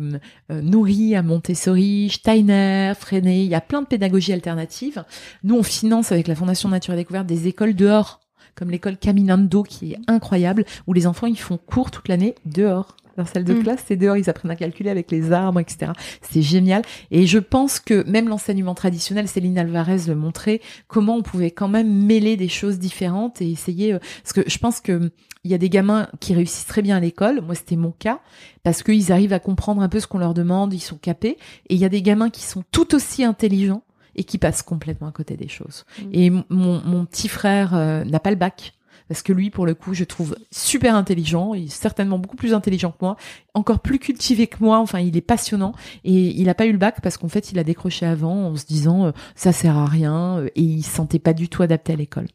euh, 0.51 0.61
nourri 0.61 1.15
à 1.15 1.24
Montessori, 1.24 2.09
Steiner, 2.10 2.93
Freinet. 2.97 3.43
Il 3.43 3.49
y 3.49 3.55
a 3.55 3.62
plein 3.62 3.82
de 3.82 3.88
pédagogies 3.88 4.34
alternatives. 4.34 5.03
Nous, 5.43 5.55
on 5.55 5.64
finance 5.64 6.12
avec 6.12 6.28
la 6.28 6.36
Fondation 6.36 6.70
Nature 6.70 6.93
et 6.93 6.97
Découverte 6.97 7.28
des 7.28 7.47
écoles 7.47 7.76
dehors, 7.76 8.20
comme 8.55 8.72
l'école 8.72 8.97
Caminando, 8.97 9.64
qui 9.64 9.93
est 9.93 9.99
incroyable, 10.07 10.66
où 10.88 10.93
les 10.93 11.07
enfants 11.07 11.28
ils 11.28 11.39
font 11.39 11.57
cours 11.57 11.91
toute 11.91 12.07
l'année 12.07 12.36
dehors 12.45 12.95
leur 13.20 13.28
salle 13.28 13.43
de 13.43 13.53
mm. 13.53 13.63
classe, 13.63 13.84
c'est 13.88 13.95
dehors, 13.95 14.17
ils 14.17 14.30
apprennent 14.30 14.51
à 14.51 14.55
calculer 14.55 14.89
avec 14.89 15.11
les 15.11 15.32
arbres, 15.32 15.59
etc. 15.59 15.91
C'est 16.22 16.41
génial. 16.41 16.82
Et 17.11 17.28
je 17.28 17.38
pense 17.38 17.80
que 17.80 18.03
même 18.09 18.28
l'enseignement 18.28 18.74
traditionnel, 18.74 19.28
Céline 19.28 19.57
Alvarez 19.57 20.07
le 20.07 20.15
montrait, 20.15 20.61
comment 20.88 21.15
on 21.15 21.22
pouvait 21.22 21.51
quand 21.51 21.67
même 21.67 21.91
mêler 21.91 22.38
des 22.38 22.49
choses 22.49 22.80
différentes 22.80 23.41
et 23.41 23.51
essayer. 23.51 23.93
Euh, 23.93 23.99
parce 24.24 24.34
que 24.34 24.41
je 24.49 24.57
pense 24.57 24.82
que 24.82 25.11
il 25.45 25.51
y 25.51 25.53
a 25.53 25.57
des 25.57 25.70
gamins 25.70 26.07
qui 26.20 26.34
réussissent 26.34 26.65
très 26.65 26.82
bien 26.82 26.97
à 26.97 26.99
l'école. 26.99 27.41
Moi, 27.41 27.55
c'était 27.55 27.78
mon 27.78 27.91
cas 27.91 28.20
parce 28.63 28.84
qu'ils 28.84 29.11
arrivent 29.11 29.32
à 29.32 29.39
comprendre 29.39 29.82
un 29.82 29.88
peu 29.88 29.99
ce 29.99 30.07
qu'on 30.07 30.17
leur 30.17 30.34
demande, 30.34 30.74
ils 30.74 30.82
sont 30.82 30.97
capés. 30.97 31.38
Et 31.70 31.76
il 31.76 31.78
y 31.78 31.86
a 31.86 31.89
des 31.89 32.01
gamins 32.01 32.30
qui 32.30 32.43
sont 32.43 32.63
tout 32.72 32.93
aussi 32.93 33.24
intelligents 33.24 33.84
et 34.15 34.26
qui 34.26 34.38
passent 34.38 34.61
complètement 34.61 35.07
à 35.07 35.11
côté 35.11 35.38
des 35.38 35.47
choses. 35.47 35.86
Mm. 35.97 36.09
Et 36.11 36.30
mon, 36.30 36.43
mon, 36.84 37.05
petit 37.05 37.30
frère 37.30 37.74
euh, 37.74 38.03
n'a 38.03 38.20
pas 38.20 38.32
le 38.32 38.36
bac 38.36 38.74
parce 39.10 39.24
que 39.24 39.34
lui, 39.34 39.49
pour 39.49 39.66
le 39.66 39.74
coup, 39.74 39.93
je 39.93 40.03
trouve 40.05 40.38
super 40.51 40.95
intelligent, 40.95 41.55
il 41.55 41.66
est 41.66 41.68
certainement 41.68 42.20
beaucoup 42.20 42.38
plus 42.38 42.53
intelligent 42.53 42.91
que 42.91 42.97
moi, 43.01 43.18
encore 43.55 43.80
plus 43.80 43.97
cultivé 43.97 44.47
que 44.47 44.57
moi, 44.64 44.78
enfin, 44.78 44.99
il 44.99 45.18
est 45.18 45.22
passionnant, 45.22 45.74
et 46.05 46.14
il 46.14 46.45
n'a 46.45 46.53
pas 46.53 46.68
eu 46.68 46.72
le 46.72 46.78
bac 46.78 47.01
parce 47.01 47.18
qu'en 47.18 47.28
fait, 47.28 47.51
il 47.51 47.60
a 47.60 47.64
décroché 47.64 48.05
avant 48.05 48.45
en 48.49 48.55
se 48.55 48.66
disant, 48.66 49.07
euh, 49.07 49.12
ça 49.36 49.51
sert 49.51 49.78
à 49.78 49.88
rien, 49.88 50.38
euh, 50.38 50.49
et 50.55 50.62
il 50.62 50.84
se 50.84 50.95
sentait 50.95 51.20
pas 51.20 51.34
du 51.34 51.49
tout 51.49 51.64
adapté 51.64 51.93
à 51.93 51.95
l'école. 51.95 52.28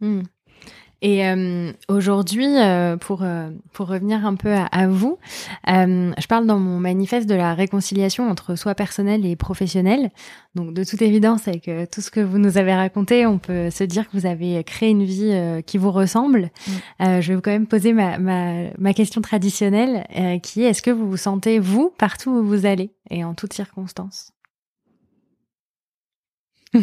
Hmm. 0.00 0.22
Et 1.02 1.26
euh, 1.26 1.72
aujourd'hui, 1.88 2.46
euh, 2.46 2.96
pour 2.96 3.22
euh, 3.22 3.50
pour 3.72 3.88
revenir 3.88 4.24
un 4.24 4.34
peu 4.34 4.54
à, 4.54 4.88
vous, 4.88 5.18
je 5.66 6.26
parle 6.26 6.46
dans 6.46 6.58
mon 6.58 6.80
manifeste 6.80 7.28
de 7.28 7.34
la 7.34 7.54
réconciliation 7.54 8.30
entre 8.30 8.54
soi 8.56 8.74
personnel 8.74 9.26
et 9.26 9.36
professionnel. 9.36 10.10
Donc, 10.54 10.72
de 10.72 10.84
toute 10.84 11.02
évidence, 11.02 11.48
avec 11.48 11.70
tout 11.92 12.00
ce 12.00 12.10
que 12.10 12.20
vous 12.20 12.38
nous 12.38 12.56
avez 12.56 12.74
raconté, 12.74 13.26
on 13.26 13.36
peut 13.38 13.70
se 13.70 13.84
dire 13.84 14.08
que 14.08 14.16
vous 14.16 14.24
avez 14.24 14.64
créé 14.64 14.88
une 14.90 15.04
vie 15.04 15.62
qui 15.66 15.76
vous 15.76 15.92
ressemble. 15.92 16.50
Mm. 17.00 17.20
je 17.20 17.32
vais 17.32 17.42
quand 17.42 17.50
même 17.50 17.66
poser 17.66 17.92
ma 17.92 18.18
ma, 18.18 18.70
ma 18.78 18.94
question 18.94 19.20
traditionnelle, 19.20 20.06
qui 20.42 20.62
est 20.62 20.70
est-ce 20.70 20.82
que 20.82 20.90
vous 20.90 21.10
vous 21.10 21.18
sentez 21.18 21.58
vous 21.58 21.92
partout 21.98 22.30
où 22.30 22.42
vous 22.44 22.64
allez 22.64 22.90
et 23.10 23.22
en 23.22 23.34
toutes 23.34 23.52
circonstances? 23.52 24.32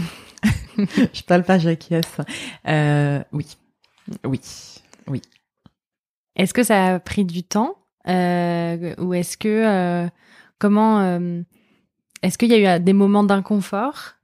Je 0.78 1.22
parle 1.24 1.44
pas, 1.44 1.58
j'acquiesce. 1.58 2.18
oui. 3.32 3.46
Oui, 4.26 4.40
oui. 5.08 5.22
Est-ce 6.36 6.54
que 6.54 6.64
ça 6.64 6.96
a 6.96 7.00
pris 7.00 7.26
du 7.26 7.44
temps 7.44 7.78
euh, 8.08 8.96
ou 8.98 9.14
est-ce 9.14 9.38
que 9.38 9.48
euh, 9.48 10.08
comment 10.60 11.00
euh, 11.02 11.42
est-ce 12.22 12.38
qu'il 12.38 12.50
y 12.50 12.66
a 12.66 12.78
eu 12.78 12.80
des 12.80 12.94
moments 12.94 13.24
d'inconfort? 13.24 14.16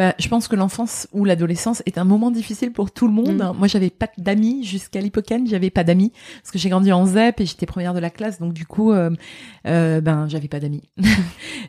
Bah, 0.00 0.14
je 0.18 0.28
pense 0.28 0.48
que 0.48 0.56
l'enfance 0.56 1.08
ou 1.12 1.26
l'adolescence 1.26 1.82
est 1.84 1.98
un 1.98 2.04
moment 2.04 2.30
difficile 2.30 2.72
pour 2.72 2.90
tout 2.90 3.06
le 3.06 3.12
monde. 3.12 3.42
Mm. 3.42 3.58
Moi, 3.58 3.68
j'avais 3.68 3.90
pas 3.90 4.08
d'amis 4.16 4.64
jusqu'à 4.64 4.98
l'hippocampe, 4.98 5.46
j'avais 5.46 5.68
pas 5.68 5.84
d'amis 5.84 6.10
parce 6.40 6.52
que 6.52 6.58
j'ai 6.58 6.70
grandi 6.70 6.90
en 6.90 7.04
ZEP 7.04 7.42
et 7.42 7.44
j'étais 7.44 7.66
première 7.66 7.92
de 7.92 7.98
la 7.98 8.08
classe, 8.08 8.40
donc 8.40 8.54
du 8.54 8.64
coup, 8.64 8.92
euh, 8.92 9.10
euh, 9.66 10.00
ben, 10.00 10.26
j'avais 10.26 10.48
pas 10.48 10.58
d'amis. 10.58 10.84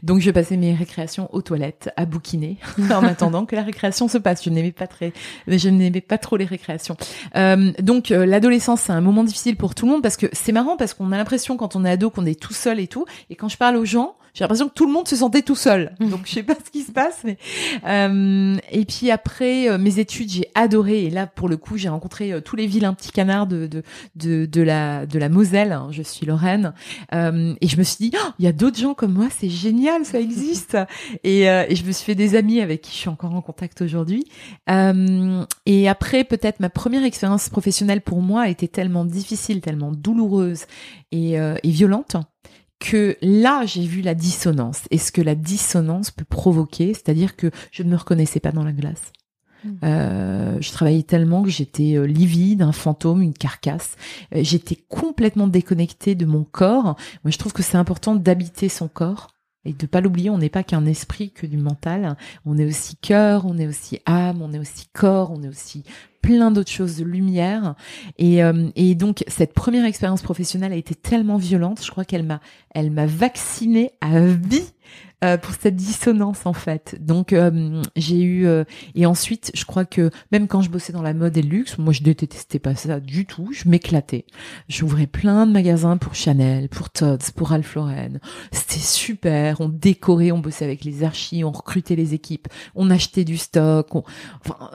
donc, 0.04 0.22
je 0.22 0.32
passais 0.32 0.56
mes 0.56 0.74
récréations 0.74 1.28
aux 1.36 1.42
toilettes, 1.42 1.90
à 1.98 2.06
bouquiner, 2.06 2.56
en 2.90 3.04
attendant 3.04 3.46
que 3.46 3.58
la 3.58 3.64
récréation 3.64 4.08
se 4.08 4.18
passe. 4.18 4.46
Je 4.46 4.50
n'aimais 4.50 4.72
pas 4.72 4.88
très, 4.88 5.12
je 5.50 5.68
n'aimais 5.68 6.00
pas 6.00 6.18
trop 6.18 6.38
les 6.38 6.46
récréations. 6.46 6.96
Euh, 7.36 7.74
donc, 7.82 8.12
l'adolescence, 8.12 8.84
c'est 8.84 8.94
un 8.94 9.02
moment 9.02 9.26
difficile 9.26 9.58
pour 9.58 9.76
tout 9.76 9.86
le 9.86 9.92
monde 9.92 10.04
parce 10.04 10.16
que 10.16 10.28
c'est 10.32 10.54
marrant 10.54 10.78
parce 10.78 10.94
qu'on 10.94 11.12
a 11.12 11.18
l'impression 11.18 11.58
quand 11.58 11.76
on 11.76 11.84
est 11.84 11.92
ado 11.92 12.10
qu'on 12.10 12.26
est 12.26 12.40
tout 12.40 12.54
seul 12.54 12.80
et 12.80 12.88
tout, 12.88 13.04
et 13.30 13.36
quand 13.36 13.50
je 13.50 13.58
parle 13.58 13.76
aux 13.76 13.84
gens, 13.84 14.16
j'ai 14.34 14.44
l'impression 14.44 14.70
que 14.70 14.74
tout 14.74 14.86
le 14.86 14.94
monde 14.94 15.08
se 15.08 15.18
sentait 15.18 15.42
tout 15.42 15.56
seul. 15.56 15.94
Donc 16.00 16.22
je 16.26 16.32
sais 16.32 16.44
pas 16.44 16.56
ce 16.66 16.72
qui 16.72 16.84
se 16.84 16.92
passe, 16.92 17.22
mais 17.24 17.38
euh, 17.86 18.56
et 18.72 18.86
puis 18.86 19.12
après 19.12 19.70
euh, 19.70 19.78
mes 19.78 20.00
études, 20.00 20.30
j'ai 20.30 20.48
adoré. 20.56 21.06
Et 21.06 21.10
là, 21.10 21.28
pour 21.28 21.50
le 21.50 21.58
coup, 21.58 21.78
j'ai 21.78 21.90
rencontré 21.90 22.32
euh, 22.32 22.42
tous 22.42 22.56
les 22.56 22.68
vilains 22.68 22.94
petits 22.94 23.12
canards 23.12 23.48
de 23.48 23.68
de 23.68 23.84
de, 24.16 24.46
de 24.46 24.62
la 24.62 25.06
de 25.06 25.20
la 25.20 25.30
Moselle. 25.30 25.72
Hein, 25.74 25.90
je 25.92 26.02
suis 26.02 26.26
Lorraine, 26.26 26.74
euh, 27.14 27.54
et 27.60 27.68
je 27.68 27.78
me 27.78 27.84
suis 27.84 28.10
dit, 28.10 28.18
oh, 28.18 28.30
il 28.40 28.46
y 28.46 28.48
a 28.48 28.54
d'autres 28.54 28.80
gens 28.80 28.94
comme 28.94 29.14
moi, 29.14 29.28
c'est 29.30 29.50
génial, 29.50 30.06
ça 30.06 30.20
existe. 30.20 30.78
et, 31.24 31.42
et 31.44 31.76
je 31.76 31.86
me 31.86 31.92
suis 31.92 32.06
fait 32.06 32.16
des 32.16 32.36
amis 32.36 32.62
avec 32.62 32.82
qui 32.82 32.92
je 32.92 32.98
suis 32.98 33.10
encore 33.10 33.34
en 33.34 33.42
contact 33.42 33.82
aujourd'hui. 33.82 34.26
et 34.68 35.90
après, 35.90 36.24
peut-être 36.24 36.60
ma 36.60 36.70
première 36.70 37.04
expérience 37.04 37.50
professionnelle 37.50 38.02
pour 38.02 38.22
moi 38.22 38.44
a 38.44 38.48
été 38.50 38.68
tellement 38.68 39.06
difficile, 39.06 39.62
tellement 39.62 39.92
douloureuse 39.92 40.66
et, 41.12 41.34
et 41.34 41.70
violente 41.70 42.16
que 42.82 43.16
là, 43.22 43.66
j'ai 43.66 43.86
vu 43.86 44.02
la 44.02 44.16
dissonance 44.16 44.82
et 44.90 44.98
ce 44.98 45.12
que 45.12 45.22
la 45.22 45.36
dissonance 45.36 46.12
peut 46.12 46.26
provoquer, 46.26 46.94
c'est-à-dire 46.94 47.36
que 47.36 47.52
je 47.72 47.84
ne 47.84 47.90
me 47.90 47.96
reconnaissais 47.96 48.40
pas 48.40 48.52
dans 48.52 48.64
la 48.64 48.74
glace. 48.74 49.14
Hmm. 49.64 49.76
Euh, 49.84 50.58
je 50.60 50.72
travaillais 50.72 51.04
tellement 51.04 51.44
que 51.44 51.52
j'étais 51.52 51.96
euh, 51.96 52.06
livide, 52.06 52.64
un 52.64 52.72
fantôme, 52.72 53.22
une 53.22 53.36
carcasse. 53.36 53.96
Euh, 54.36 54.40
j'étais 54.44 54.78
complètement 54.90 55.48
déconnectée 55.48 56.16
de 56.16 56.26
mon 56.26 56.44
corps. 56.44 56.96
Moi, 57.24 57.30
je 57.30 57.38
trouve 57.38 57.54
que 57.54 57.62
c'est 57.62 57.78
important 57.78 58.16
d'habiter 58.16 58.68
son 58.68 58.88
corps 58.88 59.28
et 59.64 59.74
de 59.74 59.86
pas 59.86 60.02
l'oublier. 60.02 60.32
On 60.32 60.40
n'est 60.40 60.50
pas 60.50 60.64
qu'un 60.64 60.88
esprit, 60.88 61.30
que 61.30 61.46
du 61.46 61.58
mental. 61.58 62.18
On 62.46 62.58
est 62.58 62.66
aussi 62.66 62.96
cœur, 62.96 63.46
on 63.46 63.60
est 63.60 63.68
aussi 63.68 64.00
âme, 64.08 64.42
on 64.42 64.52
est 64.54 64.60
aussi 64.60 64.88
corps, 64.92 65.32
on 65.32 65.44
est 65.44 65.50
aussi 65.50 65.84
plein 66.22 66.52
d'autres 66.52 66.72
choses 66.72 66.98
de 66.98 67.04
lumière. 67.04 67.76
Et, 68.18 68.44
euh, 68.44 68.70
et 68.76 68.96
donc 68.96 69.24
cette 69.28 69.54
première 69.54 69.86
expérience 69.86 70.22
professionnelle 70.22 70.74
a 70.74 70.78
été 70.78 70.96
tellement 70.96 71.38
violente, 71.38 71.84
je 71.84 71.92
crois 71.92 72.06
qu'elle 72.06 72.24
m'a, 72.24 72.40
elle 72.74 72.92
m'a 72.92 73.06
vaccinée 73.06 73.92
à 74.02 74.20
vie 74.20 74.72
euh, 75.24 75.38
pour 75.38 75.54
cette 75.54 75.76
dissonance 75.76 76.48
en 76.48 76.54
fait. 76.54 76.98
Donc 77.00 77.32
euh, 77.32 77.84
j'ai 77.96 78.22
eu 78.22 78.48
euh, 78.48 78.64
et 78.96 79.06
ensuite 79.06 79.52
je 79.54 79.66
crois 79.66 79.86
que 79.86 80.10
même 80.32 80.48
quand 80.48 80.64
je 80.64 80.72
bossais 80.72 80.94
dans 80.94 81.04
la 81.04 81.14
mode 81.14 81.38
et 81.38 81.44
le 81.44 81.50
luxe, 81.50 81.78
moi 81.78 81.94
je 81.94 82.02
détestais 82.02 82.58
pas 82.58 82.74
ça 82.74 83.00
du 83.00 83.28
tout, 83.28 83.50
je 83.54 83.70
m'éclatais. 83.70 84.26
J'ouvrais 84.68 85.06
plein 85.06 85.46
de 85.46 85.52
magasins 85.52 85.98
pour 85.98 86.16
Chanel, 86.16 86.70
pour 86.70 86.90
Tod's, 86.90 87.30
pour 87.30 87.50
Ralph 87.50 87.76
Lauren. 87.76 88.20
C'était 88.52 88.80
super, 88.80 89.62
on 89.62 89.70
décorait, 89.70 90.32
on 90.32 90.40
bossait 90.40 90.66
avec 90.66 90.84
les 90.84 91.04
archis, 91.04 91.44
on 91.44 91.52
recrutait 91.52 91.96
les 91.96 92.16
équipes, 92.16 92.48
on 92.74 92.90
achetait 92.90 93.24
du 93.24 93.38
stock, 93.38 93.90
enfin 93.94 94.72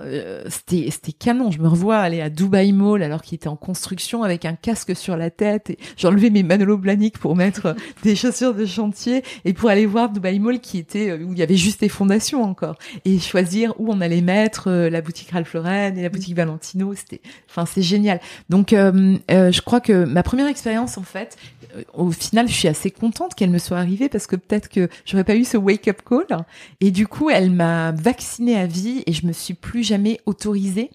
c'était 0.48 0.92
c'était 0.92 1.10
canon. 1.10 1.50
Je 1.50 1.58
me 1.58 1.66
revois 1.66 1.96
aller 1.96 2.20
à 2.20 2.30
Dubai 2.30 2.70
Mall 2.70 3.02
alors 3.02 3.22
qu'il 3.22 3.34
était 3.34 3.48
en 3.48 3.56
construction 3.56 4.22
avec 4.22 4.44
un 4.44 4.54
casque 4.54 4.94
sur 4.94 5.16
la 5.16 5.30
tête 5.30 5.70
et 5.70 5.78
j'enlevais 5.96 6.30
mes 6.30 6.44
Manolo 6.44 6.78
Blahnik 6.78 7.18
pour 7.18 7.34
mettre 7.34 7.74
des 8.04 8.14
chaussures 8.14 8.54
de 8.54 8.64
chantier 8.64 9.24
et 9.44 9.52
pour 9.52 9.70
aller 9.70 9.86
voir 9.86 10.05
Dubai 10.12 10.38
Mall 10.38 10.60
qui 10.60 10.78
était 10.78 11.10
euh, 11.10 11.18
où 11.18 11.32
il 11.32 11.38
y 11.38 11.42
avait 11.42 11.56
juste 11.56 11.80
des 11.80 11.88
fondations 11.88 12.42
encore. 12.42 12.76
Et 13.04 13.18
choisir 13.18 13.74
où 13.78 13.92
on 13.92 14.00
allait 14.00 14.20
mettre 14.20 14.68
euh, 14.68 14.90
la 14.90 15.00
boutique 15.00 15.30
Ralph 15.30 15.52
Lauren 15.54 15.96
et 15.96 16.02
la 16.02 16.08
boutique 16.08 16.34
Valentino 16.34 16.94
c'était 16.94 17.20
enfin 17.48 17.66
c'est 17.66 17.82
génial. 17.82 18.20
Donc 18.48 18.72
euh, 18.72 19.18
je 19.28 19.60
crois 19.60 19.80
que 19.80 20.04
ma 20.04 20.22
première 20.22 20.48
expérience 20.48 20.98
en 20.98 21.02
fait 21.02 21.36
au 21.92 22.10
final 22.10 22.48
je 22.48 22.54
suis 22.54 22.68
assez 22.68 22.90
contente 22.90 23.34
qu'elle 23.34 23.50
me 23.50 23.58
soit 23.58 23.78
arrivée 23.78 24.08
parce 24.08 24.26
que 24.26 24.36
peut-être 24.36 24.68
que 24.68 24.88
j'aurais 25.04 25.24
pas 25.24 25.36
eu 25.36 25.44
ce 25.44 25.56
wake 25.56 25.88
up 25.88 26.00
call. 26.08 26.44
Et 26.80 26.90
du 26.90 27.06
coup 27.06 27.30
elle 27.30 27.50
m'a 27.50 27.92
vaccinée 27.92 28.56
à 28.56 28.66
vie 28.66 29.02
et 29.06 29.12
je 29.12 29.26
me 29.26 29.32
suis 29.32 29.54
plus 29.54 29.82
jamais 29.82 30.20
autorisée 30.26 30.90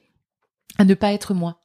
à 0.77 0.85
ne 0.85 0.93
pas 0.93 1.13
être 1.13 1.33
moi. 1.33 1.51
Mm. 1.51 1.60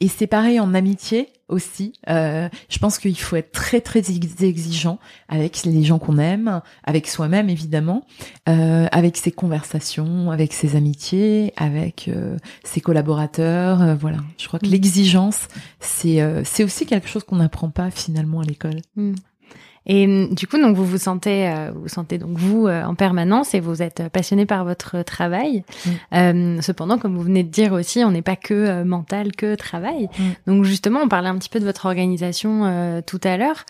Et 0.00 0.08
c'est 0.08 0.26
pareil 0.26 0.60
en 0.60 0.74
amitié 0.74 1.28
aussi. 1.48 1.94
Euh, 2.08 2.48
je 2.68 2.78
pense 2.78 2.98
qu'il 2.98 3.18
faut 3.18 3.36
être 3.36 3.52
très 3.52 3.80
très 3.80 4.00
exigeant 4.10 4.98
avec 5.28 5.64
les 5.64 5.82
gens 5.82 5.98
qu'on 5.98 6.18
aime, 6.18 6.60
avec 6.84 7.08
soi-même 7.08 7.48
évidemment, 7.48 8.06
euh, 8.48 8.86
avec 8.92 9.16
ses 9.16 9.32
conversations, 9.32 10.30
avec 10.30 10.52
ses 10.52 10.76
amitiés, 10.76 11.52
avec 11.56 12.08
euh, 12.08 12.36
ses 12.64 12.80
collaborateurs. 12.80 13.82
Euh, 13.82 13.94
voilà. 13.94 14.18
Je 14.38 14.46
crois 14.46 14.58
que 14.58 14.66
mm. 14.66 14.70
l'exigence, 14.70 15.48
c'est 15.80 16.20
euh, 16.20 16.42
c'est 16.44 16.64
aussi 16.64 16.86
quelque 16.86 17.08
chose 17.08 17.24
qu'on 17.24 17.36
n'apprend 17.36 17.70
pas 17.70 17.90
finalement 17.90 18.40
à 18.40 18.44
l'école. 18.44 18.80
Mm. 18.96 19.14
Et 19.88 20.06
hum, 20.06 20.34
du 20.34 20.46
coup, 20.46 20.58
donc 20.58 20.76
vous 20.76 20.84
vous 20.84 20.98
sentez, 20.98 21.48
euh, 21.48 21.70
vous 21.74 21.88
sentez 21.88 22.18
donc 22.18 22.36
vous 22.36 22.66
euh, 22.66 22.84
en 22.84 22.94
permanence 22.94 23.54
et 23.54 23.60
vous 23.60 23.82
êtes 23.82 24.08
passionné 24.10 24.46
par 24.46 24.64
votre 24.64 25.02
travail. 25.02 25.64
Mm. 25.84 25.90
Euh, 26.14 26.60
cependant, 26.60 26.98
comme 26.98 27.16
vous 27.16 27.22
venez 27.22 27.42
de 27.42 27.48
dire 27.48 27.72
aussi, 27.72 28.04
on 28.04 28.10
n'est 28.10 28.22
pas 28.22 28.36
que 28.36 28.82
mental, 28.82 29.32
que 29.32 29.54
travail. 29.54 30.08
Mm. 30.18 30.22
Donc 30.46 30.64
justement, 30.64 31.00
on 31.02 31.08
parlait 31.08 31.28
un 31.28 31.38
petit 31.38 31.48
peu 31.48 31.58
de 31.58 31.64
votre 31.64 31.86
organisation 31.86 33.02
tout 33.06 33.20
à 33.24 33.36
l'heure. 33.36 33.64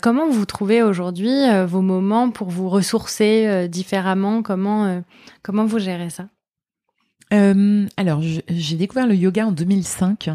comment 0.00 0.28
vous 0.28 0.44
trouvez 0.46 0.82
aujourd'hui 0.82 1.32
vos 1.66 1.80
moments 1.80 2.30
pour 2.30 2.48
vous 2.48 2.68
ressourcer 2.68 3.68
différemment? 3.68 4.42
Comment 4.42 5.02
comment 5.42 5.64
vous 5.64 5.78
gérez 5.78 6.10
ça? 6.10 6.26
Alors, 7.30 8.20
j'ai 8.48 8.76
découvert 8.76 9.06
le 9.06 9.14
yoga 9.14 9.46
en 9.46 9.52
2005 9.52 10.28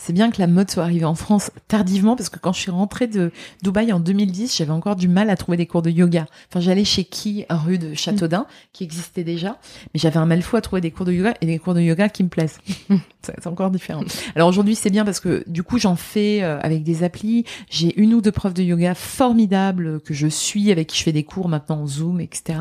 c'est 0.00 0.14
bien 0.14 0.30
que 0.30 0.40
la 0.40 0.46
mode 0.46 0.70
soit 0.70 0.82
arrivée 0.82 1.04
en 1.04 1.14
France 1.14 1.50
tardivement 1.68 2.16
parce 2.16 2.30
que 2.30 2.38
quand 2.38 2.54
je 2.54 2.60
suis 2.60 2.70
rentrée 2.70 3.06
de 3.06 3.30
Dubaï 3.62 3.92
en 3.92 4.00
2010, 4.00 4.56
j'avais 4.56 4.70
encore 4.70 4.96
du 4.96 5.08
mal 5.08 5.28
à 5.28 5.36
trouver 5.36 5.58
des 5.58 5.66
cours 5.66 5.82
de 5.82 5.90
yoga. 5.90 6.24
Enfin, 6.48 6.60
j'allais 6.60 6.86
chez 6.86 7.04
qui 7.04 7.44
rue 7.50 7.76
de 7.76 7.92
Châteaudun, 7.92 8.46
qui 8.72 8.82
existait 8.82 9.24
déjà, 9.24 9.58
mais 9.92 10.00
j'avais 10.00 10.16
un 10.16 10.24
mal 10.24 10.40
fou 10.40 10.56
à 10.56 10.62
trouver 10.62 10.80
des 10.80 10.90
cours 10.90 11.04
de 11.04 11.12
yoga 11.12 11.34
et 11.42 11.46
des 11.46 11.58
cours 11.58 11.74
de 11.74 11.82
yoga 11.82 12.08
qui 12.08 12.24
me 12.24 12.30
plaisent. 12.30 12.58
c'est 13.22 13.46
encore 13.46 13.70
différent. 13.70 14.02
Alors 14.34 14.48
aujourd'hui, 14.48 14.74
c'est 14.74 14.88
bien 14.88 15.04
parce 15.04 15.20
que 15.20 15.44
du 15.46 15.62
coup, 15.62 15.78
j'en 15.78 15.96
fais 15.96 16.42
euh, 16.42 16.58
avec 16.60 16.82
des 16.82 17.02
applis. 17.02 17.44
J'ai 17.68 17.98
une 18.00 18.14
ou 18.14 18.22
deux 18.22 18.32
profs 18.32 18.54
de 18.54 18.62
yoga 18.62 18.94
formidables 18.94 20.00
que 20.00 20.14
je 20.14 20.28
suis, 20.28 20.72
avec 20.72 20.88
qui 20.88 20.98
je 20.98 21.02
fais 21.02 21.12
des 21.12 21.24
cours 21.24 21.50
maintenant 21.50 21.82
en 21.82 21.86
Zoom, 21.86 22.20
etc. 22.20 22.58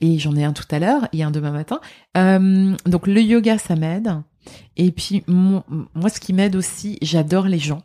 Et 0.00 0.18
j'en 0.18 0.34
ai 0.34 0.42
un 0.42 0.52
tout 0.52 0.66
à 0.72 0.80
l'heure 0.80 1.06
et 1.12 1.22
un 1.22 1.30
demain 1.30 1.52
matin. 1.52 1.80
Euh, 2.16 2.74
donc 2.86 3.06
le 3.06 3.20
yoga, 3.20 3.56
ça 3.58 3.76
m'aide. 3.76 4.16
Et 4.76 4.90
puis, 4.92 5.24
moi, 5.26 6.10
ce 6.12 6.20
qui 6.20 6.32
m'aide 6.32 6.56
aussi, 6.56 6.98
j'adore 7.02 7.46
les 7.46 7.58
gens. 7.58 7.82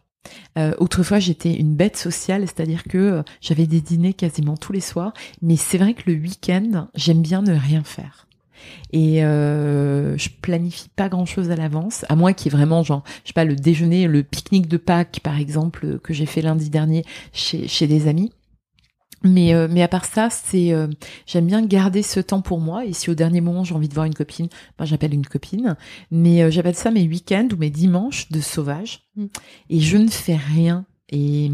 Euh, 0.58 0.74
autrefois, 0.80 1.20
j'étais 1.20 1.54
une 1.54 1.76
bête 1.76 1.98
sociale, 1.98 2.42
c'est-à-dire 2.42 2.84
que 2.84 2.98
euh, 2.98 3.24
j'avais 3.42 3.68
des 3.68 3.82
dîners 3.82 4.14
quasiment 4.14 4.58
tous 4.58 4.74
les 4.74 4.82
soirs. 4.82 5.14
Mais 5.42 5.56
c'est 5.56 5.78
vrai 5.78 5.94
que 5.94 6.10
le 6.10 6.18
week-end, 6.18 6.88
j'aime 6.96 7.22
bien 7.22 7.42
ne 7.42 7.54
rien 7.54 7.84
faire. 7.84 8.28
Et 8.92 9.24
euh, 9.24 10.18
je 10.18 10.30
planifie 10.42 10.90
pas 10.90 11.10
grand-chose 11.10 11.52
à 11.52 11.56
l'avance, 11.56 12.06
à 12.10 12.16
moins 12.16 12.34
qu'il 12.34 12.52
y 12.52 12.56
ait 12.56 12.58
vraiment, 12.58 12.84
genre, 12.84 13.04
je 13.24 13.30
sais 13.30 13.34
pas, 13.34 13.46
le 13.46 13.56
déjeuner, 13.56 14.08
le 14.08 14.24
pique-nique 14.24 14.68
de 14.68 14.78
Pâques, 14.78 15.20
par 15.22 15.38
exemple, 15.38 16.00
que 16.00 16.14
j'ai 16.14 16.26
fait 16.26 16.42
lundi 16.42 16.70
dernier 16.70 17.06
chez, 17.34 17.68
chez 17.68 17.88
des 17.88 18.08
amis. 18.08 18.32
Mais, 19.24 19.54
euh, 19.54 19.68
mais 19.70 19.82
à 19.82 19.88
part 19.88 20.06
ça, 20.06 20.30
c'est 20.30 20.74
euh, 20.74 20.88
j'aime 21.26 21.48
bien 21.48 21.66
garder 21.66 22.04
ce 22.04 22.20
temps 22.20 22.42
pour 22.42 22.60
moi. 22.60 22.86
Et 22.86 22.94
si 22.94 23.10
au 23.10 23.16
dernier 23.16 23.42
moment 23.42 23.64
j'ai 23.64 23.74
envie 23.74 23.90
de 23.90 23.94
voir 23.94 24.06
une 24.06 24.14
copine, 24.14 24.48
ben, 24.78 24.86
j'appelle 24.86 25.14
une 25.14 25.26
copine. 25.26 25.76
Mais 26.12 26.44
euh, 26.44 26.52
j'appelle 26.52 26.76
ça 26.76 26.92
mes 26.92 27.08
week-ends 27.08 27.48
ou 27.52 27.58
mes 27.58 27.70
dimanches 27.70 28.30
de 28.30 28.40
sauvage. 28.40 29.08
Mm. 29.16 29.26
Et 29.70 29.80
je 29.80 29.98
ne 29.98 30.10
fais 30.10 30.36
rien 30.36 30.86
Et 31.10 31.52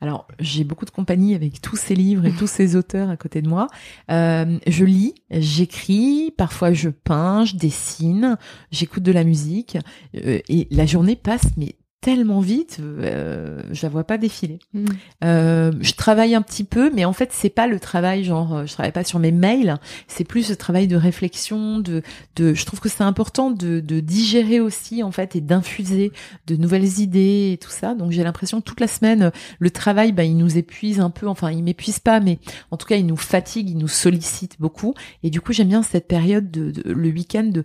alors, 0.00 0.26
j'ai 0.40 0.64
beaucoup 0.64 0.86
de 0.86 0.90
compagnie 0.90 1.34
avec 1.34 1.60
tous 1.60 1.76
ces 1.76 1.94
livres 1.94 2.26
et 2.26 2.32
tous 2.32 2.46
ces 2.46 2.74
auteurs 2.76 3.10
à 3.10 3.16
côté 3.16 3.42
de 3.42 3.48
moi. 3.48 3.68
Euh, 4.10 4.58
je 4.66 4.84
lis, 4.84 5.14
j'écris, 5.30 6.32
parfois 6.36 6.72
je 6.72 6.88
peins, 6.88 7.44
je 7.44 7.56
dessine, 7.56 8.36
j'écoute 8.70 9.02
de 9.02 9.12
la 9.12 9.24
musique. 9.24 9.78
Euh, 10.16 10.40
et 10.48 10.66
la 10.70 10.86
journée 10.86 11.16
passe, 11.16 11.46
mais 11.56 11.76
tellement 12.04 12.40
vite, 12.40 12.80
euh, 12.82 13.62
je 13.72 13.82
la 13.82 13.88
vois 13.88 14.04
pas 14.04 14.18
défiler. 14.18 14.58
Mm. 14.74 14.84
Euh, 15.24 15.72
je 15.80 15.92
travaille 15.94 16.34
un 16.34 16.42
petit 16.42 16.64
peu, 16.64 16.90
mais 16.94 17.06
en 17.06 17.14
fait 17.14 17.30
c'est 17.32 17.48
pas 17.48 17.66
le 17.66 17.80
travail 17.80 18.24
genre 18.24 18.56
euh, 18.56 18.66
je 18.66 18.74
travaille 18.74 18.92
pas 18.92 19.04
sur 19.04 19.18
mes 19.18 19.32
mails, 19.32 19.78
c'est 20.06 20.24
plus 20.24 20.50
le 20.50 20.56
travail 20.56 20.86
de 20.86 20.96
réflexion, 20.96 21.78
de, 21.78 22.02
de 22.36 22.52
je 22.52 22.66
trouve 22.66 22.80
que 22.80 22.90
c'est 22.90 23.04
important 23.04 23.50
de, 23.50 23.80
de 23.80 24.00
digérer 24.00 24.60
aussi 24.60 25.02
en 25.02 25.12
fait 25.12 25.34
et 25.34 25.40
d'infuser 25.40 26.12
de 26.46 26.56
nouvelles 26.56 27.00
idées 27.00 27.52
et 27.54 27.56
tout 27.56 27.70
ça. 27.70 27.94
Donc 27.94 28.10
j'ai 28.10 28.22
l'impression 28.22 28.60
que 28.60 28.66
toute 28.66 28.80
la 28.80 28.88
semaine 28.88 29.32
le 29.58 29.70
travail 29.70 30.12
bah 30.12 30.24
il 30.24 30.36
nous 30.36 30.58
épuise 30.58 31.00
un 31.00 31.08
peu, 31.08 31.26
enfin 31.26 31.50
il 31.52 31.64
m'épuise 31.64 32.00
pas, 32.00 32.20
mais 32.20 32.38
en 32.70 32.76
tout 32.76 32.86
cas 32.86 32.96
il 32.96 33.06
nous 33.06 33.16
fatigue, 33.16 33.70
il 33.70 33.78
nous 33.78 33.88
sollicite 33.88 34.56
beaucoup. 34.60 34.92
Et 35.22 35.30
du 35.30 35.40
coup 35.40 35.54
j'aime 35.54 35.68
bien 35.68 35.82
cette 35.82 36.06
période 36.06 36.50
de, 36.50 36.82
le 36.84 37.08
week-end 37.08 37.44
de 37.44 37.64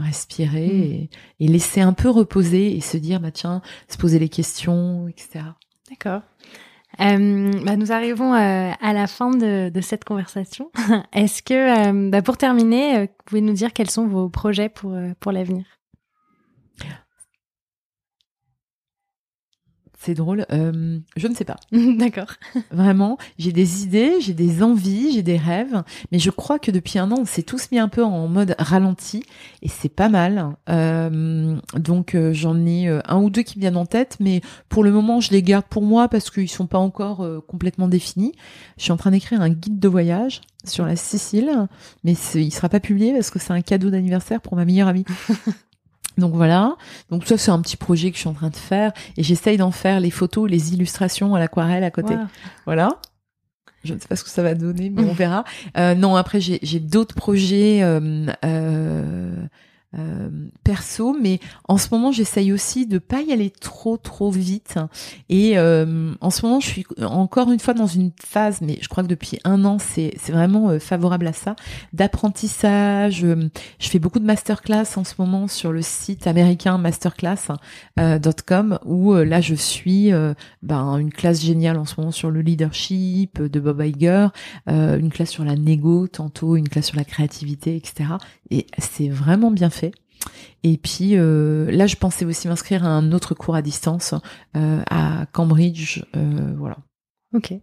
respirer 0.00 1.08
mm. 1.40 1.44
et, 1.44 1.48
laisser 1.48 1.80
un 1.80 1.92
peu 1.92 2.08
reposer 2.08 2.76
et 2.76 2.80
se 2.80 2.96
dire 2.96 3.20
bah 3.20 3.30
tiens 3.30 3.62
se 3.88 3.96
poser 3.96 4.18
les 4.18 4.28
questions 4.28 5.08
etc 5.08 5.44
d'accord. 5.88 6.22
Euh, 7.00 7.52
bah 7.64 7.76
nous 7.76 7.92
arrivons 7.92 8.34
euh, 8.34 8.72
à 8.80 8.92
la 8.92 9.06
fin 9.06 9.30
de, 9.30 9.70
cette 9.80 10.04
conversation. 10.04 10.70
Est-ce 11.12 11.42
que 11.42 11.54
euh, 11.88 12.10
bah 12.10 12.20
pour 12.20 12.36
terminer 12.36 13.02
vous 13.02 13.24
pouvez 13.26 13.40
nous 13.40 13.52
dire 13.52 13.72
quels 13.72 13.90
sont 13.90 14.08
vos 14.08 14.28
projets 14.28 14.68
pour 14.68 14.96
pour 15.20 15.30
l'avenir? 15.30 15.64
C'est 20.02 20.14
drôle. 20.14 20.46
Euh, 20.50 20.98
je 21.14 21.28
ne 21.28 21.34
sais 21.34 21.44
pas. 21.44 21.56
D'accord. 21.72 22.32
Vraiment, 22.70 23.18
j'ai 23.38 23.52
des 23.52 23.82
idées, 23.82 24.14
j'ai 24.22 24.32
des 24.32 24.62
envies, 24.62 25.12
j'ai 25.12 25.22
des 25.22 25.36
rêves, 25.36 25.82
mais 26.10 26.18
je 26.18 26.30
crois 26.30 26.58
que 26.58 26.70
depuis 26.70 26.98
un 26.98 27.12
an, 27.12 27.16
on 27.20 27.24
s'est 27.26 27.42
tous 27.42 27.70
mis 27.70 27.78
un 27.78 27.88
peu 27.88 28.02
en 28.02 28.26
mode 28.26 28.56
ralenti 28.58 29.22
et 29.60 29.68
c'est 29.68 29.90
pas 29.90 30.08
mal. 30.08 30.56
Euh, 30.70 31.54
donc 31.74 32.14
euh, 32.14 32.32
j'en 32.32 32.64
ai 32.64 32.88
un 32.88 33.20
ou 33.20 33.28
deux 33.28 33.42
qui 33.42 33.58
viennent 33.58 33.76
en 33.76 33.84
tête, 33.84 34.16
mais 34.20 34.40
pour 34.70 34.84
le 34.84 34.90
moment, 34.90 35.20
je 35.20 35.32
les 35.32 35.42
garde 35.42 35.66
pour 35.68 35.82
moi 35.82 36.08
parce 36.08 36.30
qu'ils 36.30 36.48
sont 36.48 36.66
pas 36.66 36.78
encore 36.78 37.28
complètement 37.46 37.86
définis. 37.86 38.32
Je 38.78 38.84
suis 38.84 38.92
en 38.92 38.96
train 38.96 39.10
d'écrire 39.10 39.42
un 39.42 39.50
guide 39.50 39.78
de 39.78 39.88
voyage 39.88 40.40
sur 40.64 40.86
la 40.86 40.96
Sicile, 40.96 41.68
mais 42.04 42.14
il 42.34 42.52
sera 42.52 42.70
pas 42.70 42.80
publié 42.80 43.12
parce 43.12 43.30
que 43.30 43.38
c'est 43.38 43.52
un 43.52 43.60
cadeau 43.60 43.90
d'anniversaire 43.90 44.40
pour 44.40 44.56
ma 44.56 44.64
meilleure 44.64 44.88
amie. 44.88 45.04
Donc 46.18 46.34
voilà, 46.34 46.76
donc 47.10 47.26
ça 47.26 47.38
c'est 47.38 47.50
un 47.50 47.60
petit 47.60 47.76
projet 47.76 48.10
que 48.10 48.16
je 48.16 48.20
suis 48.20 48.28
en 48.28 48.34
train 48.34 48.50
de 48.50 48.56
faire 48.56 48.92
et 49.16 49.22
j'essaye 49.22 49.56
d'en 49.56 49.70
faire 49.70 50.00
les 50.00 50.10
photos, 50.10 50.50
les 50.50 50.74
illustrations 50.74 51.34
à 51.34 51.38
l'aquarelle 51.38 51.84
à 51.84 51.90
côté. 51.90 52.14
Voilà. 52.66 52.98
Je 53.84 53.94
ne 53.94 53.98
sais 53.98 54.08
pas 54.08 54.16
ce 54.16 54.24
que 54.24 54.30
ça 54.30 54.42
va 54.42 54.54
donner, 54.54 54.90
mais 54.90 55.04
on 55.04 55.12
verra. 55.14 55.44
Euh, 55.78 55.94
non, 55.94 56.16
après 56.16 56.40
j'ai 56.40 56.80
d'autres 56.80 57.14
projets. 57.14 57.82
Euh, 57.82 58.26
euh, 58.44 59.34
euh, 59.98 60.28
perso, 60.62 61.16
mais 61.20 61.40
en 61.66 61.76
ce 61.76 61.88
moment 61.90 62.12
j'essaye 62.12 62.52
aussi 62.52 62.86
de 62.86 62.98
pas 62.98 63.22
y 63.22 63.32
aller 63.32 63.50
trop 63.50 63.96
trop 63.96 64.30
vite. 64.30 64.76
Et 65.28 65.58
euh, 65.58 66.12
en 66.20 66.30
ce 66.30 66.46
moment 66.46 66.60
je 66.60 66.68
suis 66.68 66.86
encore 67.02 67.50
une 67.50 67.58
fois 67.58 67.74
dans 67.74 67.88
une 67.88 68.12
phase, 68.24 68.60
mais 68.60 68.78
je 68.80 68.88
crois 68.88 69.02
que 69.02 69.08
depuis 69.08 69.40
un 69.42 69.64
an 69.64 69.78
c'est 69.80 70.14
c'est 70.16 70.30
vraiment 70.30 70.70
euh, 70.70 70.78
favorable 70.78 71.26
à 71.26 71.32
ça, 71.32 71.56
d'apprentissage. 71.92 73.26
je 73.26 73.88
fais 73.88 73.98
beaucoup 73.98 74.20
de 74.20 74.24
masterclass 74.24 74.96
en 74.96 75.02
ce 75.02 75.14
moment 75.18 75.48
sur 75.48 75.72
le 75.72 75.82
site 75.82 76.28
américain 76.28 76.78
masterclass.com 76.78 78.78
où 78.84 79.14
là 79.14 79.40
je 79.40 79.56
suis 79.56 80.12
ben, 80.62 80.98
une 80.98 81.12
classe 81.12 81.42
géniale 81.42 81.78
en 81.78 81.84
ce 81.84 81.96
moment 81.98 82.12
sur 82.12 82.30
le 82.30 82.42
leadership 82.42 83.42
de 83.42 83.58
Bob 83.58 83.82
Iger, 83.82 84.28
une 84.68 85.10
classe 85.10 85.30
sur 85.30 85.44
la 85.44 85.56
négo 85.56 86.06
tantôt, 86.06 86.54
une 86.54 86.68
classe 86.68 86.86
sur 86.86 86.96
la 86.96 87.04
créativité, 87.04 87.74
etc. 87.74 88.10
Et 88.50 88.66
c'est 88.78 89.08
vraiment 89.08 89.50
bien 89.50 89.70
fait. 89.70 89.92
Et 90.62 90.76
puis 90.76 91.16
euh, 91.16 91.70
là, 91.70 91.86
je 91.86 91.96
pensais 91.96 92.24
aussi 92.24 92.48
m'inscrire 92.48 92.84
à 92.84 92.88
un 92.88 93.12
autre 93.12 93.34
cours 93.34 93.54
à 93.54 93.62
distance 93.62 94.14
euh, 94.56 94.82
à 94.90 95.26
Cambridge, 95.32 96.02
euh, 96.16 96.54
voilà. 96.56 96.78
Ok. 97.34 97.54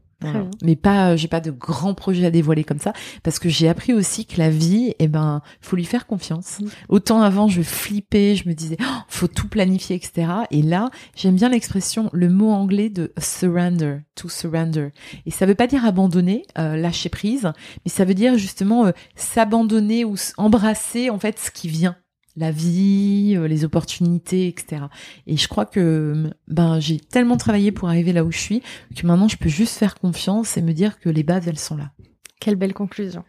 Mais 0.63 0.76
pas, 0.76 1.15
j'ai 1.15 1.28
pas 1.28 1.41
de 1.41 1.51
grands 1.51 1.93
projets 1.93 2.26
à 2.26 2.32
dévoiler 2.32 2.63
comme 2.63 2.80
ça, 2.80 2.93
parce 3.24 3.39
que 3.39 3.49
j'ai 3.49 3.70
appris 3.70 3.93
aussi 3.93 4.26
que 4.26 4.38
la 4.38 4.49
vie, 4.49 4.93
eh 4.99 5.07
ben, 5.07 5.41
faut 5.61 5.76
lui 5.76 5.86
faire 5.86 6.07
confiance. 6.07 6.57
Autant 6.89 7.22
avant, 7.22 7.47
je 7.47 7.61
flippais, 7.61 8.36
je 8.36 8.49
me 8.49 8.53
disais, 8.53 8.78
oh, 8.82 8.99
faut 9.07 9.28
tout 9.28 9.47
planifier, 9.47 9.95
etc. 9.95 10.28
Et 10.51 10.61
là, 10.61 10.89
j'aime 11.15 11.36
bien 11.36 11.49
l'expression, 11.49 12.09
le 12.13 12.30
mot 12.30 12.49
anglais 12.49 12.89
de 12.89 13.13
surrender, 13.20 13.99
to 14.15 14.30
surrender. 14.30 14.89
Et 15.26 15.32
ça 15.32 15.45
veut 15.45 15.55
pas 15.55 15.68
dire 15.68 15.86
abandonner, 15.86 16.43
euh, 16.57 16.76
lâcher 16.76 17.09
prise, 17.09 17.51
mais 17.86 17.91
ça 17.91 18.05
veut 18.05 18.15
dire 18.15 18.38
justement 18.38 18.88
euh, 18.88 18.91
s'abandonner 19.15 20.03
ou 20.03 20.15
embrasser 20.38 21.09
en 21.09 21.20
fait 21.20 21.38
ce 21.39 21.51
qui 21.51 21.68
vient 21.68 21.95
la 22.38 22.51
vie, 22.51 23.35
euh, 23.35 23.47
les 23.47 23.65
opportunités, 23.65 24.47
etc. 24.47 24.83
Et 25.25 25.35
je 25.35 25.47
crois 25.47 25.65
que 25.65 26.29
ben 26.47 26.79
j'ai 26.79 26.99
tellement 26.99 27.35
travaillé 27.35 27.71
pour 27.71 27.89
arriver 27.89 28.13
là 28.13 28.23
où 28.23 28.31
je 28.31 28.38
suis 28.38 28.61
que 28.95 29.05
maintenant 29.05 29.27
je 29.27 29.38
peux 29.38 29.49
juste 29.49 29.77
faire 29.77 29.95
confiance 29.95 30.55
et 30.55 30.61
me 30.61 30.71
dire 30.71 30.99
que 30.99 31.09
les 31.09 31.23
bases 31.23 31.47
elles 31.47 31.59
sont 31.59 31.75
là. 31.75 31.91
Quelle 32.39 32.55
belle 32.55 32.73
conclusion. 32.73 33.23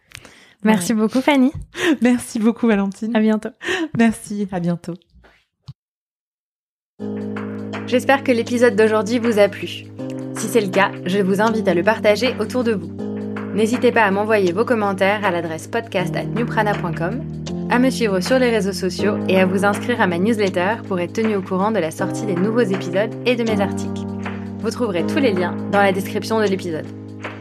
Merci 0.63 0.93
beaucoup 0.93 1.21
Fanny. 1.21 1.51
Merci 2.01 2.39
beaucoup 2.39 2.67
Valentine. 2.67 3.15
À 3.15 3.19
bientôt. 3.19 3.49
Merci, 3.97 4.47
à 4.51 4.59
bientôt. 4.59 4.93
J'espère 7.87 8.23
que 8.23 8.31
l'épisode 8.31 8.75
d'aujourd'hui 8.75 9.19
vous 9.19 9.39
a 9.39 9.47
plu. 9.47 9.85
Si 10.35 10.47
c'est 10.47 10.61
le 10.61 10.69
cas, 10.69 10.91
je 11.05 11.19
vous 11.19 11.41
invite 11.41 11.67
à 11.67 11.73
le 11.73 11.83
partager 11.83 12.35
autour 12.39 12.63
de 12.63 12.73
vous. 12.73 13.08
N'hésitez 13.53 13.91
pas 13.91 14.03
à 14.03 14.11
m'envoyer 14.11 14.51
vos 14.51 14.65
commentaires 14.65 15.25
à 15.25 15.31
l'adresse 15.31 15.67
podcast@newprana.com 15.67 17.21
à 17.69 17.77
me 17.77 17.89
suivre 17.89 18.19
sur 18.19 18.39
les 18.39 18.49
réseaux 18.49 18.73
sociaux 18.73 19.17
et 19.27 19.39
à 19.39 19.45
vous 19.45 19.63
inscrire 19.63 20.01
à 20.01 20.07
ma 20.07 20.17
newsletter 20.17 20.77
pour 20.87 20.99
être 20.99 21.13
tenu 21.13 21.35
au 21.35 21.41
courant 21.41 21.71
de 21.71 21.79
la 21.79 21.91
sortie 21.91 22.25
des 22.25 22.35
nouveaux 22.35 22.61
épisodes 22.61 23.13
et 23.25 23.35
de 23.35 23.43
mes 23.43 23.61
articles. 23.61 24.01
Vous 24.59 24.71
trouverez 24.71 25.05
tous 25.05 25.19
les 25.19 25.31
liens 25.31 25.55
dans 25.71 25.81
la 25.81 25.91
description 25.91 26.39
de 26.39 26.45
l'épisode. 26.45 26.85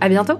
À 0.01 0.09
bientôt! 0.09 0.39